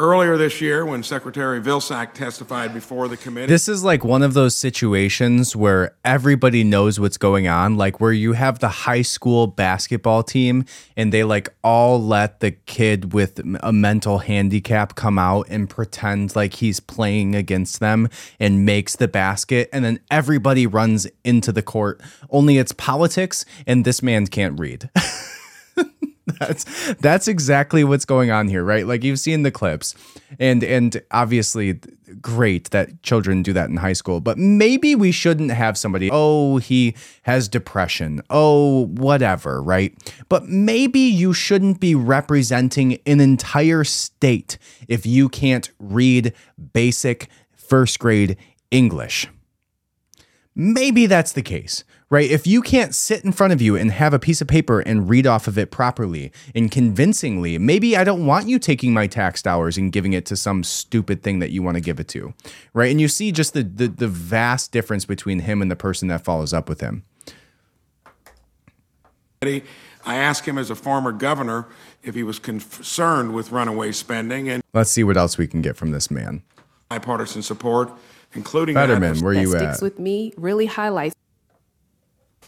Earlier 0.00 0.38
this 0.38 0.62
year, 0.62 0.86
when 0.86 1.02
Secretary 1.02 1.60
Vilsack 1.60 2.14
testified 2.14 2.72
before 2.72 3.06
the 3.06 3.18
committee, 3.18 3.48
This 3.48 3.68
is 3.68 3.84
like 3.84 4.02
one 4.02 4.22
of 4.22 4.32
those 4.32 4.56
situations 4.56 5.54
where 5.54 5.94
everybody 6.06 6.64
knows 6.64 6.98
what's 6.98 7.18
going 7.18 7.48
on, 7.48 7.76
like 7.76 8.00
where 8.00 8.10
you 8.10 8.32
have 8.32 8.60
the 8.60 8.70
high 8.70 9.02
school 9.02 9.46
basketball 9.46 10.22
team 10.22 10.64
and 10.96 11.12
they 11.12 11.22
like 11.22 11.50
all 11.62 12.02
let 12.02 12.40
the 12.40 12.52
kid 12.52 13.12
with 13.12 13.42
a 13.62 13.74
mental 13.74 14.20
handicap 14.20 14.94
come 14.94 15.18
out 15.18 15.46
and 15.50 15.68
pretend 15.68 16.34
like 16.34 16.54
he's 16.54 16.80
playing 16.80 17.34
against 17.34 17.78
them 17.78 18.08
and 18.38 18.64
makes 18.64 18.96
the 18.96 19.06
basket 19.06 19.68
and 19.70 19.84
then 19.84 20.00
everybody 20.10 20.66
runs 20.66 21.06
into 21.24 21.52
the 21.52 21.60
court. 21.60 22.00
Only 22.30 22.56
it's 22.56 22.72
politics 22.72 23.44
and 23.66 23.84
this 23.84 24.02
man 24.02 24.28
can't 24.28 24.58
read. 24.58 24.88
that's 26.38 26.94
that's 26.94 27.28
exactly 27.28 27.84
what's 27.84 28.04
going 28.04 28.30
on 28.30 28.48
here 28.48 28.64
right? 28.64 28.86
Like 28.86 29.04
you've 29.04 29.18
seen 29.18 29.42
the 29.42 29.50
clips 29.50 29.94
and 30.38 30.62
and 30.62 31.02
obviously 31.10 31.80
great 32.20 32.70
that 32.70 33.02
children 33.02 33.42
do 33.42 33.52
that 33.52 33.70
in 33.70 33.76
high 33.76 33.92
school 33.92 34.20
but 34.20 34.36
maybe 34.36 34.94
we 34.94 35.12
shouldn't 35.12 35.50
have 35.50 35.78
somebody 35.78 36.08
oh 36.12 36.58
he 36.58 36.94
has 37.22 37.48
depression. 37.48 38.20
Oh 38.30 38.86
whatever 38.86 39.62
right? 39.62 39.94
But 40.28 40.46
maybe 40.46 41.00
you 41.00 41.32
shouldn't 41.32 41.80
be 41.80 41.94
representing 41.94 42.98
an 43.06 43.20
entire 43.20 43.84
state 43.84 44.58
if 44.88 45.06
you 45.06 45.28
can't 45.28 45.70
read 45.78 46.32
basic 46.72 47.28
first 47.54 47.98
grade 47.98 48.36
english. 48.70 49.28
Maybe 50.54 51.06
that's 51.06 51.32
the 51.32 51.42
case, 51.42 51.84
right? 52.10 52.28
If 52.28 52.46
you 52.46 52.60
can't 52.60 52.94
sit 52.94 53.24
in 53.24 53.32
front 53.32 53.52
of 53.52 53.62
you 53.62 53.76
and 53.76 53.90
have 53.92 54.12
a 54.12 54.18
piece 54.18 54.40
of 54.40 54.48
paper 54.48 54.80
and 54.80 55.08
read 55.08 55.26
off 55.26 55.46
of 55.46 55.56
it 55.56 55.70
properly 55.70 56.32
and 56.54 56.70
convincingly, 56.70 57.56
maybe 57.56 57.96
I 57.96 58.04
don't 58.04 58.26
want 58.26 58.48
you 58.48 58.58
taking 58.58 58.92
my 58.92 59.06
tax 59.06 59.40
dollars 59.40 59.78
and 59.78 59.92
giving 59.92 60.12
it 60.12 60.26
to 60.26 60.36
some 60.36 60.64
stupid 60.64 61.22
thing 61.22 61.38
that 61.38 61.50
you 61.50 61.62
want 61.62 61.76
to 61.76 61.80
give 61.80 62.00
it 62.00 62.08
to, 62.08 62.34
right? 62.74 62.90
And 62.90 63.00
you 63.00 63.08
see 63.08 63.32
just 63.32 63.54
the 63.54 63.62
the, 63.62 63.88
the 63.88 64.08
vast 64.08 64.72
difference 64.72 65.04
between 65.04 65.40
him 65.40 65.62
and 65.62 65.70
the 65.70 65.76
person 65.76 66.08
that 66.08 66.24
follows 66.24 66.52
up 66.52 66.68
with 66.68 66.80
him. 66.80 67.04
I 69.42 69.62
asked 70.04 70.46
him 70.46 70.58
as 70.58 70.68
a 70.68 70.74
former 70.74 71.12
governor 71.12 71.66
if 72.02 72.14
he 72.14 72.22
was 72.22 72.38
concerned 72.38 73.32
with 73.32 73.52
runaway 73.52 73.92
spending 73.92 74.50
and 74.50 74.62
Let's 74.74 74.90
see 74.90 75.04
what 75.04 75.16
else 75.16 75.38
we 75.38 75.46
can 75.46 75.62
get 75.62 75.76
from 75.76 75.92
this 75.92 76.10
man. 76.10 76.42
bipartisan 76.90 77.42
support, 77.42 77.90
including 78.34 78.74
that 78.74 78.88
Fetterman, 78.88 79.20
where 79.20 79.34
that 79.34 79.40
you 79.40 79.48
sticks 79.48 79.80
with 79.80 79.98
me 79.98 80.32
really 80.36 80.66
highlights 80.66 81.14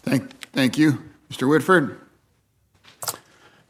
Thank, 0.03 0.31
thank 0.53 0.79
you. 0.79 1.03
Mr. 1.31 1.49
Whitford? 1.49 1.99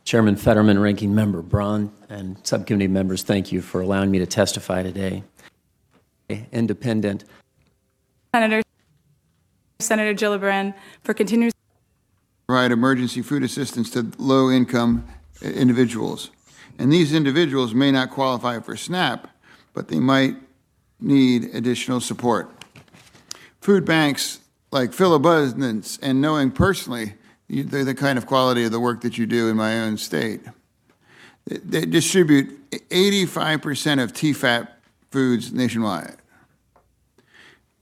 Chairman 0.05 0.37
Fetterman, 0.37 0.79
Ranking 0.79 1.15
Member 1.15 1.43
Braun, 1.43 1.93
and 2.09 2.37
subcommittee 2.43 2.89
members, 2.89 3.23
thank 3.23 3.53
you 3.53 3.63
for 3.63 3.81
allowing 3.81 4.11
me 4.11 4.19
to 4.19 4.27
testify 4.27 4.83
today. 4.83 5.23
Independent 6.51 7.25
Senator, 8.35 8.63
Senator 9.81 10.15
Gillibrand 10.15 10.75
for 11.05 11.15
continuing 11.15 11.53
provide 12.47 12.73
emergency 12.73 13.23
food 13.23 13.43
assistance 13.43 13.91
to 13.91 14.11
low-income 14.19 15.07
uh, 15.43 15.49
individuals. 15.49 16.31
And 16.79 16.93
these 16.93 17.15
individuals 17.15 17.73
may 17.75 17.91
not 17.91 18.11
qualify 18.11 18.61
for 18.61 18.77
SNAP, 18.77 19.29
but 19.73 19.89
they 19.89 20.01
might 20.01 20.37
need 21.01 21.55
additional 21.55 22.01
support. 22.01 22.51
Food 23.61 23.85
banks 23.85 24.41
like 24.73 24.93
Philabundance 24.93 25.99
and 26.03 26.21
knowing 26.21 26.51
personally, 26.51 27.15
they're 27.49 27.85
the 27.85 27.95
kind 27.95 28.19
of 28.19 28.27
quality 28.27 28.65
of 28.65 28.73
the 28.73 28.81
work 28.81 29.03
that 29.03 29.19
you 29.19 29.27
do 29.27 29.49
in 29.49 29.57
my 29.57 29.81
own 29.81 29.99
state. 29.99 30.41
They 31.47 31.85
distribute 31.85 32.71
85% 32.71 34.03
of 34.03 34.13
TEFAP 34.13 34.69
foods 35.11 35.53
nationwide. 35.53 36.17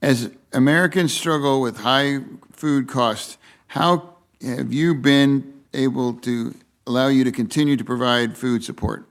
As 0.01 0.31
Americans 0.51 1.13
struggle 1.13 1.61
with 1.61 1.77
high 1.77 2.19
food 2.51 2.87
costs, 2.87 3.37
how 3.67 4.15
have 4.41 4.73
you 4.73 4.93
been 4.93 5.61
able 5.73 6.13
to 6.15 6.53
allow 6.85 7.07
you 7.07 7.23
to 7.23 7.31
continue 7.31 7.77
to 7.77 7.85
provide 7.85 8.37
food 8.37 8.63
support? 8.63 9.07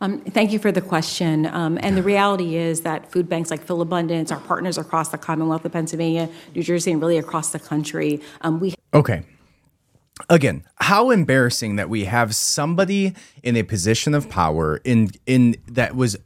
Um, 0.00 0.20
Thank 0.20 0.52
you 0.52 0.58
for 0.58 0.72
the 0.72 0.80
question. 0.80 1.46
Um, 1.46 1.78
And 1.82 1.96
the 1.96 2.02
reality 2.02 2.56
is 2.56 2.80
that 2.82 3.10
food 3.10 3.28
banks 3.28 3.50
like 3.50 3.62
Philabundance, 3.64 4.30
our 4.30 4.40
partners 4.40 4.78
across 4.78 5.08
the 5.08 5.18
Commonwealth 5.18 5.64
of 5.64 5.72
Pennsylvania, 5.72 6.28
New 6.54 6.62
Jersey, 6.62 6.92
and 6.92 7.00
really 7.00 7.18
across 7.18 7.50
the 7.50 7.58
country, 7.58 8.20
um, 8.42 8.60
we 8.60 8.74
Okay. 8.92 9.22
Again, 10.30 10.64
how 10.76 11.10
embarrassing 11.10 11.74
that 11.76 11.88
we 11.88 12.04
have 12.04 12.36
somebody 12.36 13.14
in 13.42 13.56
a 13.56 13.64
position 13.64 14.14
of 14.14 14.30
power 14.30 14.80
in 14.84 15.10
in 15.26 15.56
that 15.66 15.96
was 15.96 16.16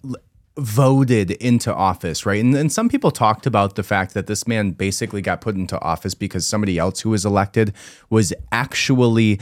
voted 0.58 1.30
into 1.30 1.72
office, 1.72 2.26
right? 2.26 2.42
And, 2.44 2.54
and 2.54 2.70
some 2.70 2.88
people 2.88 3.10
talked 3.10 3.46
about 3.46 3.76
the 3.76 3.82
fact 3.82 4.12
that 4.14 4.26
this 4.26 4.46
man 4.46 4.72
basically 4.72 5.22
got 5.22 5.40
put 5.40 5.54
into 5.54 5.80
office 5.80 6.14
because 6.14 6.46
somebody 6.46 6.78
else 6.78 7.00
who 7.00 7.10
was 7.10 7.24
elected 7.24 7.72
was 8.10 8.34
actually 8.50 9.40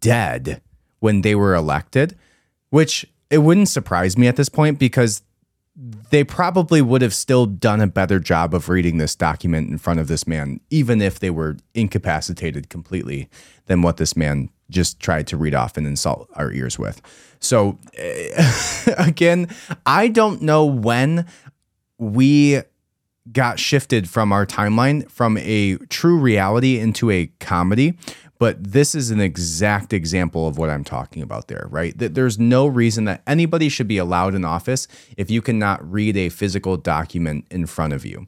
dead 0.00 0.60
when 1.00 1.22
they 1.22 1.34
were 1.34 1.54
elected, 1.54 2.16
which 2.68 3.06
it 3.30 3.38
wouldn't 3.38 3.68
surprise 3.68 4.18
me 4.18 4.26
at 4.26 4.36
this 4.36 4.48
point 4.48 4.78
because 4.78 5.22
they 6.10 6.24
probably 6.24 6.82
would 6.82 7.00
have 7.00 7.14
still 7.14 7.46
done 7.46 7.80
a 7.80 7.86
better 7.86 8.18
job 8.18 8.54
of 8.54 8.68
reading 8.68 8.98
this 8.98 9.14
document 9.14 9.70
in 9.70 9.78
front 9.78 10.00
of 10.00 10.08
this 10.08 10.26
man, 10.26 10.60
even 10.68 11.00
if 11.00 11.20
they 11.20 11.30
were 11.30 11.56
incapacitated 11.74 12.68
completely, 12.68 13.28
than 13.66 13.80
what 13.80 13.96
this 13.96 14.16
man 14.16 14.50
just 14.68 15.00
tried 15.00 15.26
to 15.28 15.36
read 15.36 15.54
off 15.54 15.76
and 15.76 15.86
insult 15.86 16.28
our 16.34 16.52
ears 16.52 16.78
with. 16.78 17.00
So, 17.38 17.78
again, 18.98 19.48
I 19.86 20.08
don't 20.08 20.42
know 20.42 20.64
when 20.64 21.26
we 21.98 22.60
got 23.32 23.58
shifted 23.58 24.08
from 24.08 24.32
our 24.32 24.44
timeline 24.44 25.08
from 25.10 25.38
a 25.38 25.76
true 25.88 26.18
reality 26.18 26.78
into 26.78 27.10
a 27.10 27.26
comedy. 27.38 27.96
But 28.40 28.72
this 28.72 28.94
is 28.94 29.10
an 29.10 29.20
exact 29.20 29.92
example 29.92 30.48
of 30.48 30.56
what 30.56 30.70
I'm 30.70 30.82
talking 30.82 31.22
about 31.22 31.48
there, 31.48 31.66
right? 31.70 31.96
That 31.98 32.14
there's 32.14 32.38
no 32.38 32.66
reason 32.66 33.04
that 33.04 33.22
anybody 33.26 33.68
should 33.68 33.86
be 33.86 33.98
allowed 33.98 34.34
in 34.34 34.46
office 34.46 34.88
if 35.18 35.30
you 35.30 35.42
cannot 35.42 35.88
read 35.88 36.16
a 36.16 36.30
physical 36.30 36.78
document 36.78 37.44
in 37.50 37.66
front 37.66 37.92
of 37.92 38.06
you. 38.06 38.26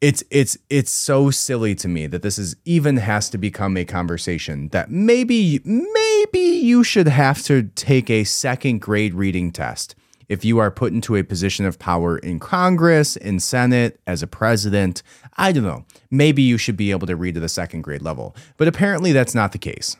It's 0.00 0.22
it's 0.30 0.56
it's 0.70 0.92
so 0.92 1.30
silly 1.30 1.74
to 1.74 1.88
me 1.88 2.06
that 2.06 2.22
this 2.22 2.38
is 2.38 2.54
even 2.64 2.98
has 2.98 3.28
to 3.30 3.38
become 3.38 3.76
a 3.76 3.84
conversation 3.84 4.68
that 4.68 4.92
maybe 4.92 5.60
maybe 5.64 6.38
you 6.38 6.84
should 6.84 7.08
have 7.08 7.42
to 7.42 7.64
take 7.74 8.10
a 8.10 8.22
second 8.22 8.80
grade 8.80 9.14
reading 9.14 9.50
test 9.50 9.96
if 10.32 10.46
you 10.46 10.58
are 10.58 10.70
put 10.70 10.94
into 10.94 11.14
a 11.14 11.22
position 11.22 11.66
of 11.66 11.78
power 11.78 12.16
in 12.16 12.38
Congress, 12.40 13.16
in 13.16 13.38
Senate, 13.38 14.00
as 14.06 14.22
a 14.22 14.26
president, 14.26 15.02
I 15.36 15.52
don't 15.52 15.62
know. 15.62 15.84
Maybe 16.10 16.40
you 16.40 16.56
should 16.56 16.76
be 16.76 16.90
able 16.90 17.06
to 17.06 17.16
read 17.16 17.36
at 17.36 17.42
a 17.42 17.50
second 17.50 17.82
grade 17.82 18.00
level. 18.00 18.34
But 18.56 18.66
apparently 18.66 19.12
that's 19.12 19.34
not 19.34 19.52
the 19.52 19.58
case. 19.58 19.94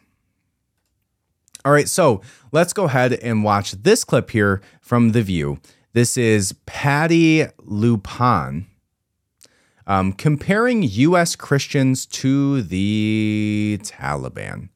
All 1.66 1.72
right, 1.72 1.86
so 1.86 2.22
let's 2.50 2.72
go 2.72 2.84
ahead 2.84 3.12
and 3.12 3.44
watch 3.44 3.72
this 3.72 4.04
clip 4.04 4.30
here 4.30 4.62
from 4.80 5.12
The 5.12 5.20
View. 5.22 5.60
This 5.92 6.16
is 6.16 6.54
Patti 6.64 7.44
LuPone 7.58 8.64
um, 9.86 10.14
comparing 10.14 10.82
U.S. 10.82 11.36
Christians 11.36 12.06
to 12.06 12.62
the 12.62 13.78
Taliban. 13.82 14.70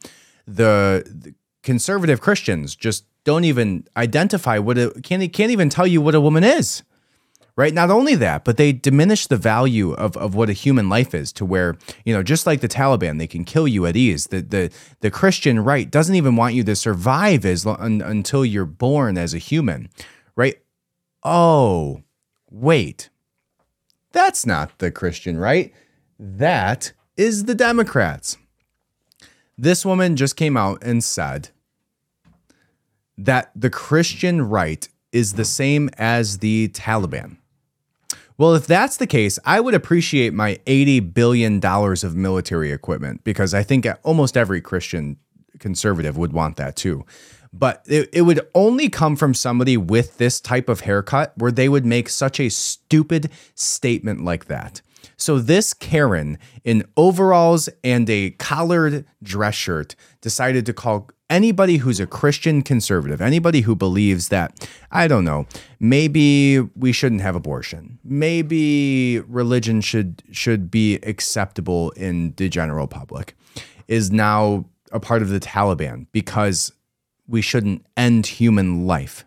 The, 0.46 1.04
the 1.06 1.34
conservative 1.62 2.20
Christians 2.20 2.76
just 2.76 3.04
don't 3.24 3.44
even 3.44 3.86
identify 3.96 4.58
what 4.58 4.78
a 4.78 4.90
can't 5.02 5.32
can't 5.32 5.50
even 5.50 5.68
tell 5.68 5.86
you 5.86 6.00
what 6.00 6.14
a 6.14 6.20
woman 6.20 6.42
is 6.42 6.82
right? 7.56 7.74
Not 7.74 7.90
only 7.90 8.14
that, 8.16 8.44
but 8.44 8.56
they 8.56 8.72
diminish 8.72 9.26
the 9.26 9.36
value 9.36 9.92
of, 9.92 10.16
of 10.16 10.34
what 10.34 10.50
a 10.50 10.54
human 10.54 10.88
life 10.88 11.14
is 11.14 11.32
to 11.34 11.44
where, 11.44 11.76
you 12.04 12.14
know, 12.14 12.22
just 12.22 12.46
like 12.46 12.60
the 12.60 12.68
Taliban, 12.68 13.18
they 13.18 13.26
can 13.26 13.44
kill 13.44 13.68
you 13.68 13.86
at 13.86 13.96
ease. 13.96 14.26
The 14.26 14.40
the 14.40 14.70
the 15.00 15.10
Christian 15.10 15.60
right 15.60 15.90
doesn't 15.90 16.14
even 16.14 16.36
want 16.36 16.54
you 16.54 16.64
to 16.64 16.76
survive 16.76 17.44
as 17.44 17.66
un, 17.66 18.02
until 18.02 18.44
you're 18.44 18.64
born 18.64 19.18
as 19.18 19.34
a 19.34 19.38
human, 19.38 19.88
right? 20.36 20.60
Oh, 21.22 22.02
wait. 22.50 23.10
That's 24.12 24.44
not 24.44 24.78
the 24.78 24.90
Christian 24.90 25.36
right. 25.36 25.72
That 26.18 26.92
is 27.16 27.44
the 27.44 27.54
Democrats. 27.54 28.36
This 29.56 29.84
woman 29.84 30.16
just 30.16 30.36
came 30.36 30.56
out 30.56 30.82
and 30.82 31.04
said 31.04 31.50
that 33.18 33.50
the 33.54 33.70
Christian 33.70 34.48
right 34.48 34.88
is 35.12 35.34
the 35.34 35.44
same 35.44 35.90
as 35.98 36.38
the 36.38 36.68
Taliban. 36.68 37.36
Well, 38.40 38.54
if 38.54 38.66
that's 38.66 38.96
the 38.96 39.06
case, 39.06 39.38
I 39.44 39.60
would 39.60 39.74
appreciate 39.74 40.32
my 40.32 40.58
$80 40.64 41.12
billion 41.12 41.62
of 41.62 42.16
military 42.16 42.72
equipment 42.72 43.22
because 43.22 43.52
I 43.52 43.62
think 43.62 43.86
almost 44.02 44.34
every 44.34 44.62
Christian 44.62 45.18
conservative 45.58 46.16
would 46.16 46.32
want 46.32 46.56
that 46.56 46.74
too. 46.74 47.04
But 47.52 47.84
it, 47.86 48.08
it 48.14 48.22
would 48.22 48.40
only 48.54 48.88
come 48.88 49.14
from 49.14 49.34
somebody 49.34 49.76
with 49.76 50.16
this 50.16 50.40
type 50.40 50.70
of 50.70 50.80
haircut 50.80 51.34
where 51.36 51.52
they 51.52 51.68
would 51.68 51.84
make 51.84 52.08
such 52.08 52.40
a 52.40 52.48
stupid 52.48 53.30
statement 53.54 54.24
like 54.24 54.46
that. 54.46 54.80
So, 55.18 55.38
this 55.38 55.74
Karen 55.74 56.38
in 56.64 56.86
overalls 56.96 57.68
and 57.84 58.08
a 58.08 58.30
collared 58.30 59.04
dress 59.22 59.54
shirt 59.54 59.96
decided 60.22 60.64
to 60.64 60.72
call 60.72 61.10
anybody 61.30 61.78
who's 61.78 62.00
a 62.00 62.06
Christian 62.06 62.60
conservative, 62.60 63.22
anybody 63.22 63.62
who 63.62 63.74
believes 63.74 64.28
that, 64.28 64.68
I 64.90 65.08
don't 65.08 65.24
know, 65.24 65.46
maybe 65.78 66.60
we 66.76 66.92
shouldn't 66.92 67.22
have 67.22 67.36
abortion, 67.36 67.98
maybe 68.04 69.20
religion 69.20 69.80
should 69.80 70.22
should 70.32 70.70
be 70.70 70.96
acceptable 70.96 71.92
in 71.92 72.34
the 72.36 72.48
general 72.48 72.86
public, 72.88 73.34
is 73.88 74.10
now 74.10 74.66
a 74.92 75.00
part 75.00 75.22
of 75.22 75.28
the 75.28 75.40
Taliban 75.40 76.06
because 76.12 76.72
we 77.28 77.40
shouldn't 77.40 77.86
end 77.96 78.26
human 78.26 78.86
life. 78.86 79.24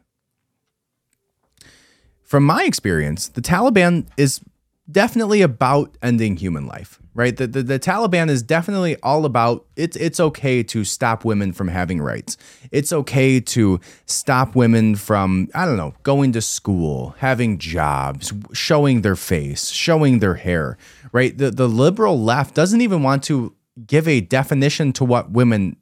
From 2.21 2.43
my 2.43 2.63
experience, 2.65 3.29
the 3.29 3.41
Taliban 3.41 4.07
is 4.17 4.41
definitely 4.89 5.41
about 5.41 5.97
ending 6.01 6.36
human 6.38 6.67
life, 6.67 6.99
right? 7.13 7.36
The, 7.36 7.47
the, 7.47 7.63
the, 7.63 7.79
Taliban 7.79 8.29
is 8.29 8.43
definitely 8.43 8.97
all 9.01 9.25
about 9.25 9.65
it's 9.75 9.95
it's 9.95 10.19
okay 10.19 10.61
to 10.63 10.84
stop 10.84 11.23
women 11.23 11.53
from 11.53 11.69
having 11.69 12.01
rights. 12.01 12.38
It's 12.71 12.91
okay 12.91 13.39
to 13.39 13.79
stop 14.05 14.55
women 14.55 14.95
from, 14.95 15.49
I 15.55 15.65
don't 15.65 15.77
know, 15.77 15.93
going 16.03 16.34
to 16.34 16.41
school, 16.41 17.15
having 17.19 17.57
jobs, 17.57 18.34
showing 18.51 19.01
their 19.01 19.15
face, 19.15 19.69
showing 19.69 20.19
their 20.19 20.36
hair, 20.36 20.77
right? 21.11 21.38
The 21.38 21.51
the 21.51 21.69
liberal 21.69 22.19
left 22.21 22.53
doesn't 22.53 22.81
even 22.81 23.03
want 23.03 23.23
to 23.23 23.55
give 23.88 24.07
a 24.07 24.21
definition 24.21 24.93
to 24.93 25.05
what 25.05 25.31
women 25.31 25.77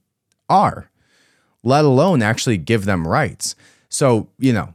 are, 0.50 0.90
let 1.64 1.86
alone 1.86 2.22
actually 2.22 2.58
give 2.58 2.86
them 2.86 3.08
rights. 3.08 3.56
So, 3.90 4.30
you 4.38 4.54
know, 4.54 4.74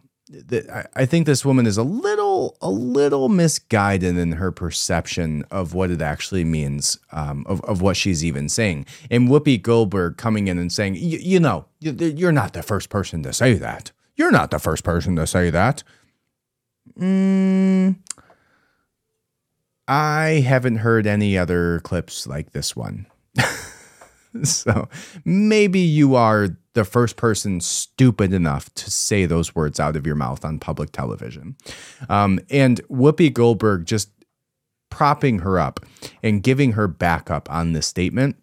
I 0.96 1.06
think 1.06 1.26
this 1.26 1.44
woman 1.44 1.66
is 1.66 1.76
a 1.76 1.84
little 1.84 2.56
a 2.60 2.68
little 2.68 3.28
misguided 3.28 4.16
in 4.16 4.32
her 4.32 4.50
perception 4.50 5.44
of 5.52 5.72
what 5.72 5.92
it 5.92 6.02
actually 6.02 6.44
means 6.44 6.98
um, 7.12 7.46
of, 7.48 7.60
of 7.60 7.80
what 7.80 7.96
she's 7.96 8.24
even 8.24 8.48
saying. 8.48 8.86
And 9.08 9.28
Whoopi 9.28 9.62
Goldberg 9.62 10.16
coming 10.16 10.48
in 10.48 10.58
and 10.58 10.72
saying, 10.72 10.96
you 10.96 11.38
know, 11.38 11.66
you're 11.78 12.32
not 12.32 12.54
the 12.54 12.64
first 12.64 12.88
person 12.88 13.22
to 13.22 13.32
say 13.32 13.54
that. 13.54 13.92
You're 14.16 14.32
not 14.32 14.50
the 14.50 14.58
first 14.58 14.82
person 14.82 15.14
to 15.14 15.28
say 15.28 15.50
that. 15.50 15.84
Mm, 16.98 17.96
I 19.86 20.42
haven't 20.44 20.76
heard 20.76 21.06
any 21.06 21.38
other 21.38 21.80
clips 21.80 22.26
like 22.26 22.50
this 22.50 22.74
one. 22.74 23.06
so 24.44 24.88
maybe 25.24 25.80
you 25.80 26.14
are 26.14 26.48
the 26.74 26.84
first 26.84 27.16
person 27.16 27.60
stupid 27.60 28.32
enough 28.32 28.72
to 28.74 28.90
say 28.90 29.24
those 29.24 29.54
words 29.54 29.80
out 29.80 29.96
of 29.96 30.06
your 30.06 30.14
mouth 30.14 30.44
on 30.44 30.58
public 30.58 30.92
television. 30.92 31.56
Um, 32.08 32.38
and 32.50 32.82
Whoopi 32.88 33.32
Goldberg 33.32 33.86
just 33.86 34.10
propping 34.90 35.40
her 35.40 35.58
up 35.58 35.80
and 36.22 36.42
giving 36.42 36.72
her 36.72 36.86
backup 36.86 37.50
on 37.50 37.72
this 37.72 37.86
statement 37.86 38.36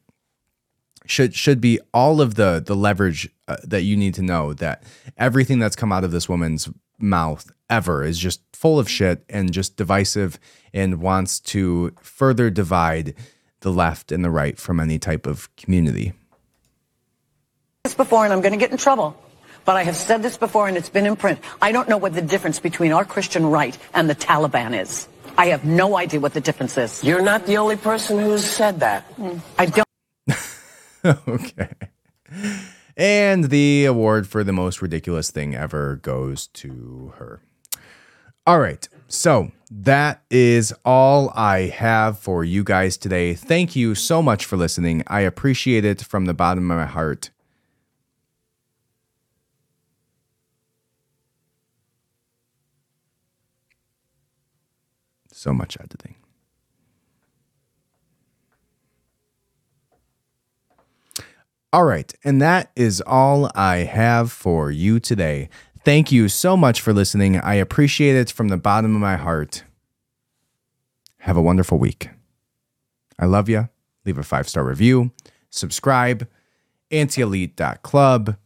should 1.05 1.35
should 1.35 1.59
be 1.59 1.79
all 1.93 2.21
of 2.21 2.35
the 2.35 2.63
the 2.65 2.75
leverage 2.75 3.29
uh, 3.47 3.57
that 3.63 3.83
you 3.83 3.97
need 3.97 4.13
to 4.13 4.21
know 4.21 4.53
that 4.53 4.83
everything 5.17 5.59
that's 5.59 5.75
come 5.75 5.91
out 5.91 6.03
of 6.03 6.11
this 6.11 6.29
woman's 6.29 6.69
mouth 6.99 7.51
ever 7.69 8.03
is 8.03 8.19
just 8.19 8.41
full 8.53 8.79
of 8.79 8.89
shit 8.89 9.25
and 9.29 9.51
just 9.51 9.75
divisive 9.75 10.39
and 10.73 11.01
wants 11.01 11.39
to 11.39 11.93
further 12.01 12.49
divide 12.49 13.13
the 13.64 13.72
left 13.72 14.11
and 14.11 14.24
the 14.24 14.30
right 14.30 14.59
from 14.59 14.80
any 14.80 14.99
type 14.99 15.26
of 15.26 15.53
community. 15.55 16.14
This 17.84 17.95
before, 17.95 18.24
and 18.24 18.32
I'm 18.32 18.41
going 18.41 18.53
to 18.53 18.59
get 18.59 18.72
in 18.72 18.78
trouble. 18.78 19.18
But 19.66 19.78
I 19.78 19.84
have 19.84 19.95
said 19.95 20.22
this 20.22 20.38
before, 20.38 20.68
and 20.68 20.78
it's 20.78 20.89
been 20.89 21.05
in 21.05 21.16
print. 21.16 21.39
I 21.61 21.72
don't 21.72 21.89
know 21.89 21.97
what 21.97 22.14
the 22.14 22.22
difference 22.22 22.59
between 22.59 22.91
our 22.91 23.05
Christian 23.05 23.45
right 23.45 23.78
and 23.93 24.09
the 24.09 24.16
Taliban 24.16 24.80
is. 24.80 25.07
I 25.38 25.47
have 25.47 25.66
no 25.66 25.97
idea 25.97 26.20
what 26.20 26.34
the 26.34 26.41
difference 26.41 26.78
is. 26.78 27.03
You're 27.03 27.22
not 27.22 27.45
the 27.45 27.57
only 27.57 27.78
person 27.78 28.20
who's 28.20 28.43
said 28.45 28.82
that. 28.82 29.03
Hmm. 29.16 29.38
I 29.57 29.66
don't. 29.66 29.88
okay. 31.28 31.70
And 32.95 33.45
the 33.45 33.86
award 33.86 34.28
for 34.28 34.43
the 34.43 34.53
most 34.53 34.82
ridiculous 34.82 35.32
thing 35.32 35.55
ever 35.55 35.95
goes 35.95 36.47
to 36.47 37.14
her. 37.18 37.41
All 38.45 38.59
right. 38.59 38.88
So 39.07 39.51
that 39.82 40.21
is 40.30 40.71
all 40.86 41.32
I 41.36 41.61
have 41.61 42.19
for 42.19 42.43
you 42.43 42.63
guys 42.63 42.95
today. 42.95 43.34
Thank 43.34 43.76
you 43.76 43.95
so 43.95 44.21
much 44.21 44.45
for 44.45 44.55
listening. 44.55 45.03
I 45.07 45.21
appreciate 45.21 45.84
it 45.84 46.01
from 46.03 46.26
the 46.26 46.34
bottom 46.34 46.69
of 46.69 46.78
my 46.78 46.86
heart. 46.86 47.32
So 55.32 55.53
much 55.53 55.76
editing. 55.80 56.15
All 61.74 61.86
right. 61.86 62.13
And 62.24 62.39
that 62.39 62.71
is 62.76 63.01
all 63.01 63.49
I 63.55 63.78
have 63.78 64.32
for 64.32 64.69
you 64.69 64.99
today. 64.99 65.49
Thank 65.84 66.11
you 66.11 66.29
so 66.29 66.55
much 66.55 66.79
for 66.79 66.93
listening. 66.93 67.38
I 67.38 67.55
appreciate 67.55 68.15
it 68.15 68.31
from 68.31 68.47
the 68.47 68.57
bottom 68.57 68.95
of 68.95 69.01
my 69.01 69.17
heart. 69.17 69.63
Have 71.19 71.36
a 71.36 71.41
wonderful 71.41 71.77
week. 71.77 72.09
I 73.19 73.25
love 73.25 73.49
you. 73.49 73.67
Leave 74.05 74.17
a 74.17 74.23
five 74.23 74.47
star 74.47 74.63
review, 74.63 75.11
subscribe, 75.49 76.25
antielite.club, 76.91 78.38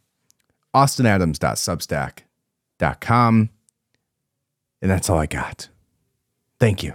austinadams.substack.com. 0.75 3.49
And 4.79 4.91
that's 4.91 5.09
all 5.09 5.17
I 5.17 5.25
got. 5.25 5.69
Thank 6.59 6.83
you. 6.83 6.93